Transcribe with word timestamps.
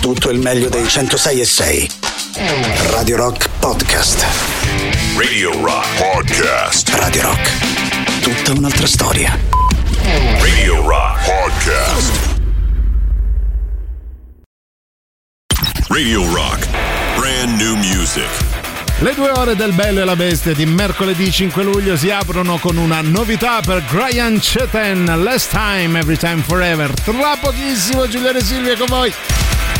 tutto 0.00 0.30
il 0.30 0.38
meglio 0.38 0.70
dei 0.70 0.88
106 0.88 1.40
e 1.40 1.44
6. 1.44 1.90
Radio 2.90 3.16
Rock 3.16 3.48
Podcast. 3.58 4.24
Radio 5.16 5.52
Rock 5.62 5.86
Podcast. 5.98 6.88
Radio 6.94 7.22
Rock. 7.22 8.20
Tutta 8.22 8.52
un'altra 8.58 8.86
storia. 8.86 9.38
Radio 10.40 10.86
Rock 10.86 11.24
Podcast. 11.24 12.12
Radio 15.88 16.32
Rock. 16.32 16.66
Brand 17.16 17.60
new 17.60 17.76
music. 17.76 18.28
Le 19.00 19.14
due 19.14 19.30
ore 19.30 19.54
del 19.54 19.72
Bello 19.72 20.00
e 20.00 20.04
la 20.04 20.16
Bestia 20.16 20.54
di 20.54 20.64
mercoledì 20.64 21.30
5 21.30 21.62
luglio 21.62 21.96
si 21.96 22.10
aprono 22.10 22.58
con 22.58 22.78
una 22.78 23.00
novità 23.02 23.60
per 23.60 23.82
Brian 23.90 24.38
Cheten, 24.40 25.22
Last 25.22 25.50
Time, 25.50 25.98
Every 25.98 26.16
Time 26.16 26.42
Forever. 26.42 26.90
Tra 26.90 27.36
pochissimo 27.38 28.08
Giuliano 28.08 28.38
e 28.38 28.42
Silvia 28.42 28.76
con 28.76 28.86
voi. 28.86 29.14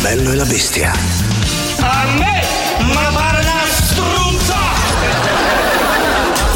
Bello 0.00 0.32
e 0.32 0.34
la 0.36 0.44
bestia. 0.44 0.92
A 1.80 2.06
me, 2.18 2.42
ma 2.92 3.10
pare 3.12 3.40
una 3.40 3.64
struzza! 3.66 4.56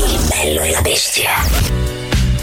Il 0.06 0.28
bello 0.28 0.60
e 0.62 0.70
la 0.70 0.80
bestia. 0.80 1.30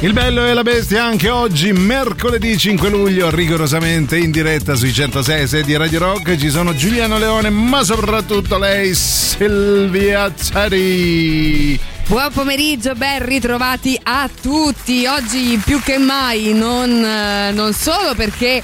Il 0.01 0.13
bello 0.13 0.45
e 0.45 0.53
la 0.53 0.63
bestia 0.63 1.03
anche 1.03 1.29
oggi, 1.29 1.71
mercoledì 1.73 2.57
5 2.57 2.89
luglio, 2.89 3.29
rigorosamente 3.29 4.17
in 4.17 4.31
diretta 4.31 4.75
sui 4.75 4.93
106 4.93 5.63
di 5.63 5.75
Radio 5.75 5.99
Rock. 5.99 6.37
Ci 6.37 6.49
sono 6.49 6.73
Giuliano 6.73 7.17
Leone, 7.17 7.49
ma 7.49 7.83
soprattutto 7.83 8.57
lei, 8.57 8.93
Silvia 8.93 10.31
Zari. 10.35 11.79
Buon 12.07 12.31
pomeriggio, 12.33 12.95
ben 12.95 13.25
ritrovati 13.25 13.99
a 14.01 14.29
tutti. 14.41 15.05
Oggi 15.05 15.61
più 15.63 15.81
che 15.81 15.97
mai, 15.97 16.53
non, 16.53 16.89
eh, 17.03 17.51
non 17.51 17.73
solo 17.73 18.15
perché 18.15 18.63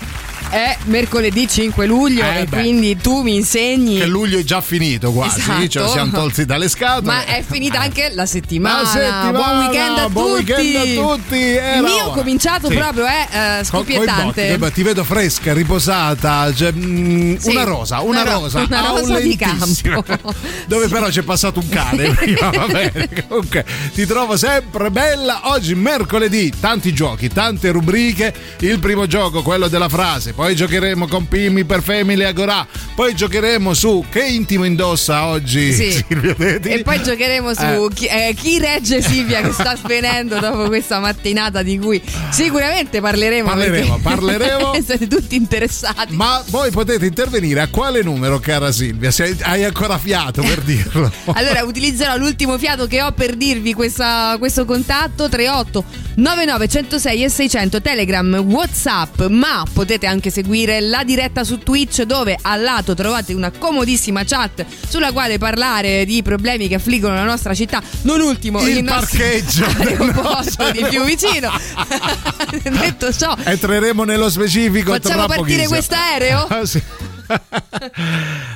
è 0.56 0.78
mercoledì 0.86 1.48
5 1.50 1.86
luglio 1.86 2.24
Eh, 2.24 2.40
e 2.42 2.46
beh. 2.46 2.60
quindi 2.62 2.96
tu 2.96 3.22
mi 3.24 3.36
insegni. 3.36 3.98
Che 3.98 4.06
luglio 4.06 4.40
è 4.40 4.44
già 4.44 4.62
finito 4.62 5.12
quasi, 5.12 5.40
Esatto. 5.42 5.68
ce 5.68 5.80
lo 5.80 5.88
siamo 5.90 6.12
tolti 6.12 6.46
dalle 6.46 6.70
scatole. 6.70 7.06
Ma 7.08 7.26
è 7.26 7.44
finita 7.46 7.82
anche 7.82 8.12
la 8.14 8.26
settimana. 8.26 8.82
La 8.84 8.88
settimana, 8.88 9.32
Buon 9.32 9.58
weekend 9.58 9.98
a 9.98 10.10
buon 10.10 10.38
tutti. 10.40 10.52
weekend 10.54 10.98
a 10.98 11.02
tutti, 11.02 11.36
Il 11.36 11.82
mio 11.84 12.06
ora. 12.06 12.14
cominciato 12.16 12.70
Sì. 12.70 12.76
proprio 12.76 13.06
è 13.06 13.28
eh, 13.30 13.56
coi 13.56 13.66
scoppiettante. 13.66 14.58
beh, 14.58 14.72
ti 14.72 14.84
vedo 14.84 15.04
fresca, 15.04 15.52
riposata, 15.54 16.54
cioè, 16.54 16.72
mm, 16.72 17.36
Sì, 17.36 17.50
una 17.50 17.64
rosa, 17.64 18.00
una, 18.00 18.22
una 18.22 18.32
ro- 18.32 18.40
rosa, 18.40 18.60
una 18.62 18.80
rosa 18.88 19.20
di 19.20 19.36
campo. 19.36 19.66
dove 20.68 20.86
Sì. 20.86 20.92
però 20.94 21.08
c'è 21.10 21.22
passato 21.24 21.60
un 21.60 21.68
cane 21.68 22.12
prima, 22.16 22.50
va 22.50 22.66
bene. 22.68 23.10
Comunque 23.28 23.66
ti 23.94 24.06
trovo 24.06 24.38
sempre 24.38 24.90
bella. 24.90 25.42
Oggi 25.52 25.76
mercoledì, 25.76 26.54
tanti 26.60 26.94
giochi, 26.94 27.28
tante 27.28 27.72
rubriche. 27.72 28.34
Il 28.60 28.80
primo 28.80 29.06
gioco, 29.06 29.42
quello 29.42 29.68
della 29.68 29.90
frase, 29.90 30.32
poi 30.34 30.45
giocheremo 30.54 31.08
con 31.08 31.28
Pimmi 31.28 31.64
per 31.64 31.82
Family 31.82 32.24
Agorà, 32.24 32.68
poi 32.94 33.16
giocheremo 33.16 33.74
su 33.74 34.04
che 34.12 34.24
intimo 34.26 34.66
indossa 34.66 35.26
oggi 35.28 35.72
Sì. 35.74 35.92
Silvia 36.08 36.36
Teti. 36.36 36.70
E 36.70 36.84
poi 36.84 37.02
giocheremo 37.02 37.54
su 37.54 37.62
Eh. 37.64 37.88
chi, 37.94 38.06
eh, 38.06 38.36
chi 38.38 38.60
regge 38.60 39.02
Silvia 39.02 39.42
che 39.42 39.54
sta 39.54 39.76
svenendo 39.76 40.40
dopo 40.40 40.66
questa 40.68 41.00
mattinata 41.00 41.64
di 41.64 41.80
cui 41.80 42.02
sicuramente 42.32 43.00
parleremo. 43.00 43.48
Parleremo, 43.48 44.00
parleremo. 44.02 44.74
Siete 44.86 45.08
tutti 45.08 45.36
interessati. 45.36 46.14
Ma 46.14 46.44
voi 46.50 46.70
potete 46.72 47.06
intervenire 47.06 47.62
a 47.62 47.68
quale 47.70 48.02
numero, 48.04 48.40
cara 48.40 48.72
Silvia? 48.72 49.10
Se 49.12 49.24
hai- 49.24 49.38
hai 49.42 49.64
ancora 49.64 49.98
fiato 49.98 50.42
per 50.42 50.60
dirlo. 50.66 51.12
Allora 51.34 51.64
utilizzerò 51.64 52.18
l'ultimo 52.18 52.58
fiato 52.58 52.88
che 52.88 53.02
ho 53.02 53.12
per 53.14 53.36
dirvi 53.36 53.74
questa- 53.74 54.36
questo 54.38 54.66
contatto 54.66 55.30
38 55.30 55.84
99 56.16 56.68
106 56.68 57.24
e 57.24 57.30
600 57.30 57.82
Telegram 57.82 58.36
Whatsapp 58.36 59.24
ma 59.28 59.64
potete 59.72 60.06
anche 60.08 60.25
seguire 60.30 60.80
la 60.80 61.04
diretta 61.04 61.44
su 61.44 61.60
Twitch 61.60 62.04
dove 62.04 62.38
al 62.42 62.62
lato 62.62 62.94
trovate 62.94 63.34
una 63.34 63.52
comodissima 63.52 64.24
chat 64.24 64.66
sulla 64.88 65.12
quale 65.12 65.38
parlare 65.38 66.06
di 66.06 66.22
problemi 66.22 66.68
che 66.68 66.76
affliggono 66.76 67.16
la 67.16 67.24
nostra 67.24 67.54
città. 67.54 67.82
Non 68.02 68.22
ultimo 68.22 68.62
Il 68.62 68.84
nostro 68.84 69.18
parcheggio. 69.20 69.66
Aeroporto 69.78 70.72
di 70.72 70.86
più 70.90 71.04
vicino 71.04 71.52
detto 72.80 73.12
ciò 73.12 73.36
Entreremo 73.44 74.04
nello 74.04 74.30
specifico 74.30 74.92
Facciamo 74.92 75.28
partire 75.28 75.68
quest'aereo? 75.68 76.48
Ah, 76.56 76.66
sì. 76.66 76.82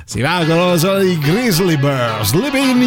si 0.05 0.21
va 0.21 0.43
con 0.45 0.77
so 0.77 0.99
di 0.99 1.17
Grizzly 1.17 1.75
Bears 1.75 2.33
Living 2.33 2.69
in 2.69 2.79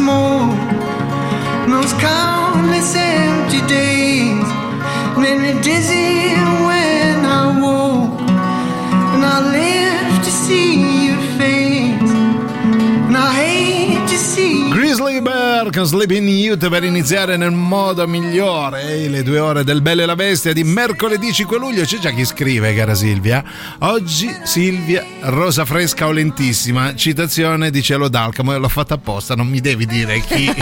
smoke 0.00 0.56
those 1.68 1.92
countless 2.00 2.94
empty 2.96 3.60
days, 3.66 4.48
many 5.18 5.52
dizzy. 5.62 6.32
Away. 6.32 6.79
Con 15.80 15.88
Sleeping 15.88 16.28
Youth 16.28 16.68
per 16.68 16.84
iniziare 16.84 17.38
nel 17.38 17.52
modo 17.52 18.06
migliore. 18.06 18.82
Ehi, 18.82 19.08
le 19.08 19.22
due 19.22 19.38
ore 19.38 19.64
del 19.64 19.80
Belle 19.80 20.02
e 20.02 20.06
la 20.06 20.14
Bestia 20.14 20.52
di 20.52 20.62
mercoledì 20.62 21.32
5 21.32 21.58
luglio. 21.58 21.84
C'è 21.84 21.98
già 21.98 22.10
chi 22.10 22.26
scrive 22.26 22.74
cara 22.74 22.94
Silvia. 22.94 23.42
Oggi 23.78 24.30
Silvia 24.42 25.02
rosa 25.20 25.64
fresca 25.64 26.06
o 26.06 26.12
lentissima 26.12 26.94
citazione 26.94 27.70
di 27.70 27.82
Cielo 27.82 28.08
d'Alcamo. 28.08 28.52
E 28.52 28.58
l'ho 28.58 28.68
fatta 28.68 28.94
apposta 28.94 29.34
non 29.34 29.46
mi 29.46 29.60
devi 29.60 29.86
dire 29.86 30.20
chi. 30.20 30.52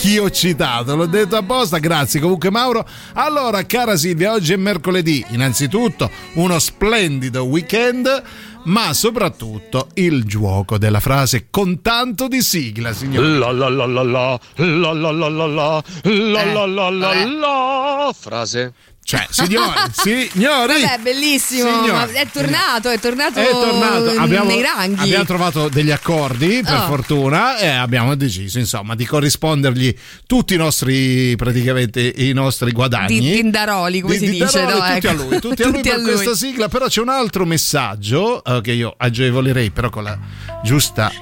Chi 0.00 0.18
ho 0.18 0.30
citato. 0.30 0.96
L'ho 0.96 1.06
detto 1.06 1.36
apposta 1.36 1.78
grazie. 1.78 2.18
Comunque 2.18 2.50
Mauro 2.50 2.84
allora 3.12 3.64
cara 3.66 3.96
Silvia 3.96 4.32
oggi 4.32 4.52
è 4.52 4.56
mercoledì. 4.56 5.24
Innanzitutto 5.28 6.10
uno 6.34 6.58
splendido 6.58 7.44
weekend 7.44 8.22
ma 8.64 8.92
soprattutto 8.92 9.88
il 9.94 10.24
gioco 10.24 10.78
della 10.78 11.00
frase 11.00 11.48
con 11.50 11.82
tanto 11.82 12.28
di 12.28 12.40
sigla, 12.40 12.92
signori. 12.92 13.38
La 13.38 13.52
la 13.52 13.68
la 13.68 13.86
la 13.86 14.02
la 14.02 14.40
la 14.56 14.92
la 14.92 15.10
la 15.10 15.28
la 15.28 15.46
la 15.46 15.82
la 16.02 16.44
la 16.44 16.66
la 16.66 16.90
la 16.90 17.24
la 17.24 18.14
frase 18.18 18.72
Cioè, 19.06 19.26
signori, 19.28 19.70
signori. 19.92 20.80
Vabbè, 20.80 20.98
bellissimo. 21.02 21.68
Signori. 21.84 22.14
è 22.14 22.26
tornato, 22.32 22.88
è 22.88 22.98
tornato, 22.98 23.38
È 23.38 23.50
tornato, 23.50 24.18
abbiamo, 24.18 24.48
nei 24.48 24.62
ranghi. 24.62 25.02
abbiamo 25.02 25.24
trovato 25.26 25.68
degli 25.68 25.90
accordi 25.90 26.62
per 26.64 26.72
Oh. 26.74 26.86
fortuna 26.86 27.58
e 27.58 27.66
abbiamo 27.68 28.14
deciso 28.14 28.58
insomma 28.58 28.94
di 28.94 29.04
corrispondergli 29.04 29.94
tutti 30.26 30.54
i 30.54 30.56
nostri 30.56 31.36
praticamente 31.36 32.00
i 32.16 32.32
nostri 32.32 32.72
guadagni 32.72 33.20
Di 33.20 33.32
Tindaroli, 33.32 34.00
come 34.00 34.16
Di- 34.18 34.24
si 34.26 34.30
di 34.32 34.38
dice, 34.42 34.64
no? 34.64 34.70
tutti 34.70 34.82
a 34.82 34.96
Ecco. 34.96 35.12
lui 35.12 35.38
tutti 35.40 35.62
a 35.62 35.66
lui 35.68 35.74
Tutti 35.76 35.88
per 35.88 35.92
a 35.98 36.00
lui. 36.02 36.12
questa 36.12 36.34
sigla 36.34 36.68
però 36.68 36.86
c'è 36.86 37.00
un 37.02 37.08
altro 37.10 37.44
messaggio 37.44 38.42
eh, 38.42 38.60
che 38.62 38.72
io 38.72 38.94
agevolerei 38.96 39.70
però 39.70 39.90
con 39.90 40.04
la 40.04 40.18
giusta 40.62 41.12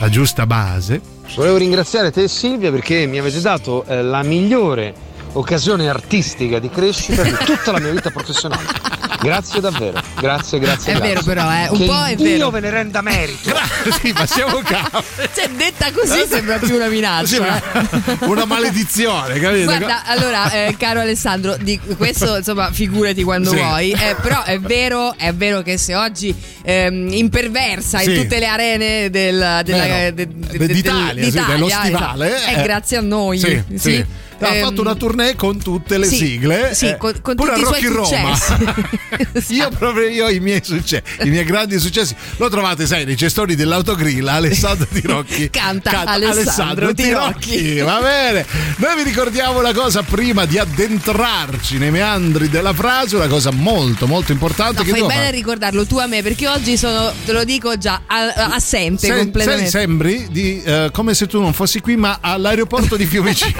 la 0.00 0.08
giusta 0.08 0.44
base 0.46 1.00
Volevo 1.36 1.56
ringraziare 1.58 2.10
te 2.10 2.26
Silvia 2.26 2.70
perché 2.72 3.06
mi 3.06 3.18
avete 3.18 3.40
dato 3.40 3.84
eh, 3.86 4.02
la 4.02 4.22
migliore 4.22 4.92
occasione 5.38 5.88
artistica 5.88 6.58
di 6.58 6.68
crescita 6.70 7.22
di 7.22 7.34
tutta 7.44 7.72
la 7.72 7.78
mia 7.80 7.92
vita 7.92 8.10
professionale. 8.10 8.96
Grazie 9.20 9.60
davvero, 9.60 10.00
grazie, 10.20 10.60
grazie. 10.60 10.92
È 10.92 10.96
grazie. 10.96 11.08
vero 11.14 11.22
però, 11.24 11.50
eh, 11.50 11.68
un 11.70 11.78
che 11.78 11.84
po' 11.86 12.04
è 12.04 12.14
Dio 12.14 12.26
vero. 12.26 12.50
ve 12.50 12.60
ne 12.60 12.70
renda 12.70 13.00
merito. 13.02 13.52
sì 14.00 14.12
ma 14.12 14.24
siamo 14.26 14.58
capi 14.62 15.04
Cioè, 15.34 15.48
detta 15.56 15.90
così 15.90 16.24
sembra 16.28 16.58
più 16.58 16.76
una 16.76 16.84
Sì, 16.84 16.90
minaccia. 16.90 17.40
ma- 17.40 17.56
eh. 17.80 18.16
una 18.26 18.44
maledizione 18.44 19.40
capito 19.40 19.64
Guarda, 19.64 20.04
allora, 20.04 20.50
eh, 20.52 20.76
caro 20.78 21.00
Alessandro, 21.00 21.56
di 21.60 21.80
questo 21.96 22.36
insomma, 22.36 22.70
figurati 22.70 23.24
quando 23.24 23.50
Sì. 23.50 23.56
vuoi. 23.56 23.90
eh, 23.90 24.14
però 24.22 24.44
è 24.44 24.60
vero, 24.60 25.12
è 25.16 25.32
vero 25.34 25.62
che 25.62 25.78
se 25.78 25.96
oggi 25.96 26.32
ehm, 26.62 27.08
imperversa 27.12 27.98
Sì. 27.98 28.12
in 28.14 28.20
tutte 28.22 28.38
le 28.38 28.46
arene 28.46 29.10
del, 29.10 29.10
della, 29.10 29.62
de- 29.62 30.12
de- 30.14 30.28
De- 30.28 30.58
de- 30.58 30.66
d'Italia, 30.68 31.24
sì, 31.24 31.30
d'Italia, 31.30 31.54
dello 31.54 31.68
stivale, 31.68 32.36
esatto, 32.36 32.50
eh. 32.50 32.54
è 32.54 32.62
grazie 32.62 32.96
a 32.98 33.00
noi. 33.00 33.38
Sì, 33.40 33.62
sì. 33.76 34.06
Ha 34.40 34.54
Ehm, 34.54 34.64
fatto 34.66 34.80
una 34.82 34.94
tournée 34.94 35.34
con 35.34 35.58
tutte 35.60 35.98
le 35.98 36.06
sì, 36.06 36.16
sigle, 36.16 36.72
sì, 36.74 36.86
eh, 36.86 36.96
con- 36.96 37.18
con 37.20 37.34
pure 37.34 37.52
a 37.54 37.56
i 37.56 37.60
Rock 37.62 37.80
in 37.82 37.92
suoi 37.92 37.94
Roma. 38.20 38.36
successi. 38.36 39.54
io 39.56 39.68
proprio 39.70 40.08
io 40.08 40.28
i 40.28 40.38
miei 40.38 40.60
successi, 40.62 41.02
i 41.24 41.28
miei 41.28 41.44
grandi 41.44 41.78
successi. 41.80 42.14
Lo 42.36 42.48
trovate, 42.48 42.86
sai, 42.86 43.04
nei 43.04 43.16
gestori 43.16 43.56
dell'autogrill, 43.56 44.26
Alessandro 44.28 44.86
Tirocchi. 44.92 45.50
Canta 45.50 46.04
Alessandro 46.04 46.94
Tirocchi. 46.94 47.78
Va 47.82 47.98
bene. 48.00 48.46
Noi 48.76 48.96
vi 48.96 49.02
ricordiamo 49.02 49.58
una 49.58 49.72
cosa 49.72 50.02
prima 50.02 50.44
di 50.44 50.56
addentrarci 50.58 51.78
nei 51.78 51.90
meandri 51.90 52.48
della 52.48 52.72
frase, 52.72 53.16
una 53.16 53.26
cosa 53.26 53.50
molto 53.50 54.06
molto 54.06 54.30
importante 54.32 54.78
No, 54.78 54.84
che 54.84 54.90
fai 54.90 55.00
bene 55.00 55.12
a 55.14 55.16
fare. 55.24 55.30
ricordarlo 55.32 55.84
tu 55.86 55.98
a 55.98 56.06
me 56.06 56.22
perché 56.22 56.46
oggi 56.48 56.76
sono, 56.76 57.12
te 57.24 57.32
lo 57.32 57.42
dico 57.44 57.76
già, 57.76 58.02
a- 58.06 58.52
assente 58.54 59.06
Sei- 59.08 59.18
completamente. 59.18 59.68
sei- 59.70 59.80
sembri 59.80 60.28
di, 60.30 60.62
eh, 60.62 60.90
come 60.92 61.14
se 61.14 61.26
tu 61.26 61.40
non 61.40 61.52
fossi 61.52 61.80
qui, 61.80 61.96
ma 61.96 62.18
all'aeroporto 62.20 62.94
di 62.96 63.04
Fiumicino. 63.06 63.56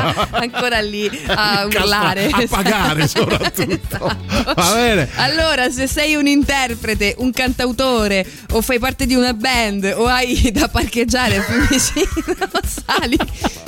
Ancora, 0.00 0.28
ancora 0.30 0.80
lì 0.80 1.10
a 1.26 1.64
urlare 1.64 2.28
a 2.30 2.44
pagare 2.48 3.08
soprattutto. 3.08 4.16
Esatto. 4.56 5.08
Allora 5.16 5.70
se 5.70 5.86
sei 5.86 6.14
un 6.14 6.26
interprete 6.26 7.14
un 7.18 7.30
cantautore 7.32 8.26
o 8.52 8.60
fai 8.60 8.78
parte 8.78 9.06
di 9.06 9.14
una 9.14 9.32
band 9.34 9.92
o 9.96 10.06
hai 10.06 10.50
da 10.52 10.68
parcheggiare 10.68 11.36
a 11.36 11.42
Fiumicino 11.42 12.06
sali 12.84 13.16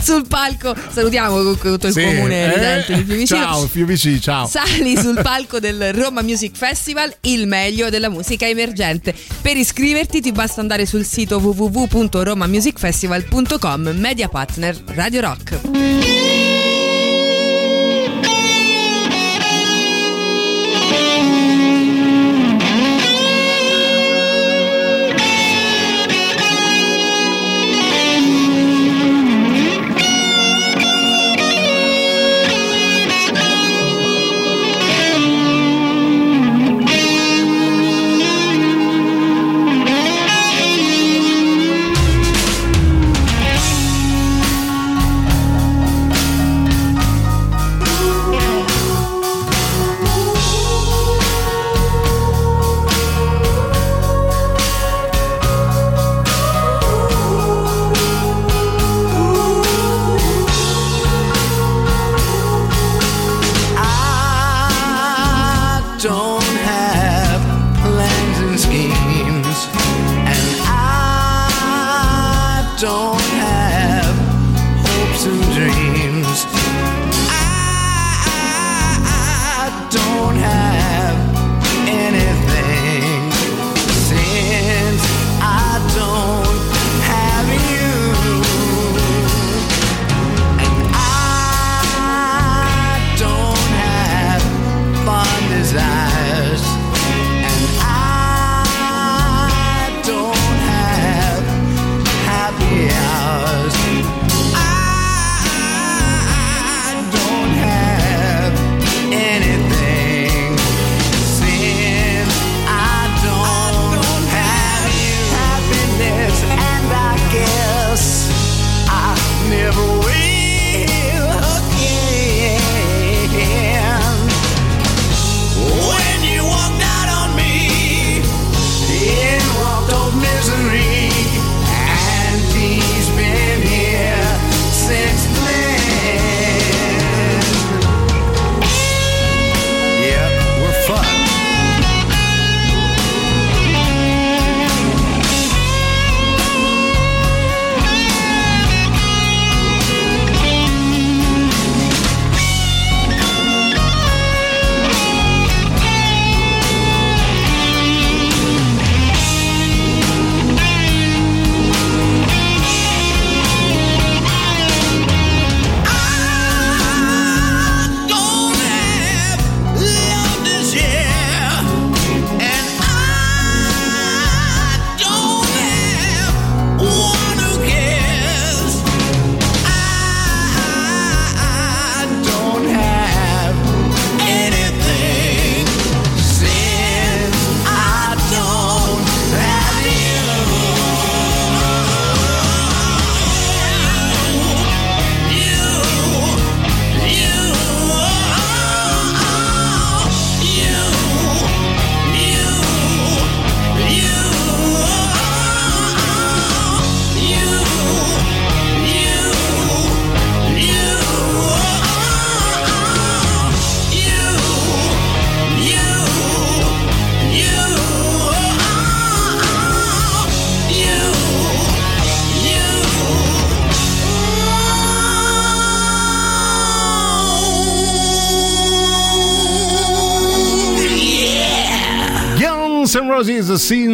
sul 0.00 0.26
palco 0.26 0.74
salutiamo 0.90 1.36
comunque 1.36 1.70
tutto 1.70 1.86
il 1.86 1.92
Sì, 1.92 2.04
comune 2.04 2.42
eh, 2.42 2.46
residente 2.48 2.94
di 2.94 3.04
Fiumicino 3.04 3.40
Ciao 3.40 3.66
Fiumicino, 3.66 4.18
ciao. 4.20 4.46
Sali 4.46 4.96
sul 4.96 5.20
palco 5.22 5.58
del 5.60 5.92
Roma 5.92 6.22
Music 6.22 6.56
Festival, 6.56 7.14
il 7.22 7.46
meglio 7.46 7.90
della 7.90 8.08
musica 8.08 8.46
emergente. 8.46 9.14
Per 9.40 9.56
iscriverti 9.56 10.20
ti 10.20 10.32
basta 10.32 10.60
andare 10.60 10.86
sul 10.86 11.04
sito 11.04 11.38
www.romamusicfestival.com, 11.38 13.88
media 13.96 14.28
partner 14.28 14.76
Radio 14.94 15.20
Rock. 15.20 16.13
Sim. 16.14 16.73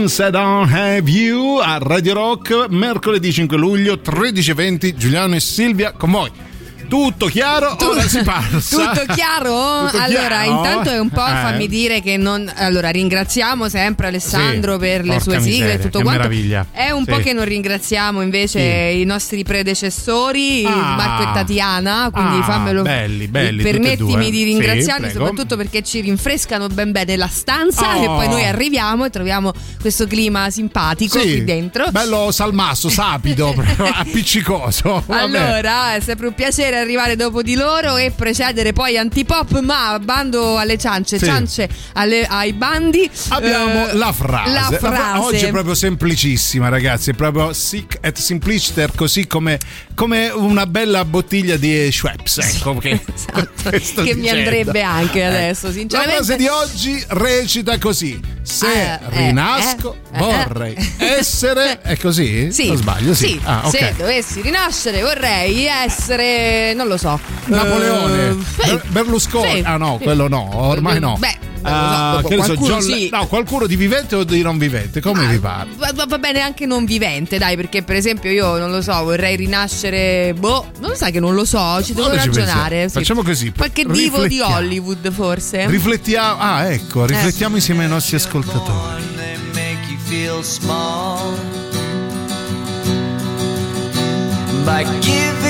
Since 0.00 0.28
I 0.28 0.30
Don't 0.30 0.72
Have 0.72 1.10
You 1.10 1.58
a 1.58 1.76
Radio 1.76 2.14
Rock 2.14 2.68
mercoledì 2.70 3.30
5 3.30 3.58
luglio 3.58 3.96
13.20 3.96 4.94
Giuliano 4.94 5.34
e 5.34 5.40
Silvia 5.40 5.92
con 5.92 6.10
voi. 6.10 6.49
Tutto 6.90 7.26
chiaro? 7.26 7.76
Ora 7.82 8.02
si 8.08 8.20
passa. 8.24 8.92
Tutto 8.92 9.14
chiaro? 9.14 9.86
Tutto 9.86 10.02
allora, 10.02 10.42
chiaro? 10.42 10.50
intanto 10.56 10.90
è 10.90 10.98
un 10.98 11.08
po' 11.08 11.24
Eh. 11.24 11.30
fammi 11.30 11.68
dire 11.68 12.00
che 12.02 12.16
non. 12.16 12.50
Allora, 12.56 12.90
ringraziamo 12.90 13.68
sempre 13.68 14.08
Alessandro 14.08 14.72
Sì, 14.72 14.78
per 14.80 15.04
le 15.04 15.20
sue 15.20 15.34
sigle 15.38 15.50
miseria, 15.50 15.74
e 15.74 15.78
tutto 15.78 16.00
quanto. 16.02 16.18
meraviglia. 16.22 16.66
È 16.72 16.90
un 16.90 17.04
po' 17.04 17.18
Sì. 17.18 17.22
che 17.22 17.32
non 17.32 17.44
ringraziamo 17.44 18.22
invece 18.22 18.90
Sì. 18.90 19.00
i 19.02 19.04
nostri 19.04 19.44
predecessori, 19.44 20.64
Ah. 20.66 20.96
Marco 20.96 21.22
e 21.30 21.32
Tatiana. 21.32 22.10
Quindi 22.12 22.38
Ah, 22.38 22.42
fammelo. 22.42 22.82
belli, 22.82 23.28
belli, 23.28 23.62
Permettimi 23.62 24.28
di 24.32 24.42
ringraziarli, 24.42 25.10
soprattutto 25.12 25.56
perché 25.56 25.82
ci 25.82 26.00
rinfrescano 26.00 26.66
ben 26.66 26.90
bene 26.90 27.14
la 27.16 27.28
stanza 27.28 27.96
Oh. 27.96 28.02
e 28.02 28.06
poi 28.06 28.28
noi 28.28 28.44
arriviamo 28.44 29.04
e 29.04 29.10
troviamo 29.10 29.52
questo 29.80 30.08
clima 30.08 30.50
simpatico 30.50 31.20
qui 31.20 31.44
dentro. 31.44 31.86
Bello 31.92 32.32
salmasso, 32.32 32.88
sapido, 32.88 33.54
appiccicoso. 33.94 35.04
Vabbè. 35.06 35.38
Allora, 35.38 35.94
è 35.94 36.00
sempre 36.00 36.26
un 36.26 36.34
piacere 36.34 36.78
arrivare 36.80 37.16
dopo 37.16 37.42
di 37.42 37.54
loro 37.54 37.96
e 37.96 38.10
precedere 38.10 38.72
poi 38.72 38.96
antipop, 38.98 39.60
ma 39.60 39.98
bando 39.98 40.56
alle 40.58 40.76
ciance, 40.78 41.18
Sì. 41.18 41.24
ciance 41.24 41.68
alle- 41.94 42.26
ai 42.26 42.52
bandi. 42.52 43.08
Abbiamo 43.28 43.88
Eh, 43.88 43.94
la 43.94 44.12
frase. 44.12 44.52
La 44.52 44.78
frase. 44.78 45.18
Oggi 45.18 45.44
è 45.46 45.50
proprio 45.50 45.74
semplicissima, 45.74 46.68
ragazzi. 46.68 47.10
È 47.10 47.14
proprio 47.14 47.52
sic 47.52 47.98
et 48.00 48.16
simpliciter, 48.18 48.92
così 48.94 49.26
come, 49.26 49.58
come 49.94 50.28
una 50.30 50.66
bella 50.66 51.04
bottiglia 51.04 51.56
di 51.56 51.90
Schweppes. 51.92 52.38
Ecco 52.38 52.76
che, 52.78 53.00
Esatto, 53.70 54.02
che 54.02 54.14
mi 54.14 54.28
andrebbe 54.28 54.82
anche 54.82 55.24
adesso, 55.24 55.66
La 55.68 55.72
sinceramente. 55.72 56.16
frase 56.16 56.36
di 56.36 56.46
oggi 56.48 57.04
recita 57.08 57.78
così: 57.78 58.20
Se 58.42 58.66
Eh, 58.66 58.78
eh, 58.92 58.98
rinasco, 59.08 59.96
eh, 60.12 60.18
vorrei 60.18 60.74
eh. 60.74 61.04
essere. 61.18 61.80
È 61.80 61.96
così? 61.96 62.52
Sì, 62.52 62.68
Non 62.68 62.76
sbaglio? 62.76 63.14
Sì. 63.14 63.38
Ah, 63.44 63.62
ok. 63.66 63.70
se 63.76 63.94
dovessi 63.96 64.40
rinascere 64.40 65.00
vorrei 65.02 65.66
essere, 65.66 66.69
non 66.74 66.86
lo 66.88 66.96
so, 66.96 67.18
Napoleone, 67.46 68.28
eh, 68.28 68.32
sì. 68.32 68.66
Ber- 68.70 68.82
Berlusconi. 68.88 69.50
Sì. 69.56 69.62
Ah, 69.64 69.76
no, 69.76 69.96
Sì. 69.98 70.04
quello 70.04 70.28
no, 70.28 70.48
ormai 70.52 70.98
no. 71.00 71.16
Beh, 71.18 71.36
so, 71.40 71.48
Ah, 71.62 72.20
so, 72.22 72.28
qualcuno 72.36 72.76
Le- 72.76 72.82
sì. 72.82 73.08
no, 73.12 73.26
qualcuno 73.26 73.66
di 73.66 73.76
vivente 73.76 74.14
o 74.16 74.24
di 74.24 74.40
non 74.42 74.56
vivente? 74.58 75.00
Come 75.00 75.26
vi 75.26 75.38
pare? 75.38 75.68
Va, 75.76 75.92
va- 76.06 76.18
bene 76.18 76.40
anche 76.40 76.64
non 76.66 76.84
vivente, 76.84 77.36
dai, 77.38 77.54
perché 77.56 77.82
per 77.82 77.96
esempio 77.96 78.30
io 78.30 78.56
non 78.58 78.70
lo 78.70 78.80
so, 78.80 78.92
vorrei 79.02 79.36
rinascere. 79.36 80.34
Boh, 80.38 80.70
non 80.80 80.90
lo 80.90 80.96
sai 80.96 81.12
che 81.12 81.20
non 81.20 81.34
lo 81.34 81.44
so, 81.44 81.82
ci 81.82 81.92
devo 81.92 82.08
Ora 82.08 82.20
ci 82.20 82.26
ragionare. 82.28 82.54
pensiamo. 82.80 82.88
sì. 82.88 82.98
Facciamo 82.98 83.22
così, 83.22 83.52
Qualche 83.56 83.84
divo 83.84 84.26
di. 84.26 84.40
Hollywood, 84.40 85.12
forse. 85.12 85.66
Riflettiamo, 85.66 86.40
ah, 86.40 86.64
Eh. 86.66 86.74
ecco, 86.74 87.04
riflettiamo 87.04 87.56
insieme 87.56 87.84
ai 87.84 87.90
nostri 87.90 88.16
ascoltatori. 88.16 89.08
By 94.64 94.84
giving 95.00 95.49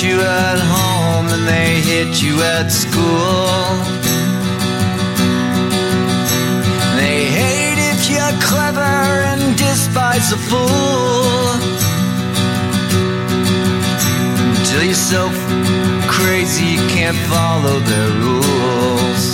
You 0.00 0.20
at 0.20 0.60
home 0.60 1.26
and 1.26 1.44
they 1.48 1.80
hit 1.80 2.22
you 2.22 2.40
at 2.40 2.70
school. 2.70 3.48
They 6.96 7.24
hate 7.24 7.80
if 7.92 8.08
you're 8.08 8.38
clever 8.40 8.80
and 8.80 9.58
despise 9.58 10.30
a 10.30 10.36
fool. 10.36 11.50
Until 14.54 14.84
you're 14.84 14.94
so 14.94 15.30
crazy 16.06 16.66
you 16.76 16.88
can't 16.94 17.18
follow 17.26 17.80
their 17.80 18.10
rules. 18.22 19.24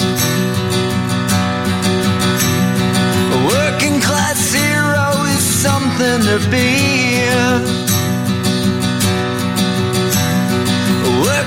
A 3.36 3.38
working 3.52 4.00
class 4.00 4.54
hero 4.54 5.24
is 5.26 5.44
something 5.44 6.22
to 6.22 6.50
be. 6.50 7.83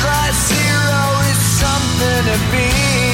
Class 0.00 0.50
hero 0.50 1.04
is 1.30 1.40
something 1.60 2.24
to 2.30 2.36
be. 2.52 3.07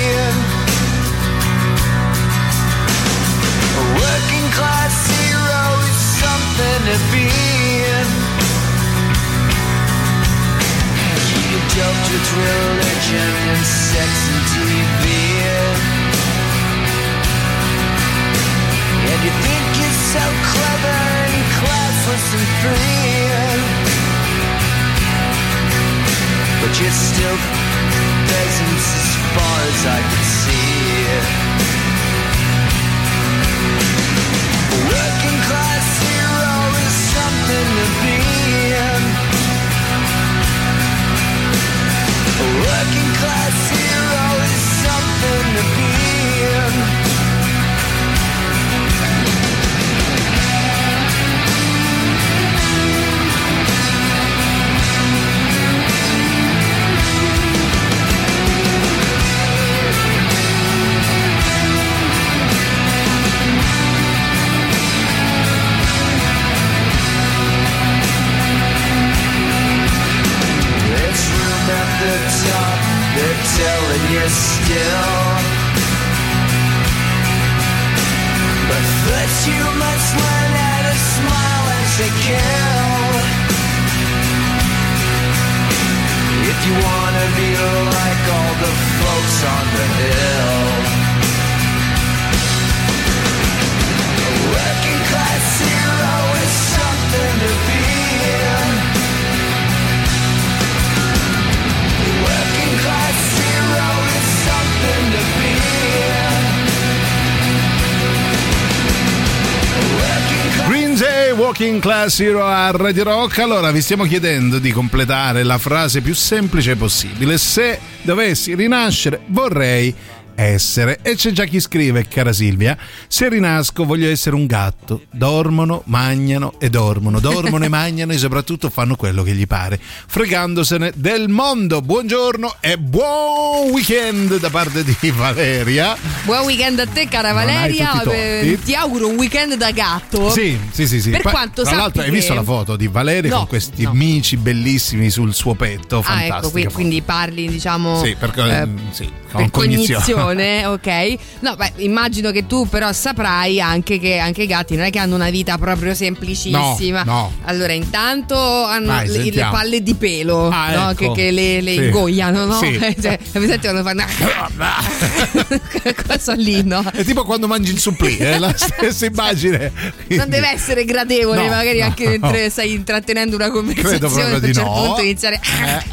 Walking 111.74 111.80
Class 111.80 112.20
Hero 112.20 112.44
a 112.44 112.70
Radio 112.70 113.02
Rock. 113.02 113.38
Allora 113.38 113.72
vi 113.72 113.80
stiamo 113.80 114.04
chiedendo 114.04 114.58
di 114.58 114.70
completare 114.70 115.42
la 115.42 115.58
frase 115.58 116.02
più 116.02 116.14
semplice 116.14 116.76
possibile. 116.76 117.36
Se 117.36 117.78
dovessi 118.02 118.54
rinascere, 118.54 119.20
vorrei 119.26 119.92
essere. 120.34 120.98
E 121.02 121.14
c'è 121.16 121.30
già 121.32 121.44
chi 121.44 121.60
scrive, 121.60 122.06
cara 122.08 122.32
Silvia, 122.32 122.76
se 123.08 123.28
rinasco 123.28 123.84
voglio 123.84 124.08
essere 124.08 124.34
un 124.36 124.46
gatto. 124.46 125.02
Dormono, 125.10 125.82
mangiano 125.86 126.54
e 126.58 126.70
dormono. 126.70 127.20
Dormono 127.20 127.64
e 127.64 127.68
mangiano 127.68 128.12
e 128.12 128.18
soprattutto 128.18 128.70
fanno 128.70 128.96
quello 128.96 129.22
che 129.22 129.32
gli 129.32 129.46
pare, 129.46 129.78
fregandosene 129.80 130.92
del 130.96 131.28
mondo. 131.28 131.80
Buongiorno 131.80 132.56
e 132.60 132.78
buon 132.78 133.70
weekend 133.70 134.38
da 134.38 134.50
parte 134.50 134.84
di 134.84 135.10
Valeria. 135.14 135.96
Buon 136.24 136.44
weekend 136.44 136.78
a 136.80 136.86
te, 136.86 137.06
cara 137.08 137.32
Valeria. 137.32 138.02
Eh. 138.02 138.58
Ti 138.62 138.74
auguro 138.74 139.08
un 139.08 139.16
weekend 139.16 139.54
da 139.56 139.70
gatto. 139.70 140.30
Sì, 140.30 140.58
sì, 140.70 140.86
sì, 140.86 141.00
sì. 141.00 141.10
Per 141.10 141.22
Poi, 141.22 141.32
quanto 141.32 141.62
tra 141.62 141.76
l'altro, 141.76 142.02
hai 142.02 142.08
che- 142.08 142.14
visto 142.14 142.34
la 142.34 142.42
foto 142.42 142.76
di 142.76 142.88
Valeria 142.88 143.30
No, 143.30 143.36
con 143.38 143.46
questi 143.48 143.82
no. 143.82 143.90
amici 143.90 144.36
bellissimi 144.36 145.10
sul 145.10 145.34
suo 145.34 145.54
petto? 145.54 145.98
Ah, 145.98 146.02
Fantastico. 146.02 146.36
ecco, 146.38 146.50
qui- 146.50 146.66
quindi 146.72 147.02
parli, 147.02 147.48
diciamo. 147.48 148.02
Sì, 148.02 148.14
perché 148.18 148.40
eh, 148.60 148.66
mm, 148.66 148.76
sì, 148.90 149.04
per 149.04 149.32
con 149.32 149.50
cognizione, 149.50 150.02
cognizione. 150.24 150.66
ok. 150.74 151.16
No, 151.40 151.56
beh, 151.56 151.72
immagino 151.76 152.30
che 152.30 152.46
tu 152.46 152.68
però 152.68 152.92
saprai 152.92 153.60
anche 153.60 153.98
che 153.98 154.18
anche 154.18 154.42
i 154.42 154.46
gatti 154.46 154.76
non 154.76 154.86
è 154.86 154.90
che 154.90 154.98
hanno 154.98 155.14
una 155.14 155.30
vita 155.30 155.56
proprio 155.58 155.94
semplicissima. 155.94 157.02
No, 157.04 157.12
no. 157.12 157.32
Allora, 157.44 157.72
intanto 157.72 158.36
hanno 158.64 158.86
Vai, 158.88 159.08
le, 159.08 159.30
le 159.30 159.48
palle 159.50 159.82
di 159.82 159.94
pelo 159.94 160.48
Ah, 160.48 160.70
no? 160.74 160.90
ecco. 160.90 161.12
che, 161.12 161.22
che 161.22 161.30
le, 161.30 161.60
le 161.60 161.72
Sì. 161.74 161.82
ingoiano, 161.84 162.44
no? 162.44 162.58
Sì. 162.58 162.78
cioè, 163.00 163.18
presente 163.32 163.68
quando 163.68 163.82
fanno. 163.82 164.04
Cosa 166.06 166.34
lì, 166.34 166.62
no? 166.62 166.82
È 166.92 167.04
tipo 167.04 167.24
quando 167.24 167.46
mangi 167.46 167.72
il 167.72 167.78
supplì, 167.78 168.16
è 168.16 168.38
la 168.38 168.54
stessa 168.56 169.06
immagine. 169.06 169.72
Non 170.08 170.28
deve 170.28 170.48
essere 170.50 170.84
gradevole, 170.84 171.42
No, 171.42 171.48
magari 171.48 171.78
no, 171.80 171.86
anche 171.86 172.08
mentre 172.08 172.50
stai 172.50 172.72
intrattenendo 172.72 173.36
una 173.36 173.50
conversazione. 173.50 173.98
Credo 173.98 174.08
proprio 174.08 174.34
a 174.34 174.38
un 174.38 174.44
certo 174.54 174.62
no. 174.70 174.82
punto 174.86 175.00
iniziare. 175.02 175.40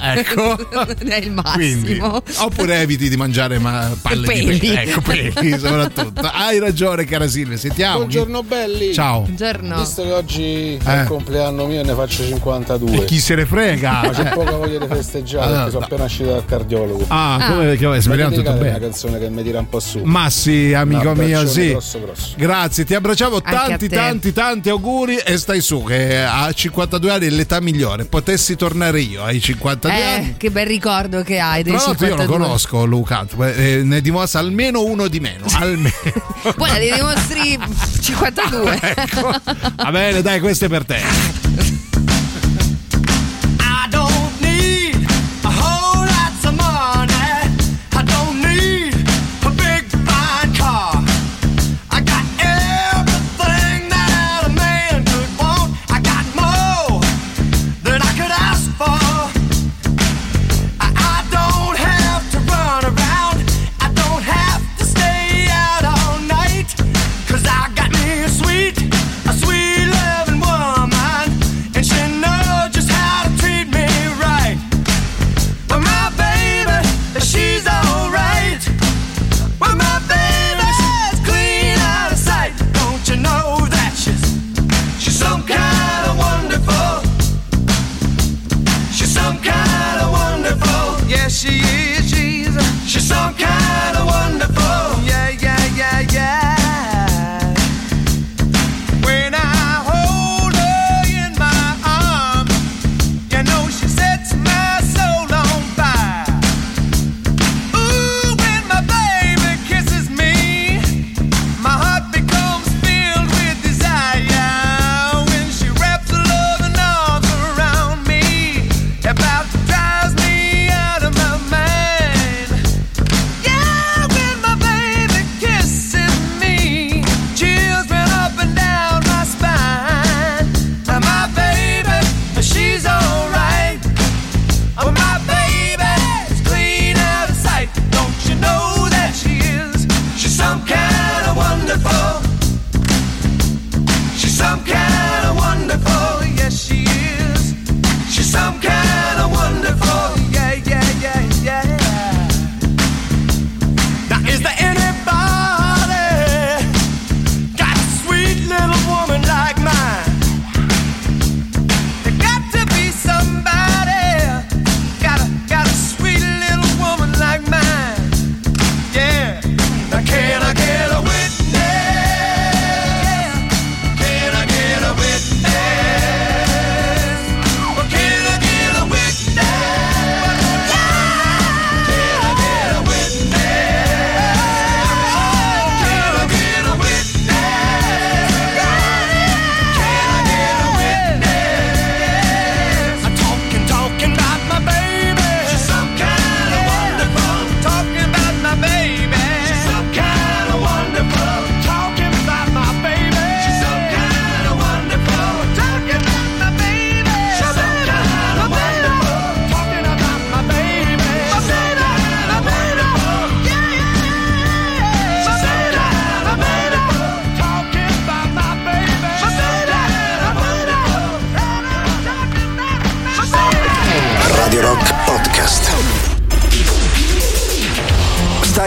Eh, 0.01 0.19
ecco. 0.19 0.67
non 0.71 0.95
è 1.11 1.15
il 1.17 1.33
Quindi, 1.53 1.95
massimo. 1.95 2.23
oppure 2.37 2.79
eviti 2.81 3.09
di 3.09 3.17
mangiare 3.17 3.59
ma- 3.59 3.91
palle 4.01 4.20
Peli. 4.27 4.59
di 4.59 4.67
peli. 4.67 4.89
Ecco, 4.89 5.01
peli 5.01 5.51
soprattutto. 5.59 6.21
Hai 6.21 6.59
ragione, 6.59 7.05
cara 7.05 7.27
Silvia. 7.27 7.57
Sentiamo. 7.57 7.97
Buongiorno 7.97 8.43
belli. 8.43 8.93
Ciao. 8.93 9.21
Buongiorno. 9.21 9.79
Visto 9.79 10.03
che 10.03 10.11
oggi 10.11 10.73
è 10.83 10.89
Eh. 10.89 11.01
il 11.01 11.07
compleanno 11.07 11.65
mio 11.65 11.83
ne 11.83 11.93
faccio 11.93 12.23
52. 12.23 12.95
E 12.97 13.05
chi 13.05 13.19
se 13.19 13.35
ne 13.35 13.45
frega? 13.45 13.91
Ma 14.03 14.09
c'è 14.09 14.21
Eh. 14.27 14.29
poca 14.33 14.51
voglia 14.51 14.79
di 14.79 14.87
festeggiare 14.87 15.45
Allora, 15.45 15.57
perché 15.63 15.71
sono 15.71 15.79
no. 15.79 15.85
appena 15.85 16.03
uscito 16.03 16.29
dal 16.31 16.45
cardiologo. 16.45 17.05
Ah, 17.07 17.45
come 17.49 17.75
che 17.77 17.85
vai? 17.85 18.01
Speriamo 18.01 18.35
tutto 18.35 18.51
bene. 18.53 18.69
una 18.69 18.79
canzone 18.79 19.19
che 19.19 19.29
mi 19.29 19.43
tira 19.43 19.59
un 19.59 19.69
po' 19.69 19.79
su. 19.79 20.01
Ma 20.03 20.29
sì, 20.29 20.73
amico 20.73 21.13
mio, 21.13 21.47
sì. 21.47 21.69
grosso, 21.69 21.99
grosso. 22.01 22.33
Grazie, 22.37 22.85
ti 22.85 22.93
abbracciamo 22.95 23.35
Anche 23.43 23.51
tanti, 23.51 23.89
tanti, 23.89 24.33
tanti 24.33 24.69
auguri 24.69 25.17
e 25.17 25.37
stai 25.37 25.61
su, 25.61 25.83
che 25.83 26.21
a 26.23 26.51
52 26.51 27.11
anni 27.11 27.25
è 27.27 27.29
l'età 27.29 27.59
migliore. 27.59 28.05
Potessi 28.05 28.55
tornare 28.55 28.99
io 29.01 29.23
ai 29.23 29.39
52 29.39 30.03
anni. 30.03 30.29
Eh, 30.29 30.37
che 30.37 30.49
bel 30.51 30.65
ricordo 30.67 31.21
che 31.23 31.39
hai 31.39 31.63
dei 31.63 31.73
Tra 31.73 31.83
l'altro 31.85 32.05
io 32.05 32.11
lo 32.15 32.21
52. 32.21 32.45
conosco 32.47 32.85
Luca, 32.85 33.25
eh, 33.55 33.81
ne 33.83 34.01
dimostra 34.11 34.41
almeno 34.41 34.83
uno 34.83 35.07
di 35.07 35.19
meno. 35.19 35.45
Almeno. 35.53 35.93
Guarda, 36.55 36.77
li 36.77 36.91
dimostri 36.91 37.57
52. 38.01 38.79
Ecco. 38.91 39.33
Va 39.75 39.91
bene, 39.91 40.21
dai, 40.21 40.39
questo 40.39 40.65
è 40.65 40.69
per 40.69 40.85
te. 40.85 40.99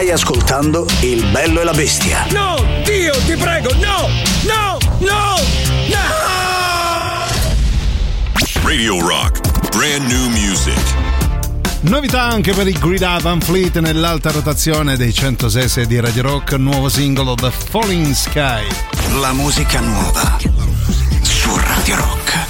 Stai 0.05 0.13
ascoltando 0.13 0.85
Il 0.99 1.25
bello 1.31 1.61
e 1.61 1.63
la 1.63 1.73
bestia. 1.73 2.27
No, 2.29 2.63
Dio, 2.83 3.11
ti 3.25 3.35
prego, 3.35 3.73
no, 3.73 4.07
no, 4.43 4.77
no, 4.99 5.33
no! 5.87 6.03
Radio 8.61 8.99
Rock. 8.99 9.39
Brand 9.75 10.07
new 10.07 10.29
music. 10.29 10.79
Novità 11.81 12.21
anche 12.21 12.53
per 12.53 12.67
i 12.67 12.73
Grida 12.73 13.17
Van 13.19 13.41
Fleet 13.41 13.79
nell'alta 13.79 14.29
rotazione 14.29 14.95
dei 14.95 15.11
106 15.11 15.87
di 15.87 15.99
Radio 15.99 16.21
Rock, 16.21 16.51
nuovo 16.51 16.87
singolo 16.87 17.33
The 17.33 17.49
Falling 17.49 18.13
Sky. 18.13 18.67
La 19.19 19.33
musica 19.33 19.79
nuova 19.79 20.37
su 21.23 21.49
Radio 21.57 21.95
Rock. 21.95 22.44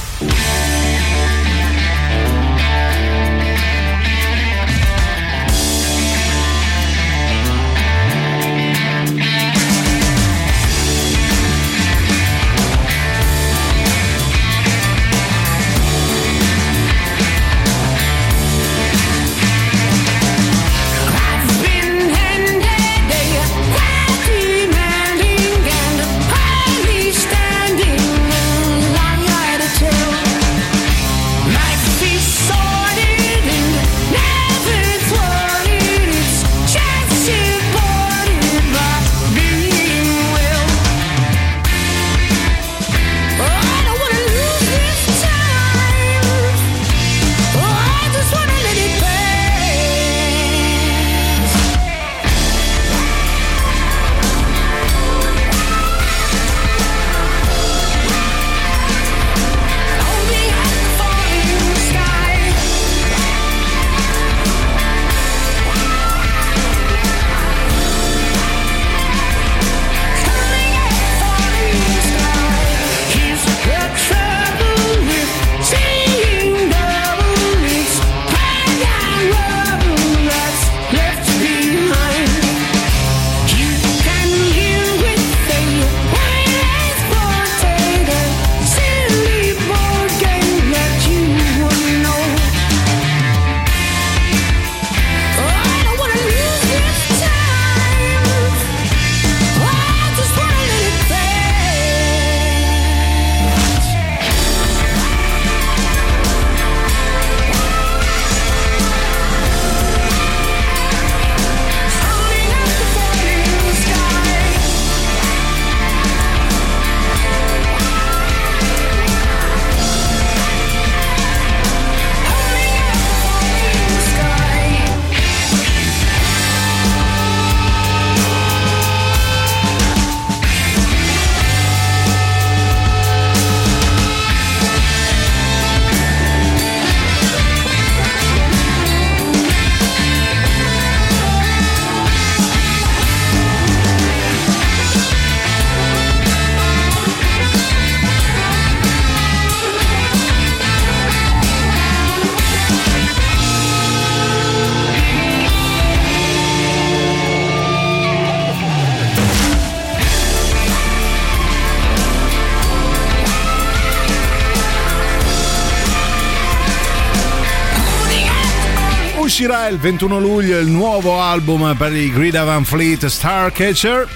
Uscirà 169.37 169.67
il 169.67 169.77
21 169.77 170.17
luglio 170.17 170.57
il 170.59 170.69
nuovo 170.69 171.19
album 171.19 171.75
per 171.75 171.93
i 171.93 172.09
Grida 172.09 172.45
Van 172.45 172.63
Fleet 172.63 173.07
Starcatcher. 173.07 174.07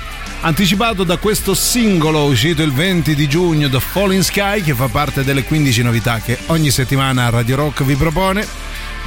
Anticipato 0.43 1.03
da 1.03 1.17
questo 1.17 1.53
singolo 1.53 2.23
uscito 2.23 2.63
il 2.63 2.71
20 2.71 3.15
di 3.15 3.27
giugno, 3.27 3.67
The 3.67 3.81
Falling 3.81 4.21
Sky, 4.21 4.61
che 4.61 4.73
fa 4.73 4.87
parte 4.87 5.25
delle 5.25 5.43
15 5.43 5.83
novità 5.83 6.21
che 6.23 6.37
ogni 6.45 6.71
settimana 6.71 7.29
Radio 7.29 7.57
Rock 7.57 7.83
vi 7.83 7.95
propone. 7.95 8.47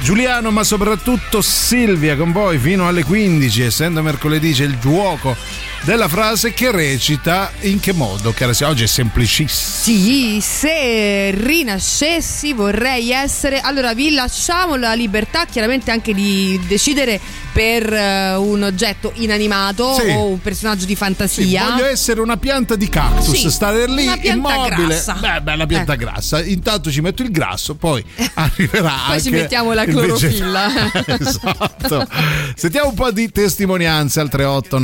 Giuliano, 0.01 0.51
ma 0.51 0.63
soprattutto 0.63 1.41
Silvia 1.41 2.15
con 2.15 2.31
voi 2.31 2.59
fino 2.59 2.87
alle 2.87 3.03
15, 3.03 3.63
essendo 3.63 4.03
mercoledì 4.03 4.53
c'è 4.53 4.65
il 4.65 4.77
gioco 4.77 5.35
della 5.83 6.07
frase 6.07 6.53
che 6.53 6.71
recita 6.71 7.51
in 7.61 7.79
che 7.79 7.91
modo? 7.93 8.31
Che 8.31 8.45
oggi 8.63 8.83
è 8.83 8.87
semplicissimo. 8.87 9.97
Sì, 9.97 10.39
se 10.41 11.31
rinascessi 11.31 12.53
vorrei 12.53 13.11
essere. 13.11 13.59
Allora, 13.59 13.93
vi 13.93 14.13
lasciamo 14.13 14.75
la 14.77 14.93
libertà 14.93 15.45
chiaramente 15.45 15.91
anche 15.91 16.13
di 16.13 16.59
decidere 16.67 17.19
per 17.51 17.91
eh, 17.93 18.35
un 18.35 18.63
oggetto 18.63 19.11
inanimato 19.15 19.93
Sì. 19.95 20.09
o 20.09 20.27
un 20.29 20.41
personaggio 20.41 20.85
di 20.85 20.93
Sì, 20.93 20.95
fantasia. 20.95 21.69
voglio 21.71 21.85
essere 21.85 22.21
una 22.21 22.37
pianta 22.37 22.75
di 22.75 22.87
cactus, 22.89 23.35
Sì, 23.35 23.51
stare 23.51 23.85
lì 23.87 24.05
una 24.07 24.17
immobile. 24.21 24.85
grassa. 24.87 25.13
Beh, 25.13 25.41
beh, 25.41 25.55
la 25.57 25.65
pianta 25.65 25.93
Eh. 25.93 25.97
grassa. 25.97 26.43
Intanto 26.43 26.89
ci 26.91 27.01
metto 27.01 27.21
il 27.23 27.29
grasso, 27.31 27.75
poi 27.75 28.03
arriverà 28.35 28.93
Poi 29.07 29.21
ci 29.21 29.29
mettiamo 29.31 29.73
la 29.73 29.83
il 29.83 29.89
clorofilla. 29.91 30.71
esatto. 31.19 32.07
Sentiamo 32.55 32.87
un 32.89 32.95
po' 32.95 33.11
di 33.11 33.29
testimonianze 33.31 34.19
al 34.21 34.29
38 34.29 34.79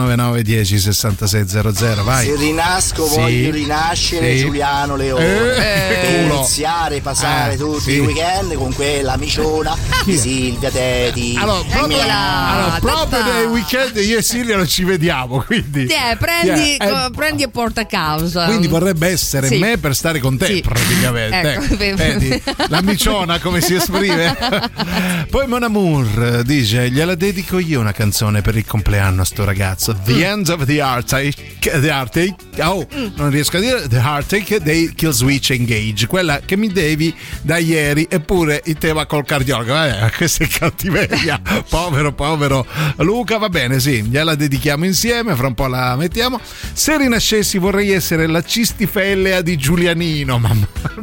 99 0.90 0.94
10 0.94 0.94
66 0.94 1.48
00, 1.48 2.04
vai. 2.04 2.26
Se 2.26 2.36
rinasco 2.36 3.08
Sì. 3.08 3.16
voglio 3.20 3.52
rinascere 3.52 4.36
Sì. 4.38 4.40
Giuliano 4.44 4.96
Leone 4.96 5.56
Eh, 5.56 6.22
culo. 6.24 6.36
iniziare 6.40 7.02
passare 7.02 7.54
Eh, 7.54 7.58
tutti 7.58 7.82
sì. 7.82 7.92
i 7.94 8.00
weekend 8.00 8.54
con 8.56 8.74
quella 8.74 9.18
miciona 9.18 9.76
di? 10.06 10.18
Silvia 10.18 10.70
Teti 10.70 11.36
Allora, 11.38 11.64
proprio, 11.70 11.98
Miau. 11.98 12.10
allora, 12.10 12.78
proprio 12.80 13.24
nei 13.34 13.46
weekend 13.46 13.96
io 13.98 14.18
e 14.18 14.22
Silvia 14.22 14.56
non 14.58 14.68
ci 14.68 14.84
vediamo, 14.84 15.42
quindi. 15.44 15.86
Tiè, 15.86 16.18
prendi, 16.20 16.76
eh, 16.76 16.90
co- 16.90 17.10
prendi 17.16 17.44
e 17.44 17.50
porta 17.50 17.82
a 17.82 17.86
causa. 17.86 18.46
Quindi 18.46 18.68
vorrebbe 18.68 19.08
essere 19.08 19.48
Sì. 19.48 19.58
me 19.58 19.78
per 19.78 19.96
stare 19.96 20.20
con 20.20 20.38
te, 20.38 20.46
Sì. 20.48 20.62
praticamente. 20.62 21.52
Ecco, 21.54 21.64
Ecco, 21.74 21.96
vedi? 21.96 22.42
La 22.68 22.82
miciona 22.82 23.40
come 23.40 23.62
si 23.62 23.76
esprime. 23.76 24.36
Poi 25.30 25.48
Mon 25.48 25.64
Amour 25.64 26.44
dice: 26.44 26.90
Gliela 26.90 27.16
dedico 27.16 27.60
io 27.60 27.80
una 27.80 27.92
canzone 27.92 28.42
per 28.42 28.56
il 28.56 28.66
compleanno 28.66 29.22
a 29.22 29.26
sto 29.26 29.44
ragazzo. 29.46 29.96
The 30.04 30.14
Mm. 30.20 30.24
End 30.24 30.48
of 30.50 30.66
the 30.66 30.79
Heartache. 30.80 31.34
The 31.60 31.88
Heartache. 31.88 32.36
Oh, 32.60 32.86
non 33.16 33.30
riesco 33.30 33.58
a 33.58 33.60
dire. 33.60 33.88
The 33.88 33.98
Heartache 33.98 34.60
dei 34.62 34.94
Killswitch 34.94 35.52
Engage. 35.52 36.08
Quella 36.08 36.40
che 36.44 36.58
mi 36.58 36.68
devi 36.70 37.14
da 37.42 37.58
ieri. 37.58 38.08
Eppure 38.10 38.62
il 38.66 38.78
tema 38.78 39.06
col 39.06 39.26
cardiologo. 39.26 39.74
Vabbè, 39.74 40.12
questa 40.18 40.44
è 40.44 40.48
cattiveria. 40.48 41.42
povero, 41.70 42.14
povero 42.14 42.66
Luca. 42.98 43.38
Va 43.38 43.50
bene, 43.50 43.80
sì, 43.80 44.04
gliela 44.04 44.36
dedichiamo 44.36 44.86
insieme. 44.86 45.36
Fra 45.36 45.48
un 45.48 45.54
po' 45.54 45.68
la 45.68 45.96
mettiamo. 45.96 46.40
Se 46.74 46.98
rinascessi 46.98 47.58
vorrei 47.58 47.92
essere 47.92 48.28
la 48.28 48.42
cistifellea 48.42 49.42
di 49.42 49.58
Giulianino. 49.58 50.38
Ma 50.40 50.56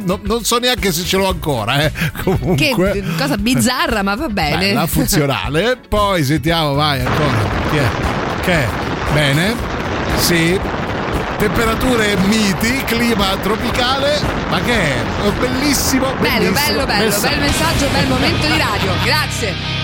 no- 0.03 0.19
non 0.23 0.43
so 0.43 0.57
neanche 0.59 0.91
se 0.91 1.03
ce 1.03 1.17
l'ho 1.17 1.27
ancora, 1.29 1.83
eh. 1.83 1.91
Che 1.91 2.11
Comunque. 2.23 3.03
cosa 3.17 3.37
bizzarra, 3.37 4.01
ma 4.03 4.15
va 4.15 4.27
bene. 4.27 4.57
Bella, 4.57 4.87
funzionale. 4.87 5.71
E 5.71 5.77
Poi 5.87 6.23
sentiamo, 6.23 6.73
vai 6.73 6.99
ancora. 7.01 7.49
Chi 7.69 7.77
è? 7.77 7.89
Che 8.41 8.51
è? 8.53 8.95
Bene, 9.13 9.55
sì. 10.17 10.59
Temperature 11.37 12.15
miti, 12.25 12.83
clima 12.85 13.37
tropicale, 13.41 14.19
ma 14.49 14.59
che 14.59 14.73
è? 14.73 14.95
Bellissimo, 15.39 16.13
bellissimo. 16.19 16.51
Bello, 16.51 16.51
bello, 16.51 16.85
bello, 16.85 17.05
messaggio. 17.05 17.27
bel 17.27 17.39
messaggio, 17.39 17.87
bel 17.89 18.07
momento 18.07 18.47
di 18.47 18.57
radio. 18.57 18.91
Grazie. 19.03 19.76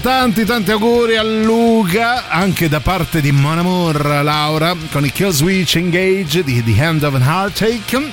Tanti 0.00 0.44
tanti 0.44 0.70
auguri 0.70 1.16
a 1.16 1.22
Luca, 1.22 2.28
anche 2.28 2.68
da 2.68 2.80
parte 2.80 3.20
di 3.20 3.32
Mon 3.32 3.58
Amour 3.58 4.20
Laura, 4.22 4.74
con 4.90 5.04
i 5.04 5.10
Kill 5.10 5.30
Switch 5.30 5.74
Engage 5.76 6.42
di 6.44 6.62
The 6.62 6.82
Hand 6.82 7.02
of 7.02 7.14
an 7.14 7.22
Heartache. 7.22 8.12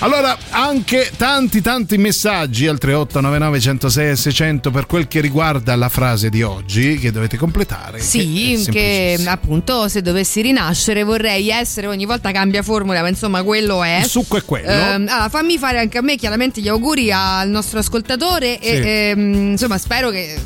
Allora, 0.00 0.36
anche 0.50 1.12
tanti 1.16 1.60
tanti 1.60 1.96
messaggi 1.96 2.66
al 2.66 2.76
3899 2.78 3.60
106 3.60 4.16
600 4.16 4.70
per 4.72 4.86
quel 4.86 5.06
che 5.06 5.20
riguarda 5.20 5.76
la 5.76 5.88
frase 5.88 6.28
di 6.28 6.42
oggi 6.42 6.98
che 6.98 7.12
dovete 7.12 7.36
completare. 7.36 8.00
Sì, 8.00 8.54
è 8.54 8.70
che 8.70 9.18
appunto 9.26 9.88
se 9.88 10.02
dovessi 10.02 10.40
rinascere 10.42 11.04
vorrei 11.04 11.50
essere, 11.50 11.86
ogni 11.86 12.04
volta 12.04 12.32
cambia 12.32 12.62
formula, 12.62 13.00
ma 13.00 13.08
insomma 13.08 13.44
quello 13.44 13.82
è. 13.84 13.98
Il 14.00 14.06
succo 14.06 14.36
è 14.38 14.44
quello. 14.44 14.68
Ehm, 14.68 15.06
allora, 15.08 15.28
fammi 15.28 15.56
fare 15.56 15.78
anche 15.78 15.98
a 15.98 16.02
me 16.02 16.16
chiaramente 16.16 16.60
gli 16.60 16.68
auguri 16.68 17.12
al 17.12 17.48
nostro 17.48 17.78
ascoltatore 17.78 18.58
e 18.58 18.74
Sì. 18.82 18.82
ehm, 18.88 19.50
insomma 19.52 19.78
spero 19.78 20.10
che 20.10 20.36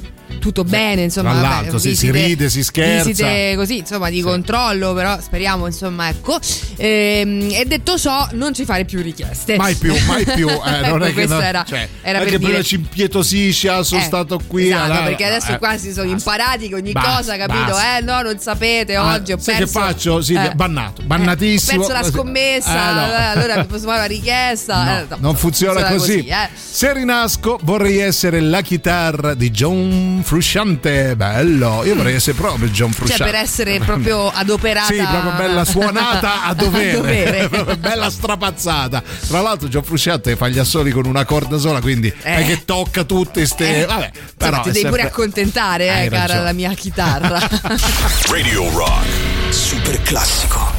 tutto 0.46 0.64
bene, 0.64 1.02
insomma, 1.02 1.32
Tra 1.32 1.40
vabbè, 1.40 1.54
l'altro, 1.54 1.78
sì, 1.78 1.96
si 1.96 2.06
visite- 2.10 2.26
ride, 2.26 2.48
si 2.50 2.62
scherza. 2.62 3.04
Visite 3.04 3.54
così, 3.56 3.78
insomma, 3.78 4.10
di 4.10 4.20
controllo, 4.20 4.94
però 4.94 5.18
speriamo, 5.20 5.66
insomma, 5.66 6.08
ecco. 6.08 6.38
Ehm, 6.76 7.48
e 7.52 7.64
detto 7.66 7.98
ciò, 7.98 8.28
non 8.32 8.54
ci 8.54 8.64
fare 8.64 8.84
più 8.84 9.02
richieste. 9.02 9.56
Mai 9.56 9.74
più, 9.74 9.94
mai 10.06 10.24
più. 10.24 10.48
Eh, 10.48 10.54
non 10.86 11.02
Ecco, 11.02 11.04
è 11.04 11.06
che 11.08 11.12
questo 11.14 11.34
no- 11.34 11.40
era, 11.40 11.64
cioè, 11.66 11.88
era 12.02 12.18
per 12.20 12.28
prima 12.28 12.48
dire 12.48 12.62
ci 12.62 12.76
impietosisce, 12.76 13.68
ah, 13.68 13.82
sono 13.82 14.00
Eh, 14.00 14.04
stato 14.04 14.40
qui. 14.46 14.66
Esatto, 14.66 15.02
perché 15.04 15.24
adesso 15.24 15.52
eh, 15.52 15.58
qua 15.58 15.76
si 15.78 15.92
sono 15.92 16.10
imparati 16.10 16.68
che 16.68 16.74
ogni 16.74 16.92
Basta, 16.92 17.10
cosa, 17.16 17.36
capito? 17.36 17.64
basta. 17.72 17.98
Eh, 17.98 18.00
no, 18.02 18.22
non 18.22 18.38
sapete, 18.38 18.94
Ah, 18.96 19.14
oggi 19.14 19.32
ho 19.32 19.36
perso. 19.36 19.60
che 19.60 19.66
faccio? 19.66 20.20
Sì, 20.20 20.34
eh, 20.34 20.52
bannato, 20.54 21.02
bannatissimo. 21.02 21.82
Ho 21.82 21.86
perso 21.86 22.02
la 22.02 22.08
scommessa, 22.08 22.90
Eh, 22.90 22.94
no. 22.94 23.06
eh, 23.06 23.22
allora 23.24 23.56
mi 23.58 23.66
posso 23.66 23.84
fare 23.86 23.98
la 23.98 24.04
richiesta. 24.04 24.84
No, 24.84 24.98
eh, 24.98 25.04
no, 25.08 25.16
non 25.20 25.36
funziona 25.36 25.82
così. 25.84 26.26
eh. 26.26 26.48
Se 26.54 26.92
rinasco 26.92 27.58
vorrei 27.62 27.98
essere 27.98 28.40
la 28.40 28.60
chitarra 28.60 29.34
di 29.34 29.50
John 29.50 30.20
Frusciante. 30.40 31.16
Bello, 31.16 31.82
io 31.84 31.94
vorrei 31.94 32.14
essere 32.16 32.36
proprio 32.36 32.68
John 32.68 32.90
Cioè, 32.90 32.98
Frusciante. 32.98 33.24
per 33.24 33.34
essere 33.40 33.78
proprio 33.78 34.28
adoperata. 34.28 34.92
Sì, 34.92 34.96
proprio 35.00 35.32
bella 35.32 35.64
suonata 35.64 36.44
a 36.44 36.52
dovere, 36.52 36.92
dovere. 36.92 37.48
Proprio 37.56 37.76
bella 37.78 38.10
strapazzata. 38.10 39.02
Tra 39.28 39.40
l'altro, 39.40 39.68
John 39.68 39.82
Frusciante 39.82 40.36
fa 40.36 40.48
gli 40.48 40.58
assoli 40.58 40.90
con 40.90 41.06
una 41.06 41.24
corda 41.24 41.56
sola, 41.56 41.80
quindi 41.80 42.08
Eh. 42.08 42.36
è 42.36 42.44
che 42.44 42.64
tocca 42.66 43.04
tutte 43.04 43.46
ste. 43.46 43.82
Eh. 43.82 43.86
Vabbè, 43.86 44.10
però 44.36 44.60
ti 44.60 44.68
è 44.68 44.72
devi 44.72 44.84
pure 44.88 45.00
sempre- 45.02 45.20
accontentare, 45.22 46.04
eh, 46.04 46.08
cara, 46.10 46.40
la 46.42 46.52
mia 46.52 46.72
chitarra. 46.74 47.38
Radio 48.28 48.70
Rock. 48.76 49.06
Super 49.48 50.02
classico. 50.02 50.75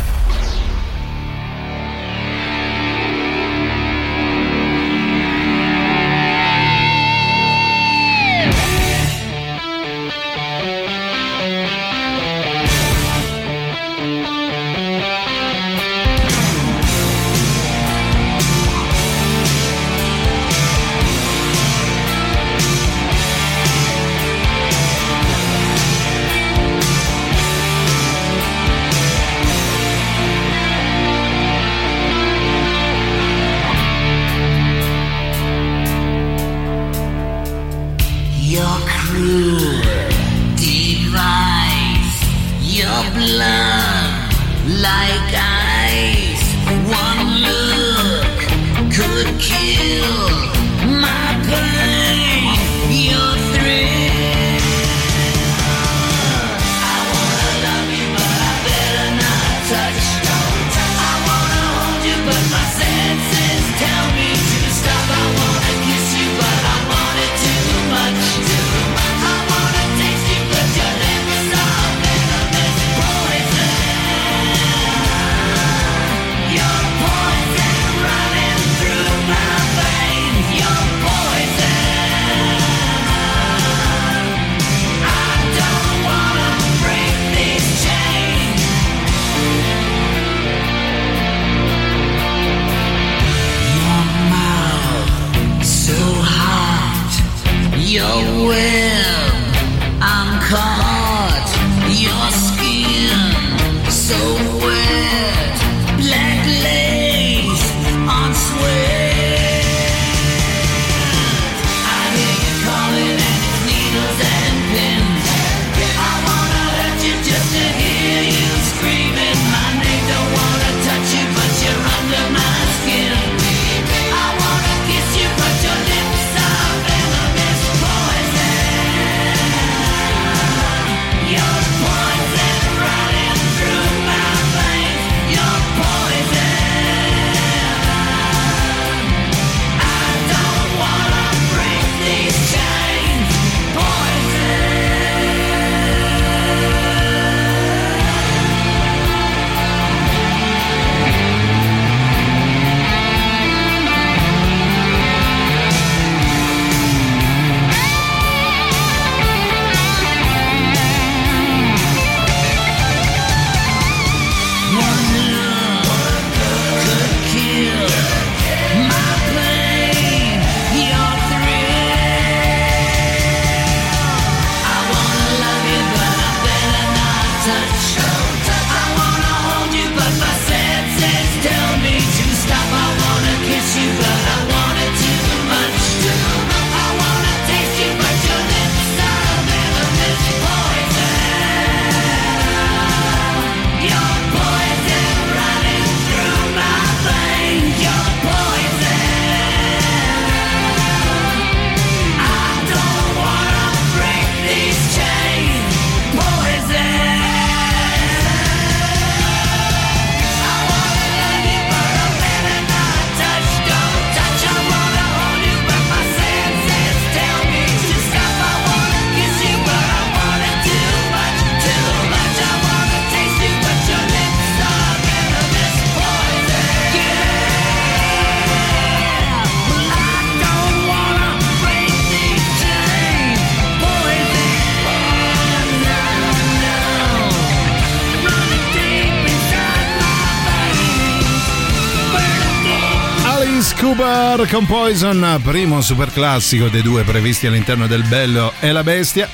Con 244.49 244.65
Poison, 244.65 245.41
primo 245.43 245.81
super 245.81 246.11
classico 246.11 246.69
dei 246.69 246.81
due 246.81 247.03
previsti 247.03 247.47
all'interno 247.47 247.85
del 247.85 248.03
Bello 248.03 248.53
e 248.61 248.71
la 248.71 248.81
Bestia. 248.81 249.27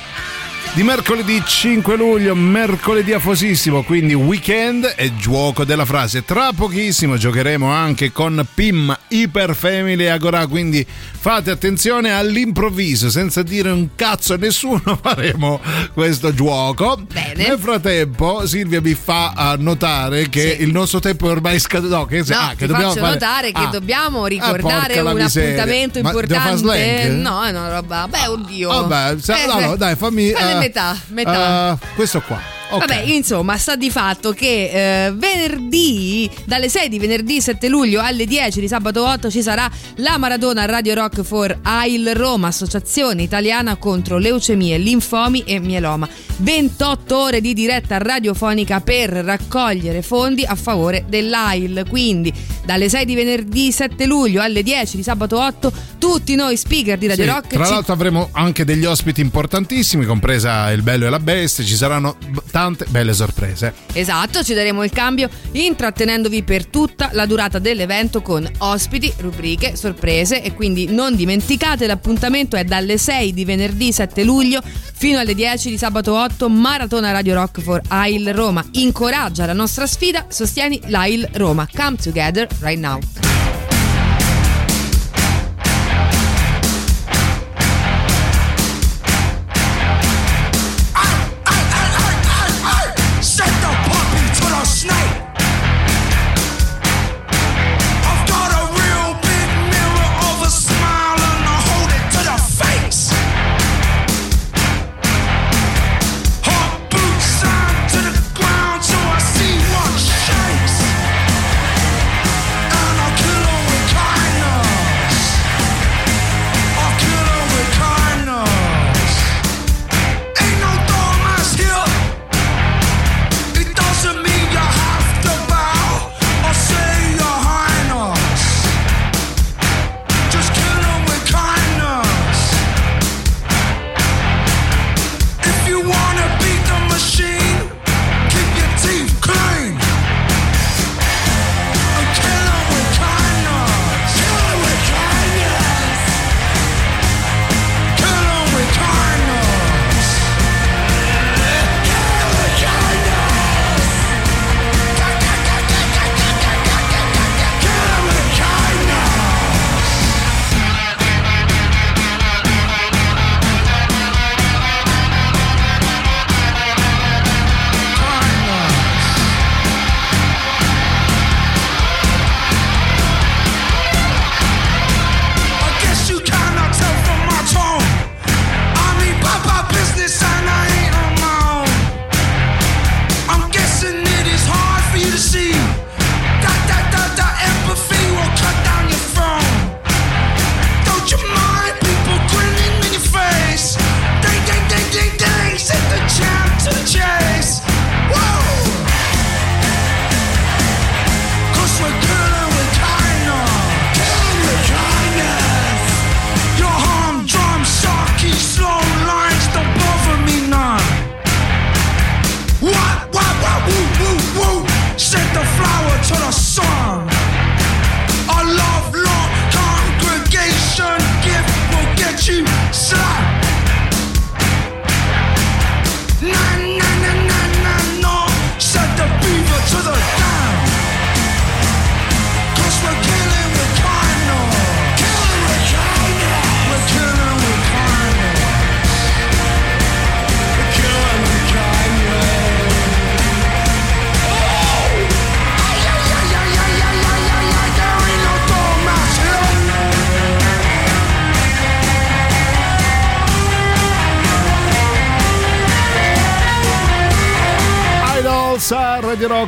Di 0.74 0.82
mercoledì 0.82 1.40
5 1.46 1.96
luglio, 1.96 2.34
mercoledì 2.34 3.12
afosissimo, 3.12 3.84
quindi 3.84 4.12
weekend 4.12 4.92
e 4.96 5.14
gioco 5.16 5.64
della 5.64 5.84
frase. 5.84 6.24
Tra 6.24 6.52
pochissimo 6.52 7.16
giocheremo 7.16 7.70
anche 7.70 8.10
con 8.10 8.44
PIM 8.54 8.96
Hyper 9.08 9.54
Family 9.54 10.06
Agora, 10.06 10.48
quindi 10.48 10.84
fate 10.84 11.52
attenzione 11.52 12.12
all'improvviso, 12.12 13.08
senza 13.08 13.42
dire 13.44 13.70
un 13.70 13.90
cazzo 13.94 14.34
a 14.34 14.36
nessuno 14.36 14.98
faremo 15.00 15.60
questo 15.92 16.34
gioco. 16.34 17.06
Bene. 17.34 17.48
Nel 17.48 17.58
frattempo 17.58 18.46
Silvia 18.46 18.80
mi 18.80 18.94
fa 18.94 19.32
ah, 19.34 19.56
notare 19.58 20.28
che 20.28 20.56
il 20.60 20.70
nostro 20.70 21.00
tempo 21.00 21.28
è 21.28 21.30
ormai 21.32 21.58
scaduto. 21.58 21.96
No, 21.96 22.04
che, 22.06 22.22
No, 22.26 22.36
ah, 22.36 22.54
che 22.56 22.66
dobbiamo 22.66 22.92
fare- 22.94 23.12
notare 23.12 23.52
che 23.52 23.60
Ah. 23.60 23.66
dobbiamo 23.66 24.24
Ah, 24.24 24.28
ricordare 24.28 25.00
la 25.02 25.10
un 25.12 25.16
miseria. 25.20 25.50
appuntamento 25.50 26.00
Ma 26.02 26.08
importante. 26.10 27.08
No, 27.08 27.42
è 27.42 27.50
una 27.50 27.68
roba. 27.74 28.06
Beh, 28.08 28.26
oddio. 28.28 28.68
Vabbè, 28.86 29.20
sa- 29.20 29.42
Eh, 29.42 29.46
no, 29.46 29.60
no, 29.60 29.76
dai, 29.76 29.96
fammi. 29.96 30.30
Fai 30.30 30.52
eh, 30.52 30.58
metà, 30.58 30.96
metà. 31.08 31.72
eh, 31.72 31.86
questo 31.94 32.20
qua. 32.20 32.53
Ok. 32.74 32.86
Vabbè, 32.86 33.02
insomma, 33.12 33.56
sta 33.56 33.76
di 33.76 33.90
fatto 33.90 34.32
che 34.32 35.06
eh, 35.06 35.12
venerdì, 35.12 36.28
dalle 36.44 36.68
6 36.68 36.88
di 36.88 36.98
venerdì 36.98 37.40
7 37.40 37.68
luglio 37.68 38.00
alle 38.00 38.26
10 38.26 38.60
di 38.60 38.68
sabato 38.68 39.06
8 39.06 39.30
ci 39.30 39.42
sarà 39.42 39.70
la 39.96 40.18
maratona 40.18 40.64
Radio 40.64 40.94
Rock 40.94 41.22
for 41.22 41.56
AIL 41.62 42.14
Roma, 42.14 42.48
Associazione 42.48 43.22
Italiana 43.22 43.76
contro 43.76 44.18
leucemie, 44.18 44.78
linfomi 44.78 45.42
e 45.44 45.60
mieloma. 45.60 46.08
28 46.36 47.16
ore 47.16 47.40
di 47.40 47.54
diretta 47.54 47.98
radiofonica 47.98 48.80
per 48.80 49.10
raccogliere 49.10 50.02
fondi 50.02 50.44
a 50.44 50.54
favore 50.54 51.04
dell'AIL. 51.08 51.84
Quindi, 51.88 52.32
dalle 52.64 52.88
6 52.88 53.04
di 53.04 53.14
venerdì 53.14 53.70
7 53.70 54.06
luglio 54.06 54.42
alle 54.42 54.62
10 54.62 54.96
di 54.96 55.02
sabato 55.02 55.38
8, 55.40 55.72
tutti 55.98 56.34
noi 56.34 56.56
speaker 56.56 56.98
di 56.98 57.06
Radio 57.06 57.24
Sì, 57.24 57.30
Rock 57.30 57.46
tra 57.48 57.64
ci 57.64 57.70
l'altro 57.72 57.92
avremo 57.92 58.28
anche 58.32 58.64
degli 58.64 58.84
ospiti 58.84 59.20
importantissimi, 59.20 60.04
compresa 60.04 60.70
il 60.70 60.82
bello 60.82 61.06
e 61.06 61.10
la 61.10 61.20
bestia, 61.20 61.64
ci 61.64 61.76
saranno 61.76 62.16
b- 62.28 62.40
tante 62.64 62.86
belle 62.88 63.12
sorprese. 63.12 63.74
Esatto, 63.92 64.42
ci 64.42 64.54
daremo 64.54 64.82
il 64.84 64.90
cambio 64.90 65.28
intrattenendovi 65.52 66.42
per 66.44 66.66
tutta 66.66 67.10
la 67.12 67.26
durata 67.26 67.58
dell'evento 67.58 68.22
con 68.22 68.48
ospiti, 68.58 69.12
rubriche, 69.18 69.76
sorprese 69.76 70.42
e 70.42 70.54
quindi 70.54 70.86
non 70.86 71.14
dimenticate 71.14 71.86
l'appuntamento 71.86 72.56
è 72.56 72.64
dalle 72.64 72.96
6 72.96 73.34
di 73.34 73.44
venerdì 73.44 73.92
7 73.92 74.24
luglio 74.24 74.62
fino 74.64 75.18
alle 75.18 75.34
10 75.34 75.68
di 75.68 75.76
sabato 75.76 76.14
8 76.14 76.48
Maratona 76.48 77.10
Radio 77.12 77.34
Rock 77.34 77.60
for 77.60 77.82
AIL 77.88 78.32
Roma. 78.32 78.64
Incoraggia 78.72 79.44
la 79.44 79.52
nostra 79.52 79.86
sfida, 79.86 80.26
sostieni 80.28 80.80
l'AIL 80.86 81.28
Roma. 81.34 81.68
Come 81.70 81.96
together 81.96 82.48
right 82.60 82.78
now. 82.78 82.98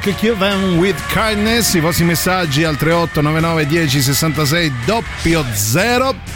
Rock 0.06 0.38
Them 0.38 0.78
with 0.78 0.96
Kindness. 1.12 1.74
I 1.74 1.80
vostri 1.80 2.04
messaggi 2.04 2.62
al 2.62 2.76
3899 2.76 3.66
10 3.66 4.02
66 4.02 4.72
00. 5.54 6.35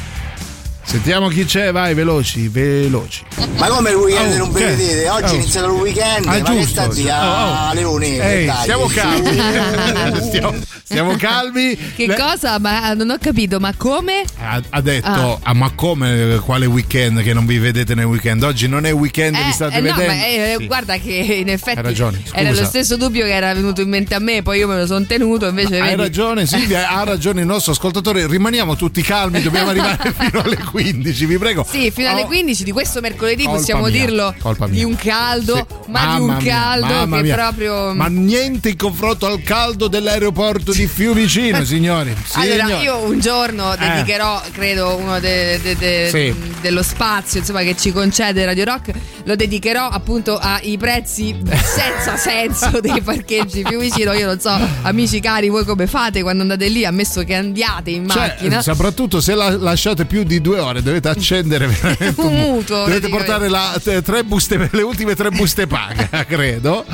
Sentiamo 0.90 1.28
chi 1.28 1.44
c'è, 1.44 1.70
vai, 1.70 1.94
veloci, 1.94 2.48
veloci. 2.48 3.22
Ma 3.58 3.68
come 3.68 3.90
il 3.90 3.96
weekend 3.96 4.32
Oh, 4.34 4.38
non 4.38 4.52
che? 4.52 4.64
vedete? 4.74 5.08
Oggi 5.08 5.22
Oh. 5.22 5.28
è 5.28 5.34
iniziato 5.34 5.66
il 5.66 5.72
weekend, 5.80 6.26
Ah, 6.26 6.28
ma 6.30 6.34
che 6.34 6.42
giusto. 6.42 6.66
sta 6.68 6.82
a 6.82 6.88
dire? 6.88 7.10
Oh, 7.10 7.14
Ah, 7.14 7.68
oh. 7.70 7.74
Leone, 7.74 8.06
Ehi, 8.18 8.46
dai. 8.46 8.56
stiamo 8.62 8.86
calmi. 8.86 9.30
stiamo, 10.26 10.54
stiamo 10.82 11.16
calmi. 11.16 11.76
Che 11.94 12.06
Le- 12.08 12.16
cosa? 12.16 12.58
Ma 12.58 12.92
non 12.94 13.10
ho 13.10 13.18
capito, 13.20 13.60
ma 13.60 13.72
come? 13.76 14.24
Ha, 14.40 14.60
ha 14.68 14.80
detto, 14.80 15.38
ah. 15.40 15.54
ma 15.54 15.70
come 15.76 16.40
quale 16.44 16.66
weekend 16.66 17.22
che 17.22 17.32
non 17.34 17.46
vi 17.46 17.58
vedete 17.58 17.94
nel 17.94 18.06
weekend? 18.06 18.42
Oggi 18.42 18.66
non 18.66 18.84
è 18.84 18.92
weekend, 18.92 19.36
vi 19.40 19.52
state 19.52 19.76
eh, 19.76 19.80
no, 19.82 19.94
vedendo? 19.94 20.12
ma, 20.12 20.26
eh, 20.26 20.54
Sì. 20.58 20.66
guarda 20.66 20.96
che 20.96 21.12
in 21.12 21.48
effetti 21.50 21.78
Hai 21.78 21.84
ragione, 21.84 22.20
era 22.32 22.50
lo 22.50 22.64
stesso 22.64 22.96
dubbio 22.96 23.24
che 23.26 23.32
era 23.32 23.54
venuto 23.54 23.80
in 23.80 23.88
mente 23.90 24.16
a 24.16 24.18
me, 24.18 24.42
poi 24.42 24.58
io 24.58 24.66
me 24.66 24.76
lo 24.76 24.86
sono 24.86 25.04
tenuto, 25.06 25.46
invece 25.46 25.78
Hai 25.78 25.94
ragione 25.94 26.46
Silvia, 26.46 26.88
ha 26.88 27.04
ragione 27.04 27.42
il 27.42 27.46
nostro 27.46 27.70
ascoltatore, 27.72 28.26
rimaniamo 28.26 28.74
tutti 28.74 29.02
calmi, 29.02 29.40
dobbiamo 29.40 29.68
arrivare 29.70 30.12
fino 30.18 30.40
alle 30.40 30.56
15, 30.56 30.78
vi 30.82 31.38
prego. 31.38 31.66
Sì, 31.68 31.90
fino 31.90 32.08
alle 32.10 32.22
Oh, 32.22 32.26
15 32.26 32.64
di 32.64 32.72
questo 32.72 33.00
mercoledì 33.00 33.44
Colpa 33.44 33.58
possiamo 33.58 33.82
mia, 33.86 33.90
dirlo 34.00 34.34
colpa 34.40 34.66
di 34.66 34.72
mia. 34.78 34.86
un 34.86 34.96
caldo, 34.96 35.56
Sì. 35.56 35.64
ma 35.90 36.00
di 36.00 36.06
Mamma 36.06 36.18
un 36.36 36.42
mia, 36.42 36.52
caldo 36.54 36.86
mamma 36.86 37.16
che 37.16 37.22
mia. 37.22 37.34
proprio 37.34 37.94
Ma 37.94 38.06
niente 38.08 38.68
in 38.70 38.76
confronto 38.76 39.26
al 39.26 39.42
caldo 39.42 39.88
dell'aeroporto 39.88 40.72
di 40.72 40.86
Fiumicino, 40.86 41.64
signori. 41.64 42.14
Allora, 42.32 42.64
Signori. 42.66 42.84
io 42.84 42.96
un 42.98 43.20
giorno 43.20 43.72
Eh. 43.74 43.76
dedicherò, 43.78 44.42
credo, 44.52 44.96
uno 44.96 45.18
de- 45.20 45.60
de- 45.62 45.76
de- 45.76 46.08
Sì. 46.10 46.34
dello 46.60 46.82
spazio 46.82 47.40
insomma, 47.40 47.62
che 47.62 47.76
ci 47.76 47.92
concede 47.92 48.44
Radio 48.44 48.64
Rock, 48.64 48.90
lo 49.24 49.34
dedicherò 49.36 49.88
appunto 49.88 50.36
ai 50.38 50.76
prezzi 50.78 51.34
senza 51.64 52.16
senso 52.20 52.80
dei 52.80 53.00
parcheggi 53.02 53.62
più 53.62 53.78
vicino. 53.78 54.12
Io 54.12 54.26
non 54.26 54.38
so, 54.40 54.56
amici 54.82 55.20
cari, 55.20 55.48
voi 55.48 55.64
come 55.64 55.86
fate 55.86 56.22
quando 56.22 56.42
andate 56.42 56.68
lì, 56.68 56.84
ammesso 56.84 57.22
che 57.24 57.34
andiate 57.34 57.90
in 57.90 58.08
Cioè, 58.08 58.20
macchina? 58.28 58.62
soprattutto 58.62 59.20
se 59.20 59.34
la 59.34 59.50
lasciate 59.56 60.04
più 60.04 60.22
di 60.22 60.40
due 60.40 60.58
ore, 60.60 60.69
dovete 60.80 61.08
accendere 61.08 61.66
veramente 61.68 62.20
Un 62.20 62.34
mutuo, 62.34 62.84
Dovete 62.84 63.08
portare 63.08 63.48
la- 63.48 63.78
buste, 64.24 64.68
le 64.70 64.82
ultime 64.82 65.14
tre 65.16 65.30
buste 65.30 65.66
paga, 65.66 66.24
credo. 66.24 66.84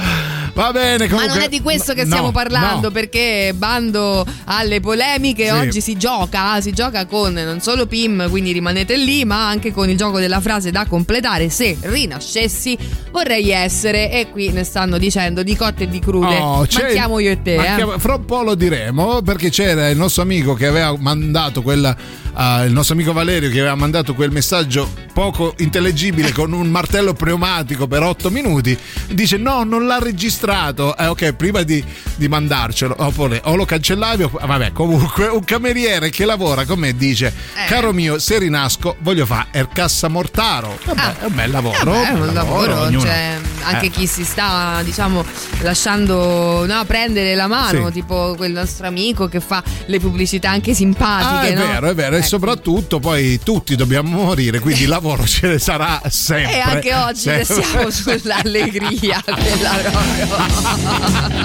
Va 0.55 0.73
bene, 0.73 1.05
Ma 1.07 1.11
comunque. 1.11 1.35
non 1.35 1.43
è 1.45 1.49
di 1.51 1.61
questo 1.61 1.93
che 1.93 2.05
no, 2.05 2.07
stiamo 2.09 2.33
parlando, 2.33 2.87
no. 2.87 2.91
perché 2.91 3.53
bando 3.55 4.25
alle 4.45 4.81
polemiche, 4.81 5.45
Sì. 5.45 5.51
oggi 5.51 5.81
si 5.83 5.99
gioca, 5.99 6.59
si 6.63 6.73
gioca 6.73 7.05
con 7.05 7.35
non 7.35 7.61
solo 7.61 7.85
PIM, 7.87 8.31
quindi 8.31 8.53
rimanete 8.53 8.97
lì, 8.97 9.27
ma 9.27 9.47
anche 9.49 9.71
con 9.71 9.91
il 9.91 9.99
gioco 9.99 10.19
della 10.19 10.41
frase 10.41 10.71
da 10.71 10.87
completare. 10.87 11.51
Se 11.51 11.77
rinascessi 11.83 12.77
vorrei 13.11 13.51
essere, 13.51 14.11
e 14.11 14.31
qui 14.31 14.51
ne 14.51 14.65
stanno 14.65 14.97
dicendo 14.97 15.43
di 15.43 15.55
cotte 15.55 15.85
e 15.85 15.89
di 15.89 15.99
crude. 15.99 16.37
Oh, 16.39 16.67
Manchiamo 16.73 17.19
io 17.19 17.33
e 17.33 17.43
te. 17.43 17.55
eh. 17.57 17.99
Fra 17.99 18.15
un 18.15 18.25
po' 18.25 18.43
lo 18.43 18.55
diremo 18.55 19.21
perché 19.21 19.51
c'era 19.51 19.91
il 19.91 19.99
nostro 19.99 20.23
amico 20.23 20.55
che 20.55 20.67
aveva 20.67 20.95
mandato 20.99 21.61
quella. 21.61 21.95
ah, 22.33 22.65
il 22.65 22.73
nostro 22.73 22.95
amico 22.95 23.13
Valerio 23.13 23.51
che 23.57 23.63
aveva 23.63 23.75
mandato 23.75 24.13
quel 24.15 24.31
messaggio 24.31 24.87
poco 25.15 25.55
intellegibile 25.59 26.31
con 26.31 26.53
un 26.53 26.69
martello 26.69 27.15
pneumatico 27.15 27.87
per 27.87 28.03
8 28.03 28.31
minuti. 28.31 28.77
Dice: 29.09 29.39
No, 29.39 29.65
non 29.65 29.87
l'ha 29.87 29.99
registrato. 29.99 30.95
Eh, 30.95 31.07
ok, 31.07 31.33
prima 31.33 31.63
di, 31.63 31.83
di 32.17 32.29
mandarcelo, 32.29 32.95
oppure 32.99 33.41
o 33.45 33.57
lo 33.57 33.65
cancellavi, 33.65 34.25
o, 34.25 34.31
vabbè, 34.31 34.73
comunque, 34.73 35.27
un 35.29 35.43
cameriere 35.43 36.11
che 36.11 36.27
lavora 36.27 36.67
con 36.67 36.79
me 36.79 36.95
dice: 36.95 37.29
Eh. 37.55 37.67
Caro 37.67 37.95
mio, 37.95 38.19
se 38.19 38.39
rinasco, 38.39 38.97
voglio 39.01 39.25
fare 39.25 39.47
il 39.59 39.69
cassamortaro. 39.73 40.79
Vabbè, 40.85 41.19
è 41.21 41.25
un 41.25 41.35
bel 41.35 41.51
lavoro. 41.51 41.93
Ah. 41.95 42.09
Eh 42.09 42.13
beh, 42.13 42.19
è 42.19 42.27
un 42.29 42.35
lavoro, 42.35 42.81
ognuno- 42.83 43.01
cioè, 43.01 43.39
anche 43.63 43.87
Eh. 43.87 43.91
chi 43.91 44.07
si 44.07 44.23
sta, 44.25 44.83
diciamo, 44.85 45.25
lasciando 45.61 46.67
no, 46.67 46.85
prendere 46.85 47.35
la 47.35 47.47
mano, 47.47 47.87
Sì. 47.87 47.93
tipo 47.93 48.35
quel 48.37 48.53
nostro 48.53 48.87
amico 48.87 49.29
che 49.29 49.41
fa 49.41 49.63
le 49.87 49.99
pubblicità 49.99 50.51
anche 50.51 50.75
simpatiche. 50.75 51.25
Ah, 51.27 51.43
è 51.47 51.55
no? 51.55 51.67
vero, 51.73 51.89
è 51.89 51.95
vero, 51.95 52.15
e 52.17 52.19
Ecco. 52.19 52.27
soprattutto 52.29 52.99
poi 53.01 53.41
tutti 53.47 53.77
dobbiamo 53.77 54.25
morire, 54.25 54.59
quindi 54.59 54.87
lavoro 54.87 55.25
ce 55.25 55.47
ne 55.47 55.61
sarà 55.61 56.03
sempre. 56.09 56.57
E 56.57 56.59
anche 56.59 56.93
oggi 56.97 57.21
Sempre. 57.21 57.55
restiamo 57.55 57.91
sull'allegria 57.95 59.23
della 59.25 59.71
proprio. 59.93 61.45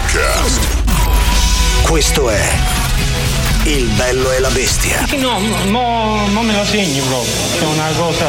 Podcast. 0.09 0.83
Questo 1.83 2.29
è 2.29 2.49
Il 3.65 3.89
bello 3.97 4.31
e 4.33 4.41
la 4.41 4.51
bestia. 4.51 5.07
No, 5.19 5.39
no, 5.67 6.27
non 6.29 6.45
me 6.45 6.53
la 6.53 6.65
segni 6.65 7.01
proprio. 7.01 7.33
È 7.61 7.65
una 7.65 7.89
cosa. 7.97 8.27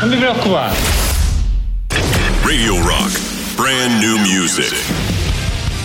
Non 0.00 0.08
mi 0.08 0.16
preoccupare. 0.16 0.74
Radio 2.42 2.82
Rock. 2.82 3.20
Brand 3.54 4.02
new 4.02 4.16
music. 4.18 4.74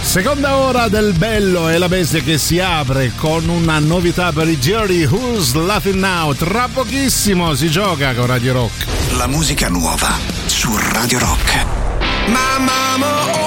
Seconda 0.01 0.57
ora 0.57 0.87
del 0.87 1.13
bello 1.13 1.69
e 1.69 1.77
la 1.77 1.89
bestia 1.89 2.21
che 2.21 2.37
si 2.37 2.59
apre 2.59 3.11
con 3.15 3.47
una 3.49 3.79
novità 3.79 4.31
per 4.31 4.47
i 4.47 4.59
giorni 4.59 5.03
Who's 5.05 5.53
Laughing 5.53 5.99
Now. 5.99 6.33
Tra 6.33 6.69
pochissimo 6.71 7.53
si 7.53 7.69
gioca 7.69 8.13
con 8.13 8.25
Radio 8.25 8.53
Rock. 8.53 8.85
La 9.17 9.27
musica 9.27 9.67
nuova 9.67 10.17
su 10.45 10.75
Radio 10.93 11.19
Rock. 11.19 11.65
My 12.27 12.63
mama 12.63 13.46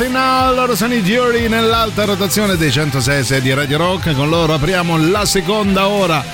Laughing 0.00 0.12
Now? 0.12 0.54
Loro 0.54 0.74
sono 0.74 0.94
i 0.94 1.02
Jury 1.02 1.46
nell'alta 1.46 2.06
rotazione 2.06 2.56
dei 2.56 2.72
106 2.72 3.42
di 3.42 3.52
Radio 3.52 3.76
Rock. 3.76 4.14
Con 4.14 4.30
loro 4.30 4.54
apriamo 4.54 4.96
la 4.96 5.26
seconda 5.26 5.88
ora 5.88 6.24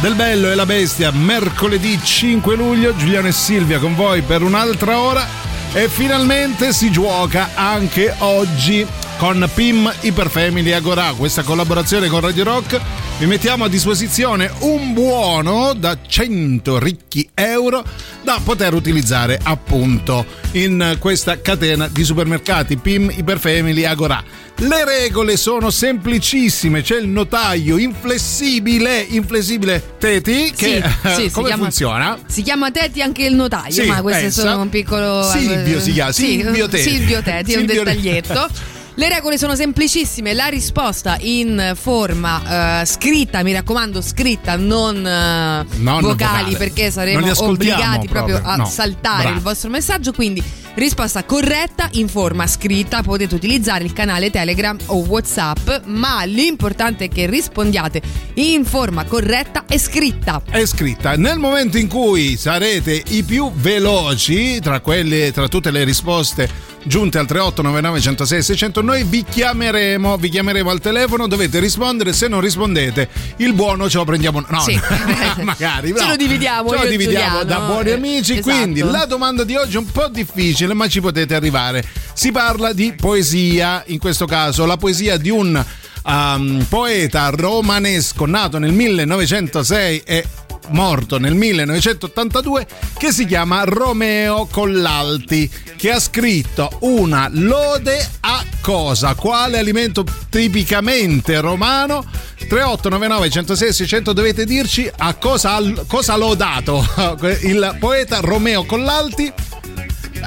del 0.00 0.14
Bello 0.14 0.50
e 0.50 0.54
la 0.54 0.66
Bestia. 0.66 1.10
Mercoledì 1.10 1.98
5 2.02 2.54
luglio. 2.54 2.94
Giuliano 2.94 3.28
e 3.28 3.32
Silvia 3.32 3.78
con 3.78 3.94
voi 3.94 4.20
per 4.20 4.42
un'altra 4.42 4.98
ora. 4.98 5.26
E 5.72 5.88
finalmente 5.88 6.74
si 6.74 6.90
gioca 6.90 7.50
anche 7.54 8.14
oggi 8.18 8.86
con 9.16 9.48
PIM 9.54 9.90
Iperfamily 10.00 10.72
Agora. 10.72 11.14
Questa 11.16 11.42
collaborazione 11.42 12.08
con 12.08 12.20
Radio 12.20 12.44
Rock 12.44 12.78
vi 13.18 13.26
mettiamo 13.26 13.64
a 13.64 13.68
disposizione 13.68 14.50
un 14.60 14.92
buono 14.92 15.72
da 15.72 15.96
100 16.04 16.78
ricchi 16.80 17.28
euro 17.34 17.84
da 18.22 18.40
poter 18.42 18.74
utilizzare 18.74 19.38
appunto 19.40 20.26
in 20.52 20.96
questa 20.98 21.40
catena 21.40 21.86
di 21.88 22.02
supermercati 22.02 22.76
PIM 22.76 23.10
Iperfamily 23.14 23.84
Agora. 23.84 24.22
Le 24.56 24.84
regole 24.84 25.36
sono 25.36 25.70
semplicissime, 25.70 26.82
c'è 26.82 26.98
il 26.98 27.08
notaio 27.08 27.76
inflessibile, 27.76 29.00
inflessibile 29.00 29.94
Teti 29.98 30.52
che 30.56 30.82
Sì, 30.82 31.08
sì, 31.14 31.22
si 31.22 31.30
come 31.30 31.46
chiama- 31.48 31.62
funziona? 31.62 32.18
Si 32.26 32.42
chiama 32.42 32.70
Teti 32.70 33.00
anche 33.00 33.24
il 33.24 33.34
notaio, 33.34 33.72
Sì, 33.72 33.86
ma 33.86 34.02
questo 34.02 34.26
è 34.26 34.30
solo 34.30 34.60
un 34.60 34.68
piccolo. 34.68 35.22
Silvio 35.22 35.80
si 35.80 35.92
chiama, 35.92 36.12
Sì, 36.12 36.26
Silvio 36.40 36.68
Teti. 36.68 36.90
Silvio 36.90 37.22
Teti, 37.22 37.52
è 37.52 37.56
un 37.58 37.66
dettaglietto. 37.66 38.48
Le 38.96 39.08
regole 39.08 39.36
sono 39.38 39.56
semplicissime, 39.56 40.34
la 40.34 40.46
risposta 40.46 41.16
in 41.18 41.72
forma 41.74 42.82
eh, 42.82 42.86
scritta, 42.86 43.42
mi 43.42 43.52
raccomando 43.52 44.00
scritta, 44.00 44.54
non, 44.54 44.98
eh, 44.98 45.66
Non 45.78 46.00
vocali 46.00 46.52
vocale. 46.52 46.56
perché 46.56 46.92
saremo 46.92 47.28
obbligati 47.38 48.06
proprio, 48.06 48.36
proprio, 48.36 48.52
a 48.52 48.56
no. 48.56 48.66
saltare 48.66 49.22
Bravo. 49.22 49.36
il 49.36 49.42
vostro 49.42 49.70
messaggio, 49.70 50.12
quindi 50.12 50.40
risposta 50.74 51.24
corretta 51.24 51.88
in 51.94 52.06
forma 52.06 52.46
scritta, 52.46 53.02
potete 53.02 53.34
utilizzare 53.34 53.82
il 53.82 53.92
canale 53.92 54.30
Telegram 54.30 54.76
o 54.86 54.98
Whatsapp, 54.98 55.86
ma 55.86 56.22
l'importante 56.24 57.06
è 57.06 57.08
che 57.08 57.26
rispondiate 57.26 58.00
in 58.34 58.64
forma 58.64 59.04
corretta 59.06 59.64
e 59.66 59.76
scritta. 59.76 60.40
è 60.50 60.64
scritta. 60.66 61.16
Nel 61.16 61.38
momento 61.38 61.78
in 61.78 61.88
cui 61.88 62.36
sarete 62.36 63.02
i 63.08 63.24
più 63.24 63.50
veloci 63.52 64.60
tra 64.60 64.78
quelle 64.78 65.32
tra 65.32 65.48
tutte 65.48 65.72
le 65.72 65.82
risposte 65.82 66.72
giunte 66.84 67.18
al 67.18 67.26
3899 67.26 68.00
106 68.00 68.42
600 68.42 68.82
noi 68.82 69.04
vi 69.04 69.24
chiameremo, 69.28 70.16
vi 70.16 70.28
chiameremo 70.28 70.70
al 70.70 70.80
telefono, 70.80 71.26
dovete 71.26 71.58
rispondere, 71.58 72.12
se 72.12 72.28
non 72.28 72.40
rispondete 72.40 73.08
il 73.38 73.52
buono 73.54 73.88
ce 73.88 73.98
lo 73.98 74.04
prendiamo 74.04 74.44
no, 74.46 74.60
Sì. 74.60 74.78
magari 75.42 75.94
Ce 75.96 76.02
no. 76.02 76.10
lo 76.10 76.16
dividiamo, 76.16 76.70
Ce 76.70 76.76
lo 76.76 76.86
dividiamo 76.88 77.40
Giuliano. 77.40 77.44
da 77.44 77.66
buoni 77.72 77.88
Eh, 77.90 77.92
amici, 77.94 78.32
esatto. 78.38 78.56
quindi 78.56 78.80
la 78.80 79.04
domanda 79.06 79.44
di 79.44 79.54
oggi 79.56 79.76
è 79.76 79.78
un 79.78 79.90
po' 79.90 80.08
difficile, 80.08 80.74
ma 80.74 80.86
ci 80.88 81.00
potete 81.00 81.34
arrivare. 81.34 81.84
Si 82.12 82.30
parla 82.30 82.72
di 82.72 82.92
poesia, 82.92 83.82
in 83.86 83.98
questo 83.98 84.26
caso 84.26 84.64
la 84.66 84.76
poesia 84.76 85.16
di 85.16 85.30
un 85.30 85.64
um, 86.04 86.64
poeta 86.68 87.30
romanesco 87.30 88.26
nato 88.26 88.58
nel 88.58 88.72
1906 88.72 90.02
e 90.04 90.24
morto 90.68 91.18
nel 91.18 91.34
1982 91.34 92.66
che 92.96 93.12
si 93.12 93.26
chiama 93.26 93.64
Romeo 93.64 94.46
Collalti 94.50 95.50
che 95.76 95.90
ha 95.92 96.00
scritto 96.00 96.70
una 96.80 97.28
lode 97.30 98.08
a 98.20 98.44
cosa? 98.60 99.14
Quale 99.14 99.58
alimento 99.58 100.04
tipicamente 100.28 101.40
romano? 101.40 102.04
3899 102.36 103.30
106 103.30 103.72
600 103.72 104.12
dovete 104.12 104.44
dirci 104.44 104.90
a 104.96 105.14
cosa, 105.14 105.60
cosa 105.86 106.14
ha 106.14 106.16
lodato 106.16 106.84
il 107.42 107.76
poeta 107.78 108.20
Romeo 108.20 108.64
Collalti 108.64 109.32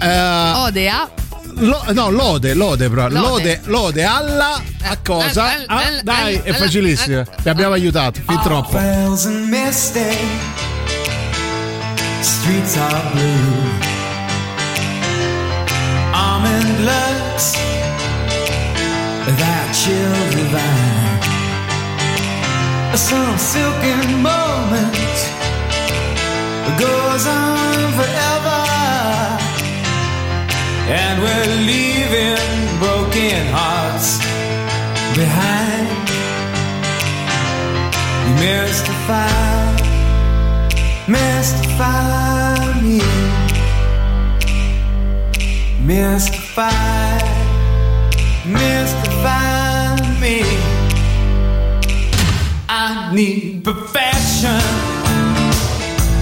eh, 0.01 0.51
Ode 0.55 0.89
a 0.89 1.09
Lo- 1.59 1.83
no, 1.91 2.09
lode, 2.09 2.53
lode, 2.53 2.87
però. 2.89 3.07
Lode. 3.07 3.19
Lode, 3.19 3.61
lode 3.65 4.03
alla 4.03 4.61
a 4.83 4.97
cosa? 5.03 5.57
eh, 5.57 5.63
Ah, 5.67 5.81
eh, 5.81 6.01
dai, 6.03 6.35
eh, 6.35 6.43
è 6.43 6.49
eh, 6.49 6.53
facilissimo. 6.53 7.23
Ti 7.41 7.49
abbiamo 7.49 7.73
aiutato, 7.73 8.19
fin 8.25 8.39
troppo. 8.41 8.77
And 8.77 9.49
misty, 9.49 10.15
streets 12.21 12.77
are 12.77 13.01
blue. 13.11 13.85
Almond 16.13 16.79
looks 16.83 17.53
that 19.25 19.73
chill 19.73 20.29
divine. 20.29 21.05
Some 22.95 23.37
silken 23.37 24.21
moment 24.21 24.95
goes 26.77 27.25
on 27.27 27.91
forever, 27.93 28.63
and 30.89 31.21
we're 31.21 31.51
leaving 31.65 32.79
broken 32.79 33.45
hearts 33.51 34.19
behind. 35.15 35.87
Mystify, 38.39 39.27
mystify 41.07 42.81
me. 42.81 43.01
Mystify, 45.83 47.17
mystify 48.45 49.95
me. 50.21 50.41
I 52.69 53.11
need 53.13 53.63
perfection, 53.65 54.61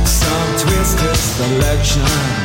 some 0.06 0.50
twisted 0.58 1.16
selection 1.16 2.45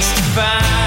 mystify, 0.00 0.60
mystify 0.60 0.79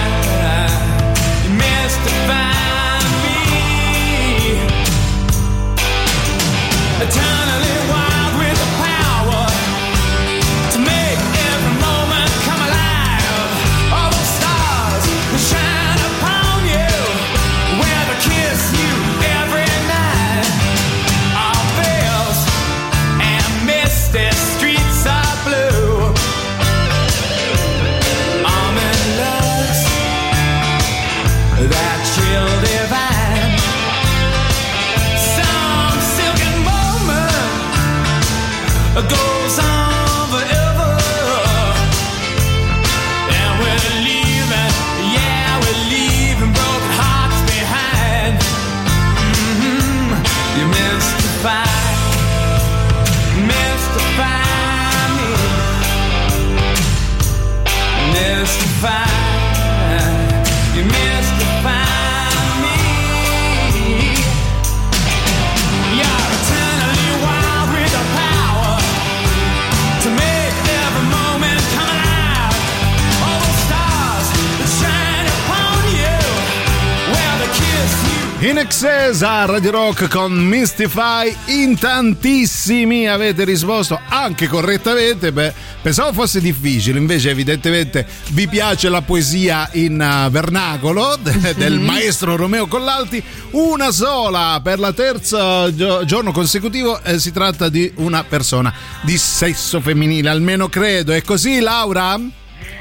In 78.43 78.57
excess 78.57 79.21
a 79.21 79.45
Radio 79.45 79.71
Rock 79.71 80.09
con 80.09 80.33
Mystify. 80.33 81.33
In 81.45 81.79
tantissimi 81.79 83.07
avete 83.07 83.45
risposto 83.45 83.97
anche 84.09 84.49
correttamente. 84.49 85.31
Beh, 85.31 85.53
pensavo 85.81 86.11
fosse 86.11 86.41
difficile 86.41 86.99
invece 86.99 87.29
evidentemente 87.29 88.05
vi 88.31 88.49
piace 88.49 88.89
la 88.89 89.01
poesia 89.01 89.69
in 89.75 89.93
uh, 89.93 90.29
vernacolo 90.29 91.17
de- 91.21 91.53
del 91.55 91.79
maestro 91.79 92.35
Romeo 92.35 92.67
Collalti. 92.67 93.23
Una 93.51 93.91
sola 93.91 94.59
per 94.61 94.77
la 94.77 94.91
terza 94.91 95.73
gio- 95.73 96.03
giorno 96.03 96.33
consecutivo 96.33 97.01
eh, 97.01 97.19
si 97.19 97.31
tratta 97.31 97.69
di 97.69 97.93
una 97.95 98.25
persona 98.25 98.73
di 99.03 99.17
sesso 99.17 99.79
femminile 99.79 100.27
almeno 100.27 100.67
credo. 100.67 101.13
È 101.13 101.21
così 101.21 101.61
Laura? 101.61 102.19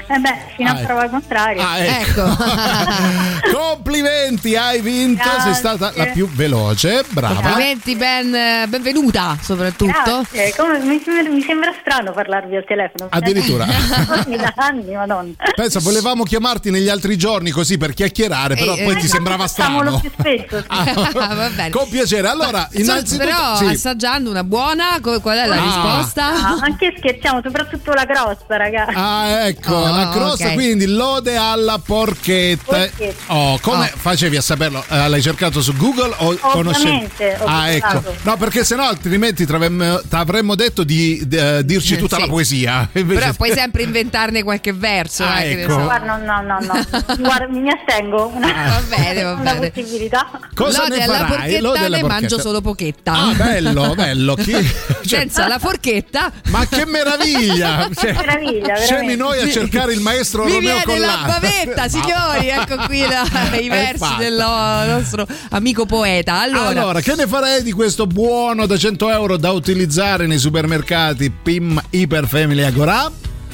Eh 0.07 0.19
beh, 0.19 0.37
fino 0.55 0.69
Ah, 0.69 0.73
a 0.73 0.77
ecco. 0.77 0.85
prova 0.85 1.07
contraria. 1.09 1.69
Ah, 1.69 1.77
ecco. 1.79 2.23
Complimenti, 3.53 4.55
hai 4.55 4.81
vinto, 4.81 5.23
sei 5.23 5.31
Grazie. 5.33 5.53
stata 5.53 5.91
la 5.95 6.05
più 6.07 6.29
veloce, 6.29 7.03
brava. 7.09 7.35
Complimenti, 7.41 7.95
ben, 7.95 8.31
benvenuta 8.69 9.37
soprattutto. 9.41 10.25
Come- 10.57 10.79
mi, 10.83 11.01
sembra, 11.03 11.31
mi 11.31 11.41
sembra 11.41 11.73
strano 11.79 12.11
parlarvi 12.11 12.55
al 12.55 12.65
telefono. 12.65 13.07
Addirittura. 13.11 13.65
Mi 14.27 14.37
da 14.37 14.53
anni, 14.55 14.93
madonna. 14.93 15.31
Pensa, 15.55 15.79
volevamo 15.79 16.23
chiamarti 16.23 16.69
negli 16.69 16.89
altri 16.89 17.17
giorni 17.17 17.51
così 17.51 17.77
per 17.77 17.93
chiacchierare, 17.93 18.55
però 18.55 18.75
Eh, 18.75 18.83
poi 18.83 18.95
eh, 18.95 18.99
ti 18.99 19.07
sembrava 19.07 19.47
Facciamolo 19.47 19.97
strano. 19.97 19.99
più 19.99 20.11
spesso. 20.17 20.59
sì. 20.61 21.11
Va 21.17 21.27
bene. 21.55 21.69
Con 21.69 21.87
piacere. 21.89 22.27
Allora, 22.27 22.67
Insomma, 22.71 22.97
innanzitutto 22.99 23.25
però 23.29 23.55
sì. 23.57 23.65
assaggiando 23.65 24.29
una 24.29 24.43
buona, 24.43 24.99
qual 25.01 25.37
è 25.37 25.45
la 25.45 25.55
Ah. 25.55 25.61
risposta? 25.63 26.25
Ah, 26.25 26.57
anche 26.61 26.93
scherziamo, 26.97 27.41
soprattutto 27.43 27.91
la 27.93 28.05
grossa, 28.05 28.57
ragazzi. 28.57 28.93
Ah, 28.95 29.45
ecco, 29.47 29.75
Oh, 29.75 29.92
la 29.95 30.09
crosta, 30.09 30.47
ok. 30.47 30.53
quindi 30.53 30.85
lode 30.87 31.35
alla 31.35 31.79
porchetta. 31.83 32.63
Porchetta. 32.63 33.33
Oh, 33.33 33.59
come 33.61 33.91
facevi 33.95 34.35
a 34.37 34.41
saperlo? 34.41 34.83
Eh, 34.87 35.07
l'hai 35.09 35.21
cercato 35.21 35.61
su 35.61 35.73
Google 35.75 36.13
o 36.17 36.35
conoscevi? 36.39 36.87
Ovviamente, 36.89 37.37
Ah, 37.45 37.69
ecco. 37.71 38.03
No, 38.23 38.37
perché 38.37 38.63
sennò 38.63 38.87
altrimenti 38.87 39.45
ti 39.45 39.51
avremmo, 40.11 40.55
detto 40.55 40.83
di, 40.83 41.21
di, 41.25 41.35
eh, 41.37 41.65
dirci 41.65 41.97
tutta 41.97 42.15
Sì. 42.15 42.21
la 42.21 42.27
poesia. 42.27 42.89
Invece- 42.93 43.19
Però 43.19 43.33
puoi 43.33 43.51
sempre 43.53 43.83
inventarne 43.83 44.43
qualche 44.43 44.73
verso. 44.73 45.23
Ah, 45.23 45.41
eh, 45.41 45.61
ecco. 45.61 45.81
Guarda, 45.83 46.15
no, 46.17 46.41
no, 46.41 46.57
no. 46.59 46.85
Guarda, 47.19 47.47
mi 47.49 47.69
astengo. 47.69 48.31
Una, 48.33 48.47
Va 48.51 48.81
bene, 48.95 49.23
va 49.23 49.31
una 49.33 49.53
bene. 49.55 49.71
possibilità. 49.71 50.29
Cosa 50.53 50.83
Lode 50.83 50.97
ne 50.97 51.03
alla 51.03 51.13
farai? 51.17 51.29
porchetta 51.37 51.61
Lode 51.61 51.77
alla 51.79 51.87
ne 51.87 52.01
porchetta. 52.01 52.19
mangio 52.21 52.39
solo 52.39 52.61
pochetta. 52.61 53.11
Ah, 53.13 53.33
bello, 53.33 53.93
bello. 53.95 54.35
Chi- 54.35 54.51
cioè, 55.05 55.19
Senza 55.19 55.47
la 55.47 55.59
forchetta. 55.59 56.31
ma 56.49 56.65
che 56.67 56.85
meraviglia! 56.85 57.89
Cioè, 57.93 58.13
Meraviglia, 58.13 58.75
Scemi 58.75 59.15
veramente. 59.15 59.15
noi 59.17 59.41
a 59.41 59.49
cercare 59.51 59.82
cercare 59.83 59.93
il 59.93 59.99
maestro 60.01 60.43
Mi 60.45 60.53
Romeo 60.53 60.61
viene 60.85 60.99
la 60.99 61.15
Collana. 61.17 61.39
bavetta, 61.39 61.87
signori. 61.89 62.47
Ecco 62.49 62.75
qui 62.85 62.99
la- 63.01 63.27
i 63.59 63.67
versi 63.69 64.15
del 64.17 64.35
nostro 64.35 65.27
amico 65.49 65.85
poeta. 65.85 66.39
Allora, 66.41 66.69
Allora, 66.69 67.01
che 67.01 67.15
ne 67.15 67.27
farei 67.27 67.63
di 67.63 67.71
questo 67.71 68.07
buono 68.07 68.65
da 68.65 68.77
100 68.77 69.09
euro 69.09 69.37
da 69.37 69.51
utilizzare 69.51 70.25
nei 70.27 70.37
supermercati 70.39 71.29
PIM 71.31 71.81
Hyper 71.89 72.27
Family 72.27 72.63
Agora? 72.63 73.11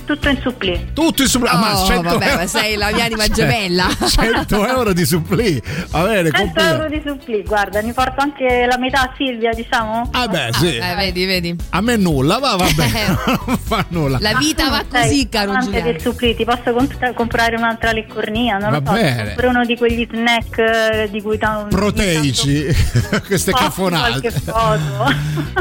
Tutto 0.10 0.28
in 0.30 0.40
supplì. 0.42 0.90
Tutto 0.92 1.22
in 1.22 1.28
suppli. 1.28 1.50
Oh, 1.50 1.58
ma 1.60 1.76
100 1.86 2.02
vabbè, 2.02 2.26
euro. 2.26 2.38
ma 2.40 2.48
sei 2.48 2.76
la 2.78 2.90
mia 2.92 3.04
anima 3.06 3.28
gemella. 3.28 3.88
100 4.08 4.68
euro 4.68 4.92
di 4.92 5.06
suppli. 5.06 5.62
Va 5.90 6.02
bene, 6.02 6.32
100 6.32 6.38
complimenti. 6.42 6.60
euro 6.82 6.90
di 6.90 7.02
supplì, 7.06 7.44
guarda, 7.44 7.84
mi 7.84 7.94
porto 7.94 8.20
anche 8.22 8.66
la 8.68 8.80
metà 8.80 9.02
a 9.02 9.14
Silvia, 9.16 9.52
diciamo. 9.54 10.10
Ah 10.12 10.28
beh, 10.28 10.50
sì. 10.54 10.78
Eh, 10.78 10.96
vedi, 10.96 11.26
vedi. 11.26 11.56
A 11.70 11.82
me 11.82 11.96
nulla, 11.96 12.40
va, 12.40 12.56
vabbè. 12.56 12.88
non 13.46 13.58
fa 13.60 13.86
nulla. 13.90 14.18
La 14.20 14.34
vita 14.34 14.68
va 14.70 14.84
così, 14.90 15.30
caro 15.30 15.56
Giuliano. 15.60 15.86
del 15.92 16.02
supplì, 16.02 16.36
ti 16.36 16.44
posso 16.44 16.74
comp- 16.74 17.14
comprare 17.14 17.56
un'altra 17.56 17.92
leccornia, 17.92 18.58
non 18.58 18.72
Va 18.72 18.80
lo 18.80 18.84
so, 18.88 18.92
bene. 18.94 19.24
compro 19.26 19.50
uno 19.50 19.64
di 19.64 19.78
quegli 19.78 20.08
snack 20.12 20.58
eh, 20.58 21.08
di 21.12 21.22
cui 21.22 21.38
tanto 21.38 21.76
Proteici, 21.76 22.66
queste 23.28 23.52
caffonate. 23.52 24.34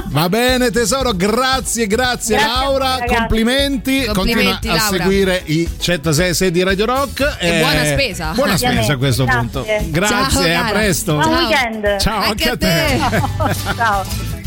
Va 0.06 0.28
bene 0.30 0.70
tesoro, 0.70 1.12
grazie, 1.12 1.86
grazie, 1.86 2.36
Grazie 2.36 2.36
Laura, 2.38 2.98
complimenti. 3.06 4.06
Complimenti, 4.06 4.36
Continua 4.44 4.76
a 4.76 4.80
Laura. 4.80 4.98
seguire 5.04 5.42
i 5.46 5.68
106 5.78 6.50
di 6.50 6.62
Radio 6.62 6.86
Rock. 6.86 7.36
E 7.38 7.60
buona 7.60 7.84
spesa. 7.84 8.32
Buona 8.32 8.56
spesa 8.56 8.92
a 8.92 8.96
questo 8.96 9.24
Grazie. 9.24 9.40
punto. 9.40 9.66
Grazie, 9.90 10.52
Ciao, 10.52 10.64
a 10.64 10.70
presto. 10.70 11.12
Buon 11.14 11.24
Ciao. 11.24 11.46
weekend. 11.46 11.96
Ciao 11.98 12.20
anche, 12.22 12.48
a 12.50 12.56
te. 12.56 13.00
Ciao. 13.76 14.37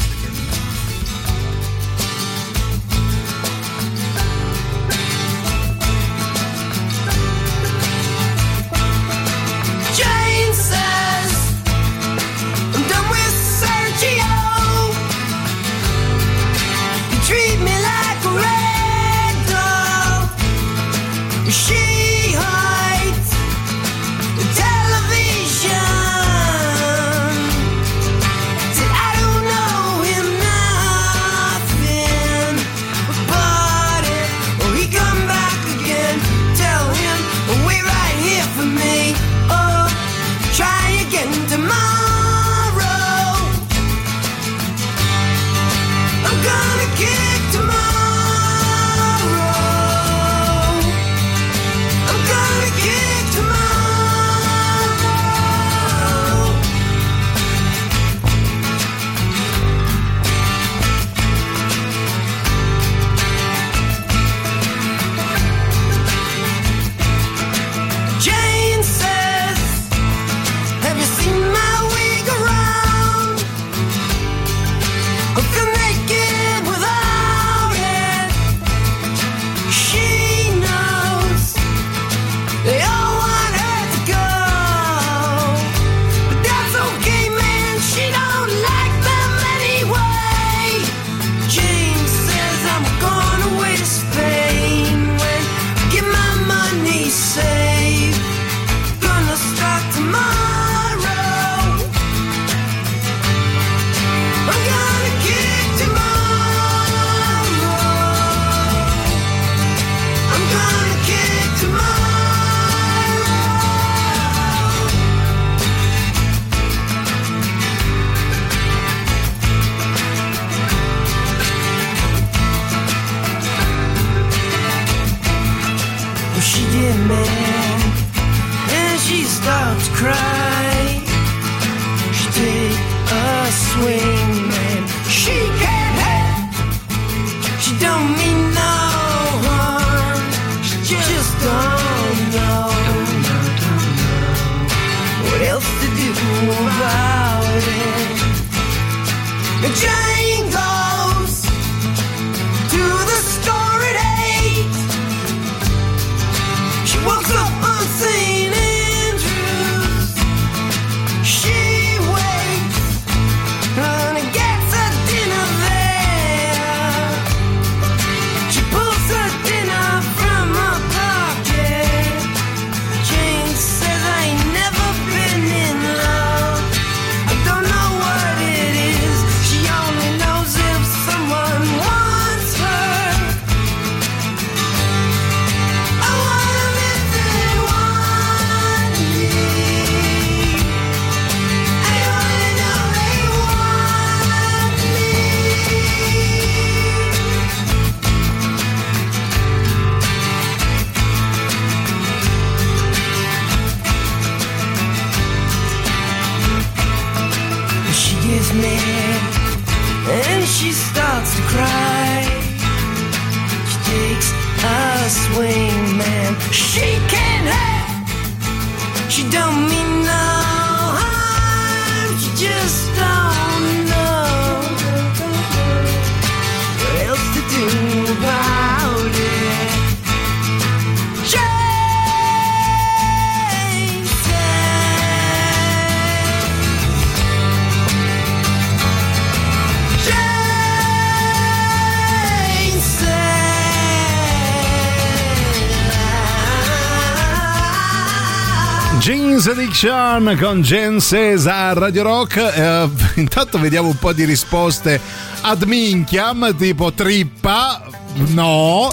Addiction 249.83 250.37
con 250.39 250.61
Jen 250.61 250.99
Cesar 250.99 251.75
Radio 251.75 252.03
Rock. 252.03 252.35
Eh, 252.37 252.89
intanto 253.19 253.57
vediamo 253.57 253.87
un 253.87 253.95
po' 253.97 254.13
di 254.13 254.25
risposte 254.25 255.01
ad 255.41 255.63
minchiam, 255.63 256.55
tipo 256.55 256.93
trippa. 256.93 257.90
No, 258.13 258.91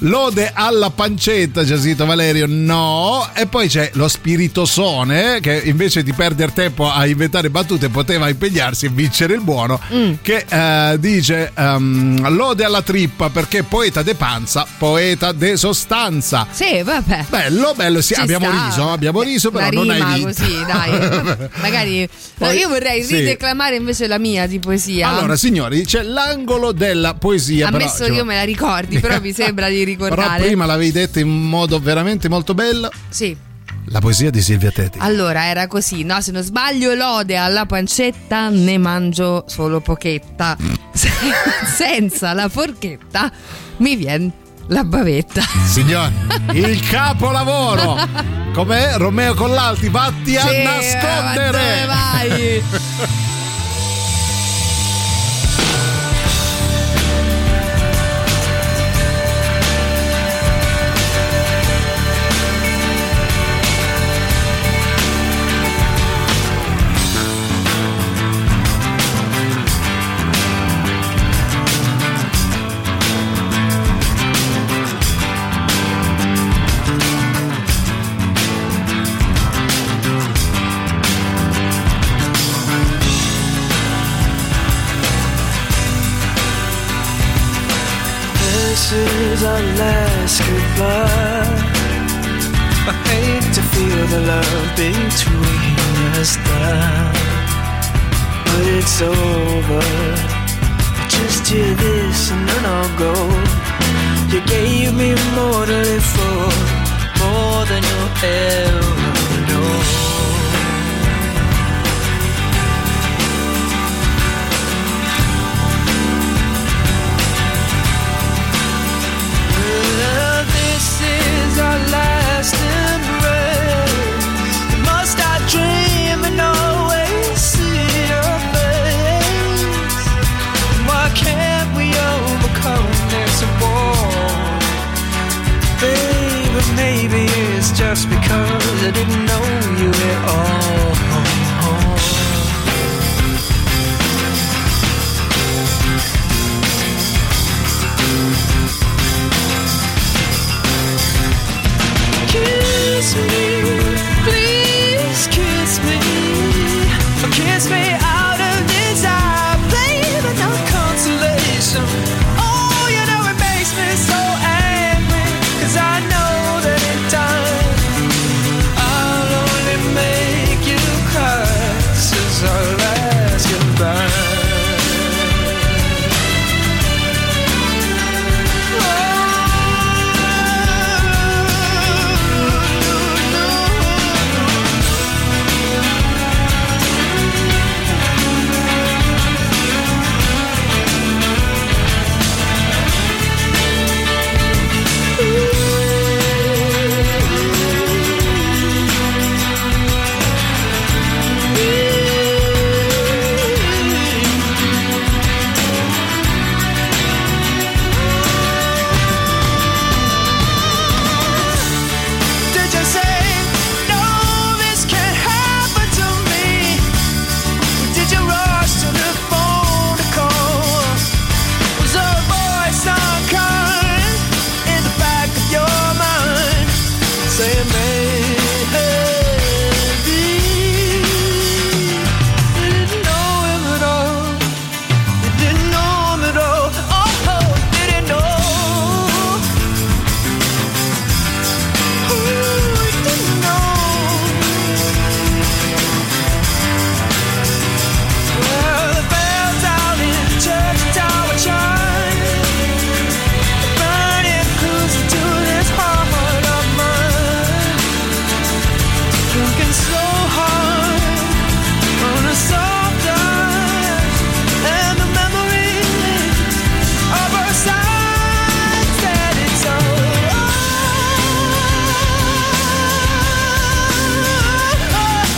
lode 0.00 0.50
alla 0.54 0.90
pancetta, 0.90 1.64
ci 1.64 1.72
ha 1.72 1.78
scritto 1.78 2.04
Valerio. 2.06 2.46
No, 2.48 3.28
e 3.34 3.46
poi 3.46 3.66
c'è 3.68 3.90
lo 3.94 4.08
spiritosone 4.08 5.40
che 5.40 5.62
invece 5.64 6.02
di 6.02 6.12
perdere 6.12 6.52
tempo 6.52 6.90
a 6.90 7.06
inventare 7.06 7.50
battute 7.50 7.88
poteva 7.88 8.28
impegnarsi 8.28 8.86
e 8.86 8.88
vincere 8.90 9.34
il 9.34 9.40
buono. 9.40 9.80
Che 10.22 10.44
eh, 10.48 10.96
dice 10.98 11.50
ehm, 11.54 12.30
lode 12.34 12.64
alla 12.64 12.82
trippa 12.82 13.30
perché 13.30 13.62
poeta 13.62 14.02
de 14.02 14.14
panza, 14.14 14.66
poeta 14.78 15.32
de 15.32 15.56
sostanza. 15.56 16.46
Sì, 16.50 16.82
vabbè. 16.82 17.24
Bello, 17.28 17.72
bello, 17.74 18.00
sì, 18.00 18.14
Ci 18.14 18.20
abbiamo 18.20 18.46
sta. 18.50 18.64
riso, 18.66 18.90
abbiamo 18.90 19.22
riso, 19.22 19.50
però 19.50 19.70
non 19.70 19.90
hai 19.90 20.02
vinto. 20.14 20.28
così, 20.28 20.64
dai. 20.66 21.48
Magari 21.60 22.08
Poi- 22.36 22.48
no, 22.48 22.54
io 22.54 22.68
vorrei 22.68 23.02
sì. 23.02 23.16
rideclamare 23.16 23.76
invece 23.76 24.06
la 24.06 24.18
mia 24.18 24.46
di 24.46 24.58
poesia. 24.58 25.08
Allora, 25.08 25.36
signori, 25.36 25.84
c'è 25.84 26.02
l'angolo 26.02 26.72
della 26.72 27.14
poesia. 27.14 27.66
però, 27.70 27.78
Ammesso 27.78 28.06
cioè, 28.06 28.14
io 28.14 28.24
me 28.24 28.36
la 28.36 28.42
ricordi, 28.58 28.98
però 28.98 29.20
mi 29.20 29.32
sembra 29.32 29.68
di 29.68 29.84
però 29.84 30.06
ricordare. 30.06 30.44
prima 30.44 30.66
l'avevi 30.66 30.92
detta 30.92 31.20
in 31.20 31.28
modo 31.28 31.78
veramente 31.78 32.28
molto 32.28 32.54
bello. 32.54 32.90
Sì. 33.08 33.36
La 33.90 34.00
poesia 34.00 34.30
di 34.30 34.42
Silvia 34.42 34.70
Teti. 34.70 34.98
Allora, 35.00 35.46
era 35.46 35.66
così, 35.66 36.02
no? 36.02 36.20
Se 36.20 36.30
non 36.30 36.42
sbaglio, 36.42 36.92
lode 36.94 37.36
alla 37.36 37.64
pancetta, 37.64 38.50
ne 38.50 38.76
mangio 38.76 39.44
solo 39.46 39.80
pochetta. 39.80 40.56
Se- 40.92 41.10
senza 41.74 42.32
la 42.34 42.48
forchetta 42.50 43.30
mi 43.78 43.96
viene 43.96 44.30
la 44.66 44.84
bavetta. 44.84 45.40
Signori, 45.64 46.12
il 46.52 46.86
capolavoro. 46.88 47.96
Com'è? 48.52 48.94
Romeo 48.96 49.32
Collalti, 49.34 49.88
vatti 49.88 50.36
a 50.36 50.46
Sì, 50.46 50.62
nascondere. 50.62 51.50
ma 51.50 51.52
dove 51.54 51.86
vai? 51.86 52.62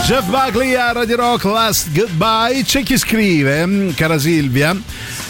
Jeff 0.05 0.25
Buckley 0.25 0.75
a 0.75 0.91
Radio 0.91 1.15
Rock 1.15 1.45
Last 1.45 1.91
Goodbye. 1.93 2.63
C'è 2.63 2.83
chi 2.83 2.97
scrive, 2.97 3.65
mm, 3.65 3.89
cara 3.91 4.17
Silvia 4.19 4.71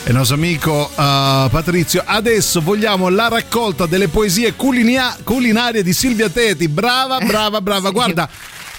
e 0.04 0.10
il 0.10 0.16
nostro 0.16 0.36
amico 0.36 0.90
uh, 0.90 1.50
Patrizio, 1.50 2.02
adesso 2.04 2.62
vogliamo 2.62 3.10
la 3.10 3.28
raccolta 3.28 3.86
delle 3.86 4.08
poesie 4.08 4.56
culinia- 4.56 5.16
culinarie 5.24 5.84
di 5.84 5.94
Silvia 5.94 6.30
Teti. 6.30 6.68
Brava, 6.68 7.20
brava, 7.20 7.62
brava. 7.62 7.92
Guarda, 7.92 8.28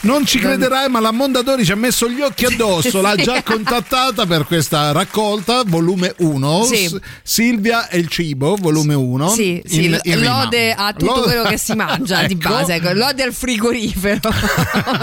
Non 0.03 0.27
ci 0.27 0.39
crederai, 0.41 0.89
ma 0.89 0.99
la 0.99 1.13
Mondadori 1.13 1.65
ci 1.65 1.71
ha 1.71 1.77
messo 1.77 2.09
gli 2.09 2.21
occhi 2.21 2.45
addosso. 2.45 3.01
L'ha 3.01 3.15
Sì. 3.17 3.23
già 3.23 3.43
contattata 3.43 4.27
per 4.27 4.45
questa 4.47 4.91
raccolta, 4.91 5.63
volume 5.65 6.13
1. 6.19 6.65
Sì. 6.65 6.99
Silvia 7.23 7.89
e 7.89 7.99
il 7.99 8.09
cibo, 8.09 8.57
volume 8.57 8.95
1. 8.95 9.29
Sì, 9.31 9.63
sì, 9.65 9.85
in- 9.85 9.99
in 10.03 10.19
rima. 10.21 10.43
lode 10.43 10.73
a 10.73 10.93
tutto 10.93 11.15
Lode- 11.15 11.23
quello 11.23 11.43
che 11.45 11.57
si 11.59 11.75
mangia 11.75 12.25
di 12.25 12.35
Ecco. 12.35 12.49
base, 12.49 12.75
ecco, 12.75 12.93
lode 12.93 13.23
al 13.23 13.33
frigorifero. 13.33 14.21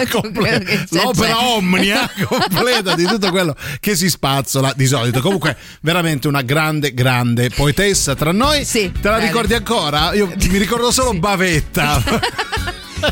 C'è, 0.09 1.01
L'opera 1.03 1.35
c'è. 1.35 1.43
omnia 1.45 2.09
completa 2.27 2.95
di 2.95 3.05
tutto 3.05 3.29
quello 3.31 3.55
che 3.79 3.95
si 3.95 4.09
spazzola 4.09 4.73
di 4.75 4.85
solito. 4.85 5.21
Comunque, 5.21 5.55
veramente 5.81 6.27
una 6.27 6.41
grande, 6.41 6.93
grande 6.93 7.49
poetessa 7.49 8.15
tra 8.15 8.31
noi. 8.31 8.65
Te 8.65 8.91
la 9.03 9.11
bene. 9.15 9.27
ricordi 9.27 9.53
ancora? 9.53 10.13
Io 10.13 10.27
mi 10.49 10.57
ricordo 10.57 10.91
solo 10.91 11.13
Bavetta. 11.13 12.01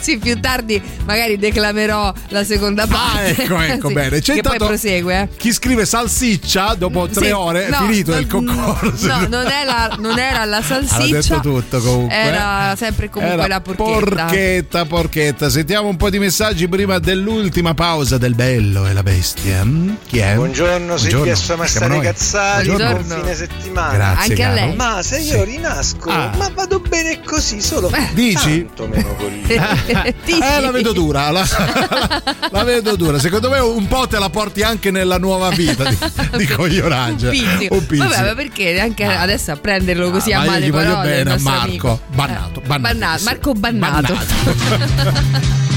Sì, 0.01 0.17
più 0.17 0.39
tardi 0.39 0.81
magari 1.05 1.37
declamerò 1.37 2.13
la 2.29 2.43
seconda 2.43 2.85
parte. 2.87 3.35
ecco, 3.43 3.59
ecco, 3.59 3.87
Sì, 3.87 3.93
bene. 3.93 4.19
C'è 4.21 4.33
che 4.35 4.41
poi 4.41 4.57
prosegue. 4.57 5.21
eh. 5.21 5.27
Chi 5.37 5.51
scrive 5.53 5.85
salsiccia 5.85 6.75
dopo 6.75 7.07
tre 7.07 7.25
Sì, 7.27 7.31
ore 7.31 7.67
è 7.67 7.69
no, 7.69 7.77
finito 7.77 8.11
no, 8.11 8.17
il 8.19 8.27
concorso. 8.27 9.07
No, 9.07 9.27
non, 9.27 9.47
è 9.47 9.63
la- 9.65 9.95
non 9.99 10.17
era 10.19 10.45
la 10.45 10.61
salsiccia. 10.61 10.95
Aveva 10.95 11.19
detto 11.21 11.39
tutto 11.39 11.79
comunque. 11.79 12.15
Era 12.15 12.73
sempre 12.77 13.09
comunque 13.09 13.37
Era 13.37 13.47
la 13.47 13.61
porchetta. 13.61 14.25
Porchetta, 14.25 14.85
porchetta. 14.85 15.49
Sentiamo 15.49 15.87
un 15.87 15.97
po' 15.97 16.09
di 16.09 16.19
messaggi 16.19 16.67
prima 16.67 16.99
dell'ultima 16.99 17.73
pausa 17.73 18.17
del 18.17 18.35
bello 18.35 18.85
e 18.87 18.93
la 18.93 19.03
bestia. 19.03 19.63
Mm? 19.63 19.91
Chi 20.07 20.19
è? 20.19 20.35
Buongiorno, 20.35 20.97
Silvia 20.97 21.35
Somastare 21.35 21.85
siamo 21.85 21.95
noi. 21.95 22.03
Cazzari, 22.05 22.65
Buongiorno. 22.67 23.03
buon 23.05 23.19
fine 23.21 23.35
settimana. 23.35 23.93
Grazie, 23.93 24.29
Anche 24.31 24.43
a 24.43 24.47
caro. 24.53 24.65
lei. 24.67 24.75
Ma 24.75 25.01
se 25.03 25.17
io 25.19 25.43
rinasco, 25.43 26.09
Ah. 26.09 26.31
ma 26.37 26.49
vado 26.53 26.79
bene 26.79 27.21
così, 27.23 27.61
solo 27.61 27.91
Dici? 28.13 28.65
tanto 28.65 28.87
meno 28.87 29.15
così. 29.15 29.45
Eh, 29.85 30.61
la 30.61 30.71
vedo 30.71 30.91
dura, 30.91 31.29
la, 31.31 31.45
la 32.51 32.63
vedo 32.63 32.95
dura. 32.95 33.19
Secondo 33.19 33.49
me 33.49 33.59
un 33.59 33.87
po' 33.87 34.07
te 34.07 34.17
la 34.19 34.29
porti 34.29 34.61
anche 34.61 34.91
nella 34.91 35.17
nuova 35.17 35.49
vita 35.49 35.83
di, 35.89 35.97
di 36.37 36.45
coglioraggio. 36.47 37.27
Un 37.29 37.85
pizzico. 37.85 38.07
Vabbè, 38.07 38.25
ma 38.27 38.33
perché 38.35 38.79
anche 38.79 39.03
adesso 39.05 39.51
a 39.51 39.55
prenderlo 39.57 40.09
così 40.11 40.31
Ah, 40.33 40.41
a 40.41 40.45
male 40.45 40.65
gli 40.65 40.71
voglio 40.71 40.93
parole 40.93 41.23
bene 41.23 41.37
Marco. 41.39 41.63
amico. 41.63 42.01
Bannato, 42.13 42.61
Eh, 42.61 42.67
bannato. 42.67 42.93
bannato, 42.97 43.23
Marco 43.23 43.53
Bannato. 43.53 44.13
There 44.13 45.75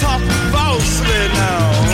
Talk 0.00 0.20
falsely 0.52 1.28
now. 1.34 1.93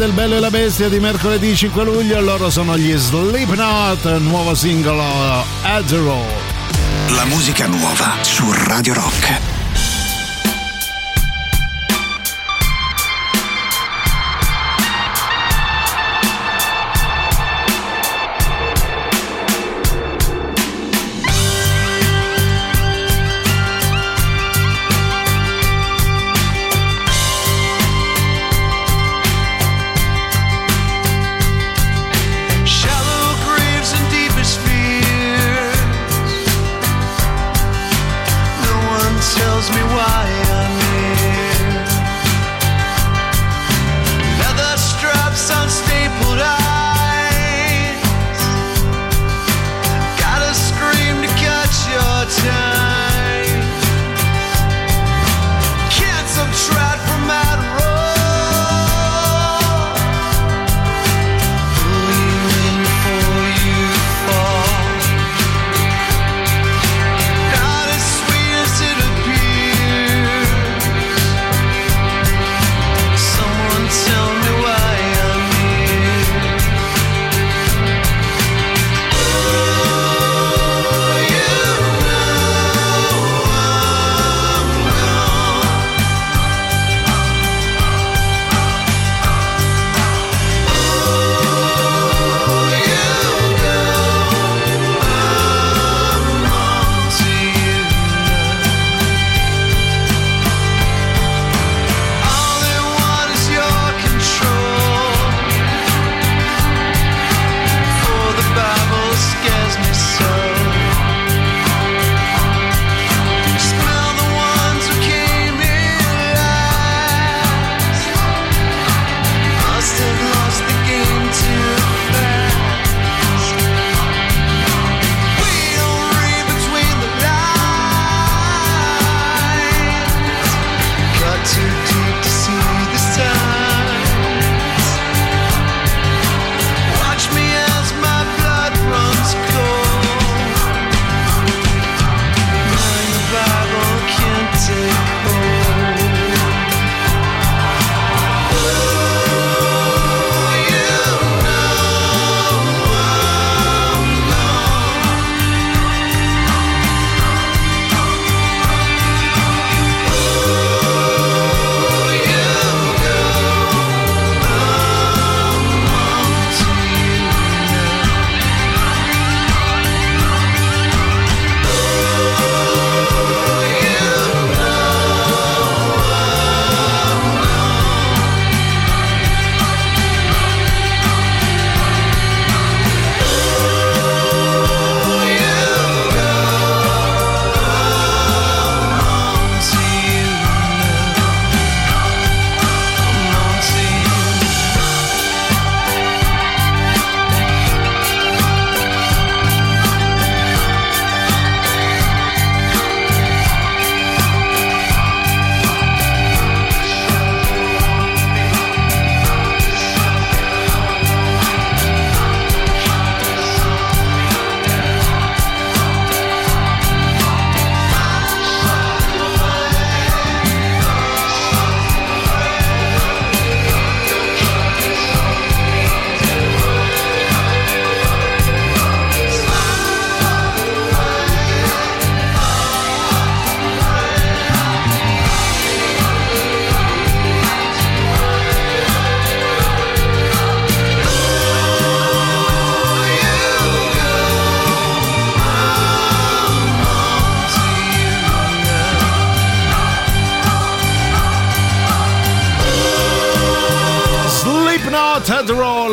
Del 0.00 0.12
Bello 0.12 0.36
e 0.36 0.40
la 0.40 0.48
Bestia 0.48 0.88
di 0.88 0.98
mercoledì 0.98 1.54
5 1.54 1.84
luglio, 1.84 2.18
loro 2.22 2.48
sono 2.48 2.74
gli 2.74 2.90
Slipknot, 2.96 4.16
nuovo 4.20 4.54
singolo 4.54 5.04
Adderall. 5.60 6.24
La 7.08 7.26
musica 7.26 7.66
nuova 7.66 8.16
su 8.22 8.50
Radio 8.50 8.94
Rock. 8.94 9.49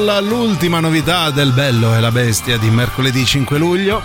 Roll, 0.07 0.27
l'ultima 0.27 0.79
novità 0.79 1.29
del 1.31 1.51
Bello 1.51 1.93
e 1.93 1.99
la 1.99 2.11
Bestia 2.11 2.57
di 2.57 2.69
mercoledì 2.69 3.25
5 3.25 3.57
luglio. 3.57 4.01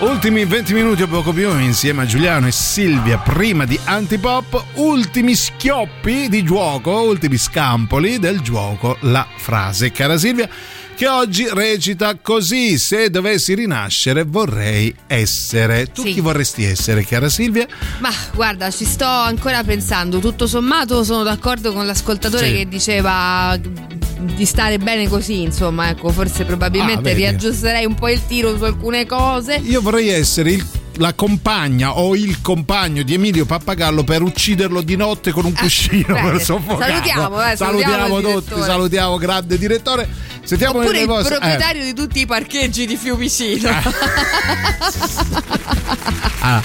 Ultimi 0.00 0.44
20 0.44 0.72
minuti 0.72 1.02
o 1.02 1.08
poco 1.08 1.32
più 1.32 1.50
insieme 1.58 2.02
a 2.02 2.06
Giuliano 2.06 2.46
e 2.46 2.52
Silvia 2.52 3.18
prima 3.18 3.64
di 3.64 3.78
Antipop, 3.84 4.64
ultimi 4.74 5.34
schioppi 5.34 6.28
di 6.28 6.44
gioco, 6.44 7.00
ultimi 7.02 7.36
scampoli 7.36 8.18
del 8.18 8.40
gioco 8.40 8.96
La 9.00 9.26
Frase. 9.36 9.90
Cara 9.90 10.16
Silvia, 10.16 10.48
che 10.94 11.08
oggi 11.08 11.48
recita 11.52 12.16
così: 12.16 12.78
Se 12.78 13.10
dovessi 13.10 13.54
rinascere, 13.54 14.22
vorrei 14.24 14.94
essere. 15.06 15.86
Tu 15.86 16.02
Sì. 16.04 16.12
chi 16.14 16.20
vorresti 16.20 16.64
essere, 16.64 17.04
cara 17.04 17.28
Silvia? 17.28 17.66
Ma 17.98 18.10
guarda, 18.34 18.70
ci 18.70 18.84
sto 18.84 19.04
ancora 19.04 19.62
pensando. 19.64 20.18
Tutto 20.20 20.46
sommato 20.46 21.02
sono 21.04 21.24
d'accordo 21.24 21.72
con 21.72 21.84
l'ascoltatore 21.84 22.46
Sì. 22.46 22.52
che 22.54 22.68
diceva 22.68 23.58
di 24.20 24.44
stare 24.44 24.78
bene 24.78 25.08
così, 25.08 25.42
insomma, 25.42 25.88
ecco, 25.90 26.10
forse 26.10 26.42
Ah, 26.42 26.46
probabilmente 26.46 27.02
vedi. 27.02 27.16
riaggiusterei 27.20 27.84
un 27.84 27.94
po' 27.94 28.08
il 28.08 28.20
tiro 28.26 28.56
su 28.56 28.64
alcune 28.64 29.06
cose. 29.06 29.60
Io 29.64 29.80
vorrei 29.80 30.08
essere 30.08 30.52
il- 30.52 30.66
la 30.96 31.14
compagna 31.14 31.96
o 31.98 32.14
il 32.14 32.40
compagno 32.42 33.02
di 33.02 33.14
Emilio 33.14 33.46
Pappagallo 33.46 34.04
per 34.04 34.22
ucciderlo 34.22 34.82
di 34.82 34.96
notte 34.96 35.30
con 35.32 35.44
un 35.46 35.52
cuscino 35.54 36.14
Ah, 36.16 36.22
per 36.22 36.40
soffocarlo. 36.42 36.94
Salutiamo, 36.94 37.42
eh, 37.50 37.56
salutiamo 37.56 38.20
tutti, 38.20 38.60
salutiamo 38.62 39.16
grande 39.16 39.56
direttore. 39.58 40.08
Sentiamo 40.42 40.78
Oppure 40.78 40.92
le 40.96 41.00
il 41.02 41.06
vostre- 41.06 41.36
eh. 41.36 41.38
proprietario 41.38 41.84
di 41.84 41.94
tutti 41.94 42.20
i 42.20 42.26
parcheggi 42.26 42.86
di 42.86 42.96
Fiumicino. 42.96 43.70
Ah. 46.42 46.62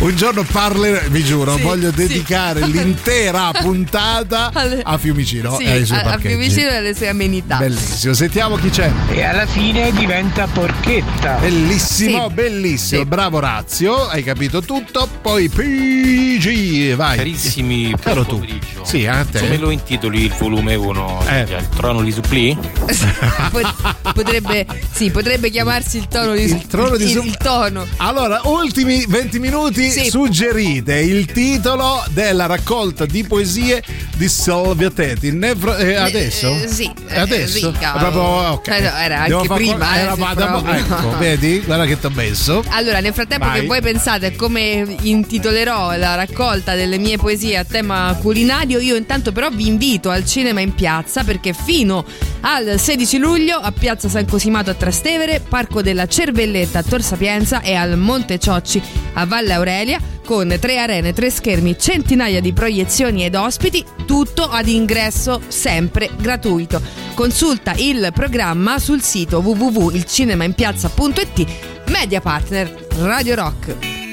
Un 0.00 0.14
giorno 0.14 0.44
parlerò, 0.44 1.00
vi 1.10 1.24
giuro, 1.24 1.56
Sì, 1.56 1.62
voglio 1.62 1.90
sì. 1.90 1.96
dedicare 1.96 2.64
l'intera 2.68 3.50
puntata 3.52 4.50
Alle- 4.54 4.80
a 4.84 4.96
Fiumicino 4.96 5.56
Sì, 5.56 5.64
e 5.64 5.70
ai 5.72 5.84
suoi 5.84 5.98
a, 5.98 6.12
a. 6.12 6.18
Fiumicino 6.18 6.68
e 6.70 6.76
alle 6.76 6.94
sue 6.94 7.08
amenità. 7.08 7.56
Bellissimo, 7.58 8.12
sentiamo 8.14 8.54
chi 8.56 8.70
c'è. 8.70 8.92
E 9.10 9.24
alla 9.24 9.44
fine 9.46 9.90
diventa 9.92 10.46
porchetta. 10.46 11.38
Bellissimo, 11.40 12.28
Sì. 12.28 12.34
bellissimo, 12.34 13.04
bravo 13.06 13.40
Razio, 13.40 14.06
hai 14.06 14.22
capito 14.22 14.62
tutto. 14.62 15.08
Poi 15.20 15.48
PG, 15.48 16.94
vai. 16.94 17.16
Carissimi, 17.16 17.92
Caro 18.00 18.24
tu. 18.24 18.36
pomeriggio. 18.38 18.84
Sì, 18.84 19.04
a 19.04 19.26
te. 19.28 19.40
Come 19.40 19.56
lo 19.56 19.70
intitoli 19.70 20.22
il 20.26 20.34
volume 20.38 20.76
1? 20.76 21.24
Eh. 21.28 21.40
Il 21.40 21.68
trono 21.76 22.02
di 22.02 22.12
supplì? 22.12 22.56
Pot- 23.50 24.12
potrebbe, 24.14 24.64
sì, 24.92 25.10
potrebbe 25.10 25.50
chiamarsi 25.50 25.98
il 25.98 26.06
tono 26.08 26.34
di 26.34 26.42
Il 26.44 26.66
trono 26.68 26.96
di 26.96 27.04
il, 27.04 27.10
su- 27.10 27.22
il 27.24 27.36
tono. 27.36 27.84
Allora, 27.96 28.40
ultimi 28.44 29.04
20 29.06 29.38
minuti, 29.40 29.86
Sì. 29.90 30.10
suggerite 30.10 30.94
il 30.98 31.26
titolo 31.26 32.02
della 32.10 32.46
raccolta 32.46 33.06
di 33.06 33.24
poesie 33.24 33.82
di 34.16 34.28
Silvia 34.28 34.90
Tetti. 34.90 35.30
Nefro- 35.32 35.76
eh, 35.76 35.94
adesso? 35.94 36.48
eh, 36.48 36.68
sì, 36.68 36.90
eh, 37.08 37.18
Adesso? 37.18 37.66
Enrica. 37.68 37.92
Proprio, 37.92 38.22
ok. 38.22 38.68
Eh, 38.68 38.80
no, 38.80 38.90
era 38.96 39.24
Devo 39.26 39.36
anche 39.36 39.48
far- 39.48 39.58
prima, 39.58 39.96
eh, 39.96 40.00
era- 40.00 40.14
se 40.14 40.20
ma 40.20 40.34
da- 40.34 40.46
proprio. 40.46 40.72
ecco, 40.74 41.16
vedi? 41.18 41.60
Guarda 41.64 41.84
che 41.86 41.98
ti 41.98 42.06
ho 42.06 42.10
messo. 42.10 42.62
Allora, 42.70 43.00
nel 43.00 43.12
frattempo 43.12 43.46
Vai. 43.46 43.60
che 43.60 43.66
voi 43.66 43.80
pensate 43.80 44.26
a 44.26 44.32
come 44.36 44.96
intitolerò 45.00 45.96
la 45.96 46.14
raccolta 46.14 46.74
delle 46.74 46.98
mie 46.98 47.16
poesie 47.16 47.56
a 47.56 47.64
tema 47.64 48.16
culinario, 48.20 48.78
io 48.78 48.96
intanto 48.96 49.32
però 49.32 49.48
vi 49.50 49.66
invito 49.66 50.10
al 50.10 50.24
cinema 50.24 50.60
in 50.60 50.74
piazza 50.74 51.24
perché 51.24 51.52
fino 51.52 52.04
al 52.40 52.78
16 52.78 53.18
luglio 53.18 53.56
a 53.56 53.72
Piazza 53.72 54.08
San 54.08 54.26
Cosimato 54.26 54.70
a 54.70 54.74
Trastevere, 54.74 55.40
Parco 55.46 55.82
della 55.82 56.06
Cervelletta 56.06 56.78
a 56.80 56.82
Tor 56.82 57.02
Sapienza 57.02 57.60
e 57.60 57.74
al 57.74 57.96
Monte 57.98 58.38
Ciocci 58.38 58.80
a 59.14 59.26
Valle 59.26 59.52
Aurelia 59.78 60.00
con 60.24 60.56
tre 60.60 60.78
arene, 60.78 61.12
tre 61.12 61.30
schermi, 61.30 61.78
centinaia 61.78 62.40
di 62.40 62.52
proiezioni 62.52 63.24
ed 63.24 63.36
ospiti, 63.36 63.84
tutto 64.06 64.42
ad 64.42 64.66
ingresso 64.66 65.40
sempre 65.46 66.10
gratuito. 66.18 66.82
Consulta 67.14 67.74
il 67.76 68.10
programma 68.12 68.80
sul 68.80 69.02
sito 69.02 69.38
www.ilcinemainpiazza.it 69.38 71.46
Media 71.90 72.20
Partner 72.20 72.86
Radio 72.98 73.36
Rock. 73.36 74.07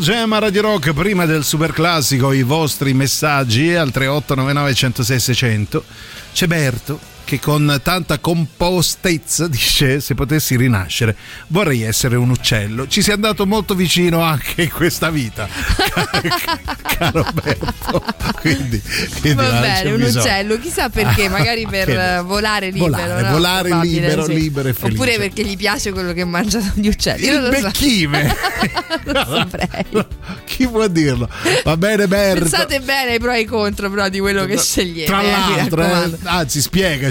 Paul 0.00 0.12
Jam 0.14 0.32
a 0.32 0.38
Radio 0.38 0.62
Rock 0.62 0.94
prima 0.94 1.26
del 1.26 1.44
super 1.44 1.72
classico 1.72 2.32
i 2.32 2.42
vostri 2.42 2.94
messaggi 2.94 3.74
al 3.74 3.90
3899 3.90 4.74
106 4.74 5.20
600 5.20 5.84
c'è 6.32 6.46
Berto 6.46 6.98
che 7.30 7.38
con 7.38 7.80
tanta 7.84 8.18
compostezza 8.18 9.46
dice 9.46 10.00
se 10.00 10.14
potessi 10.16 10.56
rinascere 10.56 11.14
vorrei 11.46 11.82
essere 11.82 12.16
un 12.16 12.30
uccello 12.30 12.88
ci 12.88 13.02
sei 13.02 13.14
andato 13.14 13.46
molto 13.46 13.76
vicino 13.76 14.20
anche 14.20 14.62
in 14.62 14.70
questa 14.70 15.10
vita 15.10 15.46
caro 16.98 17.24
Berto 17.32 18.02
quindi, 18.40 18.80
quindi 19.20 19.34
Va 19.34 19.60
bene, 19.60 19.90
un 19.90 19.96
bisogno. 19.98 20.20
uccello, 20.24 20.58
chissà 20.58 20.88
perché, 20.88 21.28
magari 21.30 21.66
per 21.66 22.24
volare 22.24 22.70
libero. 22.70 22.90
Volare, 22.90 23.22
no? 23.22 23.30
volare 23.30 23.68
Probabile, 23.68 24.00
libero, 24.00 24.24
sì. 24.24 24.34
libero 24.34 24.68
e 24.68 24.72
felice. 24.72 25.00
Oppure 25.00 25.18
perché 25.18 25.44
gli 25.44 25.56
piace 25.56 25.92
quello 25.92 26.12
che 26.12 26.24
mangiano 26.24 26.72
gli 26.74 26.88
uccelli. 26.88 27.24
Io 27.24 27.34
Il 27.34 27.40
non 27.40 27.50
lo 27.50 27.56
so. 27.56 27.62
becchime. 27.62 28.34
saprei. 29.04 29.84
chi 30.44 30.66
può 30.66 30.86
dirlo 30.88 31.28
va 31.64 31.76
bene 31.76 32.06
Berto 32.06 32.40
Pensate 32.40 32.80
bene 32.80 33.12
ai 33.12 33.18
pro 33.18 33.30
e 33.30 33.36
ai 33.36 33.44
contro 33.44 33.90
però 33.90 34.08
di 34.08 34.18
quello 34.18 34.44
che 34.44 34.56
scegliete. 34.56 35.06
Tra 35.10 35.22
eh, 35.22 35.30
l'altro, 35.30 35.82
eh, 35.82 36.18
anzi, 36.24 36.60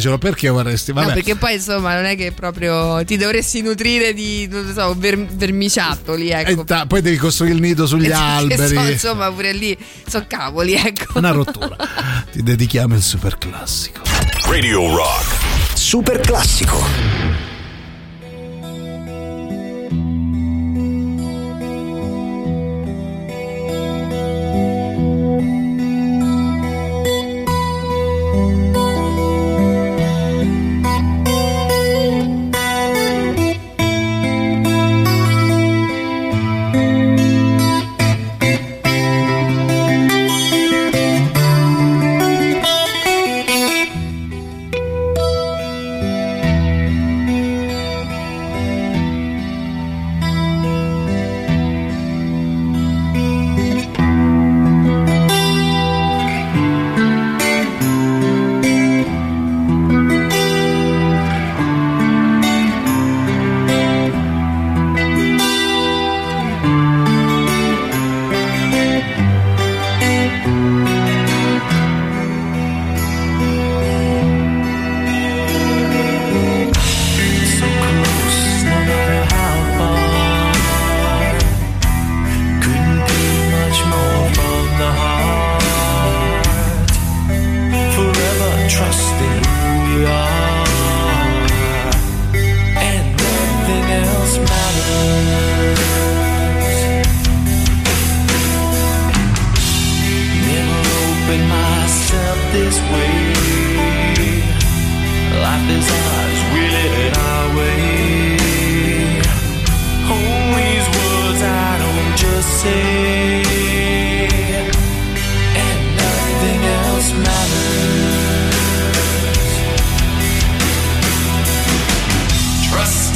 spiegacelo 0.10 0.18
perché 0.18 0.50
vorresti. 0.50 0.92
Vabbè. 0.92 1.08
No, 1.08 1.14
perché 1.14 1.36
poi 1.36 1.54
insomma 1.56 1.96
non 1.96 2.06
è 2.06 2.16
che 2.16 2.32
proprio 2.32 3.04
ti 3.06 3.18
dovresti 3.18 3.62
nutrire 3.62 4.14
di 4.14 4.48
non 4.50 4.72
so, 4.74 4.96
ver- 4.98 5.26
vermiciattoli, 5.36 6.30
E 6.30 6.40
ecco. 6.40 6.64
ta- 6.64 6.86
poi 6.86 7.02
devi 7.02 7.18
costruire 7.18 7.56
il 7.56 7.62
nido 7.62 7.86
sugli 7.86 8.10
alberi. 8.12 8.76
so, 8.76 8.82
insomma, 8.88 9.32
pure 9.32 9.54
lì 9.54 9.78
sono 10.08 10.26
cavoli, 10.28 10.74
ecco. 10.74 11.18
Una 11.18 11.32
rottura. 11.32 11.76
Ti 12.32 12.42
dedichiamo 12.44 12.96
il 12.96 13.02
super 13.04 13.38
classico. 13.38 14.02
Radio 14.46 14.96
Rock. 14.96 15.36
Super 15.76 16.20
classico. 16.20 17.29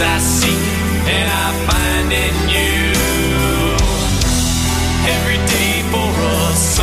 I 0.03 0.19
seek 0.19 0.63
and 1.15 1.27
I 1.31 1.49
find 1.67 2.11
in 2.11 2.35
you. 2.53 2.93
Every 5.15 5.39
day 5.47 5.81
for 5.91 6.09
us 6.43 6.79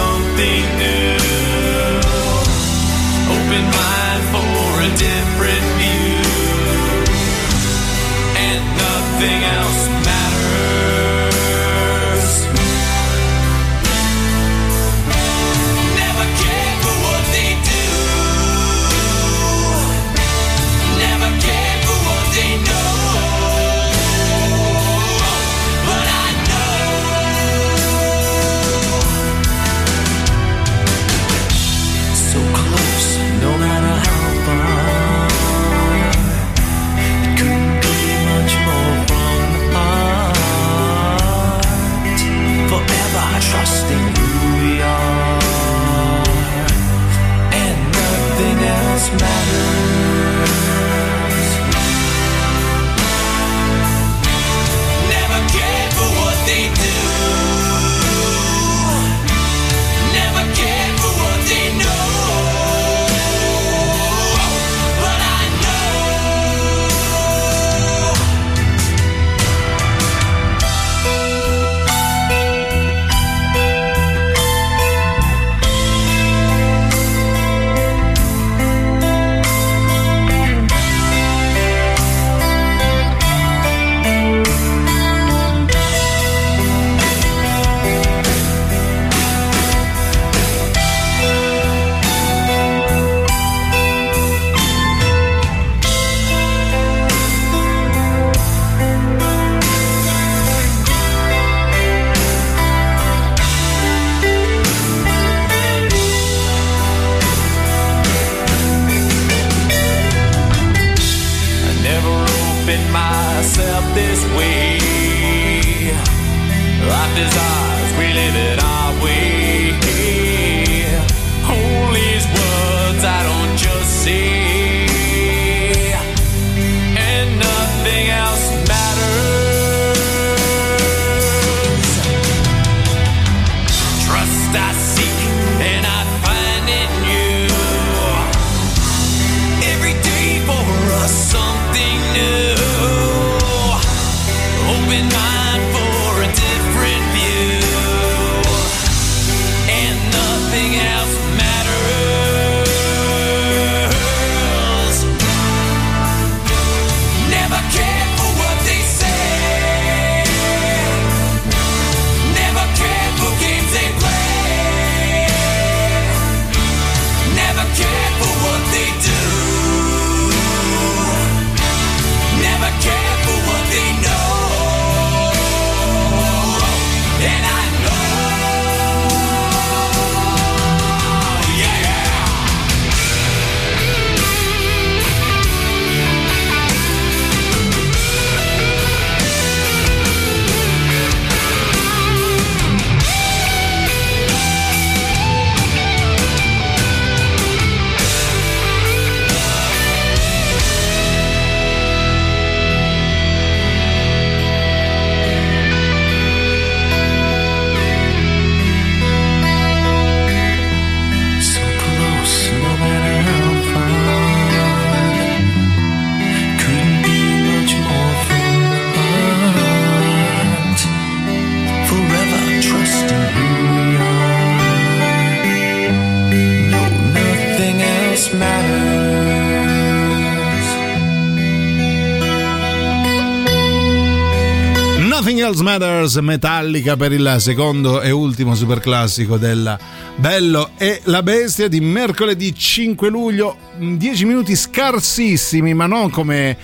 Matters 235.70 236.16
Metallica 236.16 236.96
per 236.96 237.12
il 237.12 237.36
secondo 237.38 238.00
e 238.00 238.10
ultimo 238.10 238.56
super 238.56 238.80
classico 238.80 239.36
del 239.36 239.78
Bello 240.16 240.70
e 240.76 241.00
la 241.04 241.22
Bestia 241.22 241.68
di 241.68 241.80
mercoledì 241.80 242.52
5 242.52 243.08
luglio. 243.08 243.56
10 243.78 244.24
minuti 244.24 244.56
scarsissimi, 244.56 245.72
ma 245.72 245.86
non 245.86 246.10
come 246.10 246.50
eh, 246.50 246.56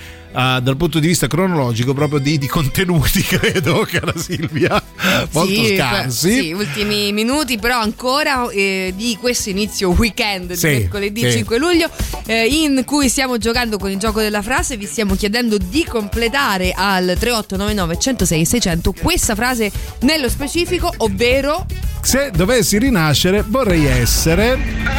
dal 0.61 0.77
punto 0.77 0.99
di 0.99 1.07
vista 1.07 1.29
cronologico, 1.29 1.95
proprio 1.95 2.19
di, 2.19 2.37
di 2.37 2.49
contenuti, 2.49 3.23
credo, 3.25 3.87
cara 3.89 4.13
Silvia. 4.17 4.83
Molto 5.31 5.53
Sì, 5.65 5.77
scarsi. 5.77 6.33
Sì, 6.33 6.53
ultimi 6.53 7.13
minuti, 7.13 7.59
però 7.59 7.79
ancora 7.81 8.51
eh, 8.51 8.93
di 8.97 9.17
questo 9.21 9.51
inizio 9.51 9.91
weekend 9.91 10.49
di 10.49 10.57
Sì, 10.57 10.67
mercoledì 10.67 11.21
sì. 11.31 11.31
5 11.31 11.59
luglio, 11.59 11.89
eh, 12.27 12.47
in 12.47 12.83
cui 12.85 13.09
stiamo 13.09 13.39
giocando 13.39 13.79
con 13.79 13.91
il 13.91 13.99
gioco 13.99 14.21
della 14.21 14.43
frase. 14.43 14.77
Vi 14.77 14.87
stiamo 14.87 15.15
chiedendo 15.15 15.57
di 15.59 15.85
completare 15.85 16.73
al 16.75 17.05
3899 17.19 17.99
106 17.99 18.45
600 18.45 18.95
questa 19.01 19.35
frase 19.35 19.71
nello 20.01 20.29
specifico, 20.29 20.93
ovvero 20.99 21.65
Se 22.07 22.31
dovessi 22.33 22.79
rinascere, 22.79 23.43
vorrei 23.45 23.87
essere. 23.87 24.57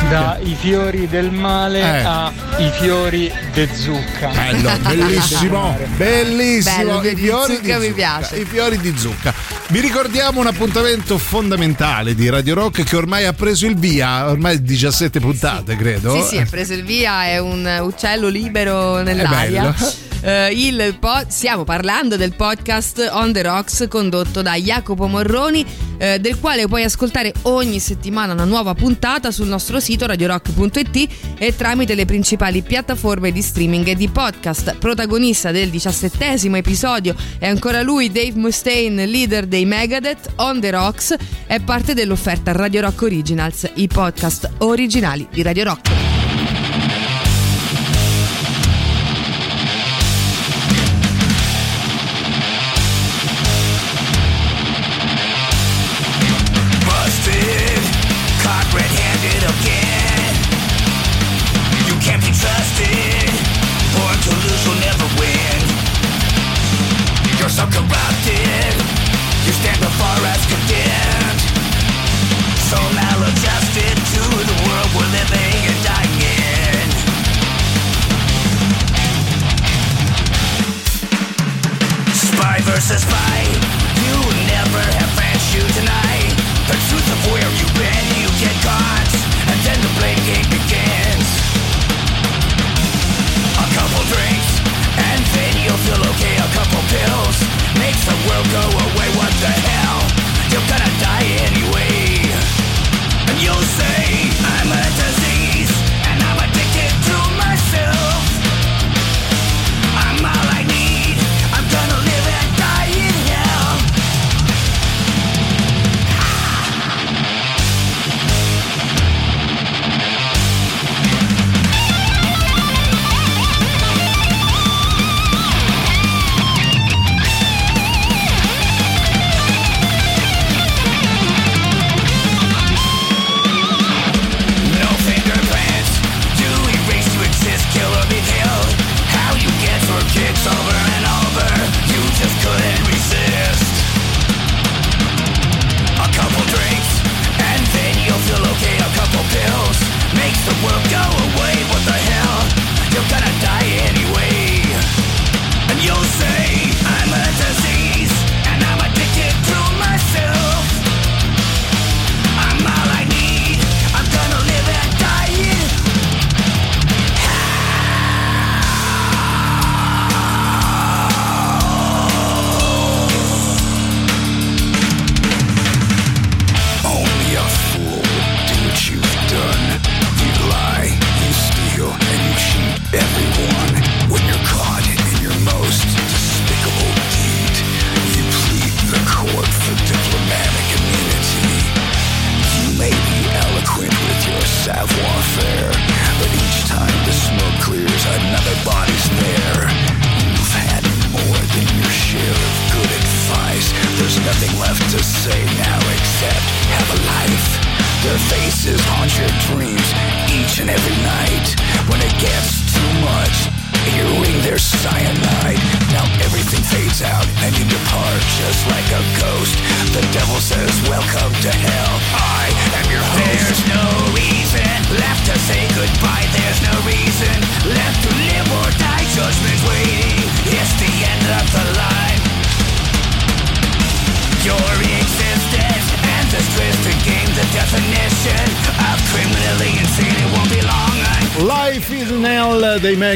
Dai 0.09 0.57
fiori 0.59 1.07
del 1.07 1.31
male 1.31 1.79
Eh. 1.79 2.03
ai 2.05 2.69
fiori 2.81 3.31
de 3.53 3.69
zucca. 3.73 4.27
Bello, 4.27 4.71
bellissimo, 4.83 5.77
bellissimo. 5.95 6.75
Bello, 6.99 7.03
I 7.09 7.15
di 7.15 7.21
fiori 7.21 7.55
zucca 7.55 7.79
di 7.79 7.79
mi 7.79 7.85
zucca, 7.87 7.95
piace. 7.95 8.35
I 8.39 8.43
fiori 8.45 8.77
di 8.79 8.93
zucca. 8.97 9.33
Vi 9.69 9.79
ricordiamo 9.79 10.41
un 10.41 10.47
appuntamento 10.47 11.17
fondamentale 11.17 12.13
di 12.13 12.27
Radio 12.29 12.55
Rock 12.55 12.83
che 12.83 12.95
ormai 12.97 13.23
ha 13.25 13.31
preso 13.31 13.65
il 13.67 13.77
via, 13.77 14.29
ormai 14.29 14.61
17 14.61 15.21
puntate, 15.21 15.77
credo. 15.77 16.13
Sì, 16.21 16.27
sì, 16.27 16.37
ha 16.39 16.45
preso 16.45 16.73
il 16.73 16.83
via, 16.83 17.23
è 17.23 17.37
un 17.37 17.79
uccello 17.83 18.27
libero 18.27 19.01
nell'aria. 19.01 19.61
bello. 19.61 19.75
Eh, 20.21 20.51
il 20.51 20.97
po- 20.99 21.23
stiamo 21.27 21.63
parlando 21.63 22.15
del 22.15 22.33
podcast 22.35 23.09
On 23.13 23.31
the 23.31 23.41
Rocks 23.43 23.85
condotto 23.89 24.41
da 24.41 24.55
Jacopo 24.55 25.07
Morroni, 25.07 25.65
eh, 25.97 26.19
del 26.19 26.39
quale 26.39 26.67
puoi 26.67 26.83
ascoltare 26.83 27.33
ogni 27.43 27.79
settimana 27.79 28.33
una 28.33 28.43
nuova 28.43 28.73
puntata 28.73 29.31
sul 29.31 29.47
nostro 29.47 29.79
sito 29.79 30.05
radiorock.it 30.05 31.09
e 31.37 31.55
tramite 31.55 31.95
le 31.95 32.05
principali 32.05 32.61
piattaforme 32.61 33.31
di 33.31 33.41
streaming 33.41 33.87
e 33.87 33.95
di 33.95 34.07
podcast. 34.07 34.75
Protagonista 34.77 35.51
del 35.51 35.69
diciassettesimo 35.69 36.57
episodio 36.57 37.15
è 37.37 37.47
ancora 37.47 37.81
lui, 37.81 38.11
Dave 38.11 38.33
Mustaine, 38.35 39.05
leader 39.05 39.45
dei 39.45 39.65
Megadeth. 39.65 40.33
On 40.37 40.59
the 40.59 40.71
Rocks 40.71 41.15
è 41.45 41.59
parte 41.59 41.93
dell'offerta 41.93 42.51
Radio 42.51 42.81
Rock 42.81 43.01
Originals, 43.03 43.69
i 43.75 43.87
podcast 43.87 44.49
originali 44.59 45.27
di 45.31 45.41
Radio 45.41 45.63
Rock. 45.63 46.16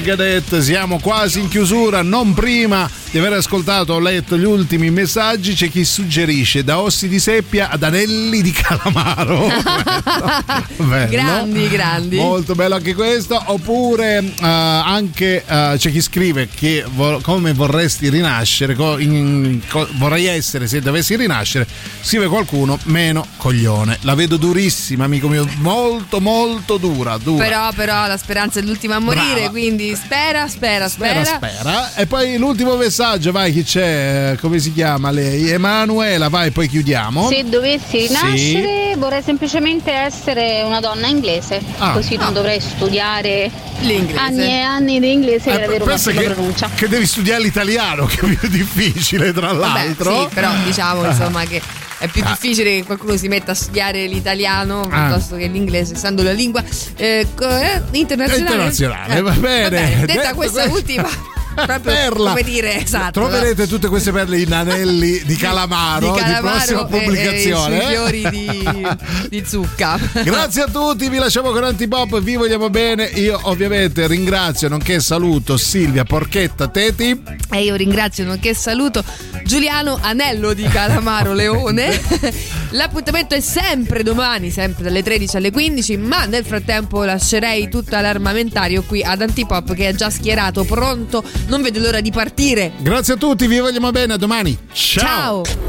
Megadeth. 0.01 0.57
Siamo 0.61 0.99
quasi 0.99 1.41
in 1.41 1.47
chiusura, 1.47 2.01
non 2.01 2.33
prima 2.33 2.89
di 3.11 3.17
aver 3.17 3.33
ascoltato 3.33 3.93
o 3.93 3.99
letto 3.99 4.37
gli 4.37 4.45
ultimi 4.45 4.89
messaggi. 4.89 5.53
C'è 5.53 5.69
chi 5.69 5.83
suggerisce 5.83 6.63
da 6.63 6.79
ossi 6.79 7.07
di 7.09 7.19
seppia 7.19 7.69
ad 7.69 7.83
anelli 7.83 8.41
di 8.41 8.51
calamaro. 8.51 9.47
Bello. 10.77 11.09
Grandi, 11.11 11.67
grandi. 11.69 12.15
Molto 12.17 12.55
bello 12.55 12.75
anche 12.75 12.93
questo. 12.95 13.41
Oppure 13.47 14.19
eh, 14.19 14.33
anche 14.45 15.43
eh, 15.45 15.75
c'è 15.77 15.91
chi 15.91 16.01
scrive 16.01 16.47
che 16.53 16.85
vo- 16.93 17.19
come 17.21 17.53
vorresti 17.53 18.09
rinascere, 18.09 18.75
co- 18.75 18.97
in- 18.97 19.59
co- 19.67 19.87
vorrei 19.97 20.25
essere 20.27 20.67
se 20.67 20.79
dovessi 20.79 21.15
rinascere. 21.15 21.67
Scrive 22.01 22.27
qualcuno 22.27 22.79
meno 22.85 23.25
coglione. 23.37 23.97
La 24.01 24.15
vedo 24.15 24.37
durissima, 24.37 25.03
amico 25.05 25.27
mio. 25.27 25.47
Molto, 25.59 26.19
molto 26.21 26.77
dura. 26.77 27.17
dura. 27.17 27.43
Però, 27.43 27.71
però 27.73 28.07
la 28.07 28.17
speranza 28.17 28.59
è 28.59 28.63
l'ultima 28.63 28.95
a 28.95 28.99
morire, 28.99 29.33
Brava. 29.33 29.49
quindi 29.49 29.93
spera, 29.95 30.47
spera, 30.47 30.87
spera. 30.87 31.23
Spera, 31.25 31.53
spera. 31.57 31.95
E 31.95 32.05
poi 32.05 32.37
l'ultimo 32.37 32.75
messaggio, 32.75 32.99
vai, 33.31 33.51
chi 33.51 33.63
c'è? 33.63 34.37
Come 34.39 34.59
si 34.59 34.71
chiama 34.73 35.09
lei? 35.09 35.49
Emanuela, 35.49 36.29
vai, 36.29 36.51
poi 36.51 36.67
chiudiamo. 36.67 37.27
Se 37.29 37.43
dovessi 37.49 38.05
rinascere 38.07 38.93
vorrei 38.97 39.23
semplicemente 39.23 39.91
essere 39.91 40.61
una 40.63 40.79
donna 40.79 41.07
inglese, 41.07 41.59
Ah. 41.79 41.91
così 41.93 42.15
non 42.15 42.27
Ah. 42.27 42.31
dovrei 42.31 42.59
studiare 42.59 43.49
L'inglese. 43.79 44.19
anni 44.19 44.45
e 44.45 44.59
anni 44.59 44.99
di 44.99 45.11
inglese 45.11 45.49
Eh, 45.49 45.53
per 45.55 45.63
avere 45.63 45.83
una 45.83 45.95
che, 45.95 46.11
pronuncia. 46.31 46.69
che 46.75 46.87
devi 46.87 47.05
studiare 47.07 47.41
l'italiano, 47.41 48.05
che 48.11 48.19
è 48.19 48.35
più 48.35 48.47
difficile, 48.49 49.33
tra 49.33 49.51
Vabbè, 49.53 49.59
l'altro. 49.85 50.21
sì, 50.29 50.35
però 50.35 50.51
diciamo 50.63 51.05
insomma 51.05 51.43
che 51.45 51.59
è 51.97 52.07
più 52.07 52.21
Ah. 52.23 52.29
difficile 52.29 52.75
che 52.75 52.83
qualcuno 52.83 53.17
si 53.17 53.27
metta 53.27 53.51
a 53.53 53.55
studiare 53.55 54.05
l'italiano 54.05 54.81
Ah. 54.89 55.07
piuttosto 55.07 55.35
che 55.37 55.47
l'inglese, 55.47 55.95
essendo 55.95 56.21
la 56.21 56.31
lingua 56.33 56.63
eh, 56.97 57.25
eh, 57.39 57.81
internazionale. 57.93 58.39
Internazionale, 58.51 59.15
Eh, 59.15 59.21
va 59.21 59.31
bene. 59.31 59.69
Detta 60.05 60.21
Detto 60.21 60.35
questa 60.35 60.61
questo- 60.69 60.71
ultima, 60.77 61.09
proprio 61.53 61.93
Perla. 61.93 62.29
come 62.29 62.43
dire, 62.43 62.83
esatto. 62.83 63.19
Troverete 63.19 63.67
tutte 63.67 63.87
queste 63.87 64.11
perle 64.11 64.39
in 64.39 64.53
anelli 64.53 65.21
di 65.25 65.35
calamaro 65.35 66.13
di, 66.13 66.13
di 66.13 66.19
calamaro 66.19 66.55
prossima 66.55 66.79
e- 66.79 66.83
e 66.83 66.87
pubblicazione. 66.87 67.81
sui 67.81 67.85
eh? 67.85 67.89
fiori 67.89 68.29
di, 68.29 68.87
di 69.29 69.43
zucca. 69.45 69.99
Grazie 70.23 70.63
a 70.63 70.67
tutti, 70.67 71.09
vi 71.09 71.17
lasciamo 71.17 71.51
con 71.51 71.63
Antipop, 71.63 72.21
vi 72.21 72.35
vogliamo 72.35 72.69
bene. 72.69 73.05
Io 73.05 73.39
ovviamente 73.43 74.07
ringrazio, 74.07 74.67
nonché 74.69 74.99
saluto 74.99 75.57
Silvia 75.57 76.03
Porchetta 76.03 76.67
Teti. 76.67 77.21
E 77.51 77.63
io 77.63 77.75
ringrazio, 77.75 78.23
nonché 78.25 78.53
saluto 78.53 79.03
Giuliano 79.43 79.97
Anello 80.01 80.53
di 80.53 80.63
Calamaro 80.63 81.33
Leone. 81.33 81.99
L'appuntamento 82.71 83.35
è 83.35 83.41
sempre 83.41 84.01
domani, 84.03 84.49
sempre 84.49 84.83
dalle 84.83 85.03
13 85.03 85.37
alle 85.37 85.51
15, 85.51 85.97
ma 85.97 86.25
nel 86.25 86.45
frattempo 86.45 87.03
lascerei 87.03 87.69
tutto 87.69 87.99
l'armamentario 87.99 88.83
qui 88.83 89.03
ad 89.03 89.21
Antipop 89.21 89.73
che 89.73 89.89
è 89.89 89.93
già 89.93 90.09
schierato, 90.09 90.63
pronto, 90.63 91.23
non 91.47 91.61
vedo 91.61 91.79
l'ora 91.79 92.01
di 92.01 92.11
partire. 92.11 92.73
Grazie 92.77 93.13
a 93.13 93.17
tutti, 93.17 93.47
vi 93.47 93.59
vogliamo 93.59 93.91
bene, 93.91 94.13
a 94.13 94.17
domani. 94.17 94.57
Ciao. 94.71 95.43
Ciao. 95.43 95.59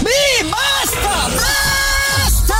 Mi 0.00 0.48
basta! 0.48 1.28
Basta! 1.28 2.56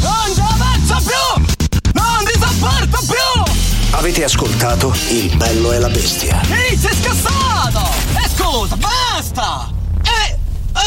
Non 0.00 0.34
ci 0.34 0.40
avanzo 0.40 1.02
più! 1.04 1.92
Non 1.92 2.24
ti 2.24 2.38
sopporto 2.38 2.98
più! 3.06 3.52
Avete 3.92 4.24
ascoltato 4.24 4.94
Il 5.08 5.36
bello 5.36 5.72
e 5.72 5.78
la 5.78 5.88
bestia. 5.88 6.40
Ehi, 6.50 6.76
sei 6.76 6.94
scassato! 6.94 7.90
E 8.16 8.28
scusa, 8.34 8.76
basta! 8.76 9.70
E... 10.02 10.38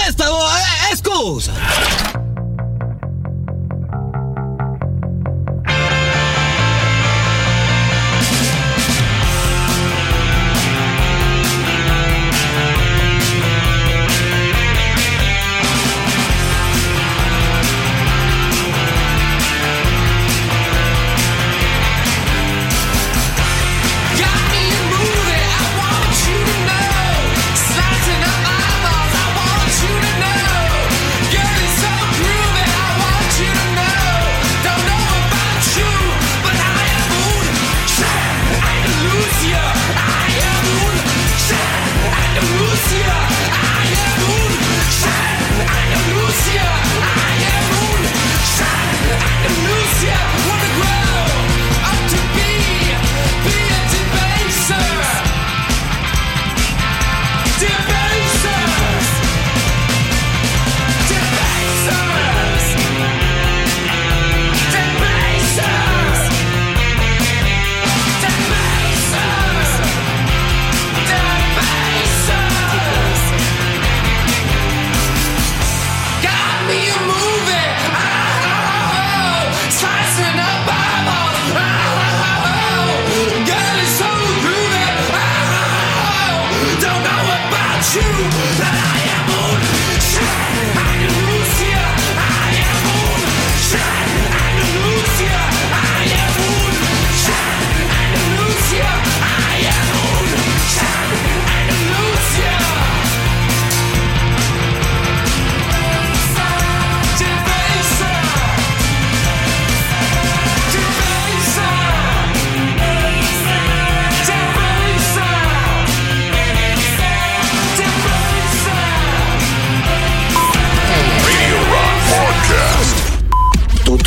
E 0.07 0.11
stavo... 0.11 0.37
E, 0.37 0.91
e 0.91 0.95
scusa! 0.95 2.22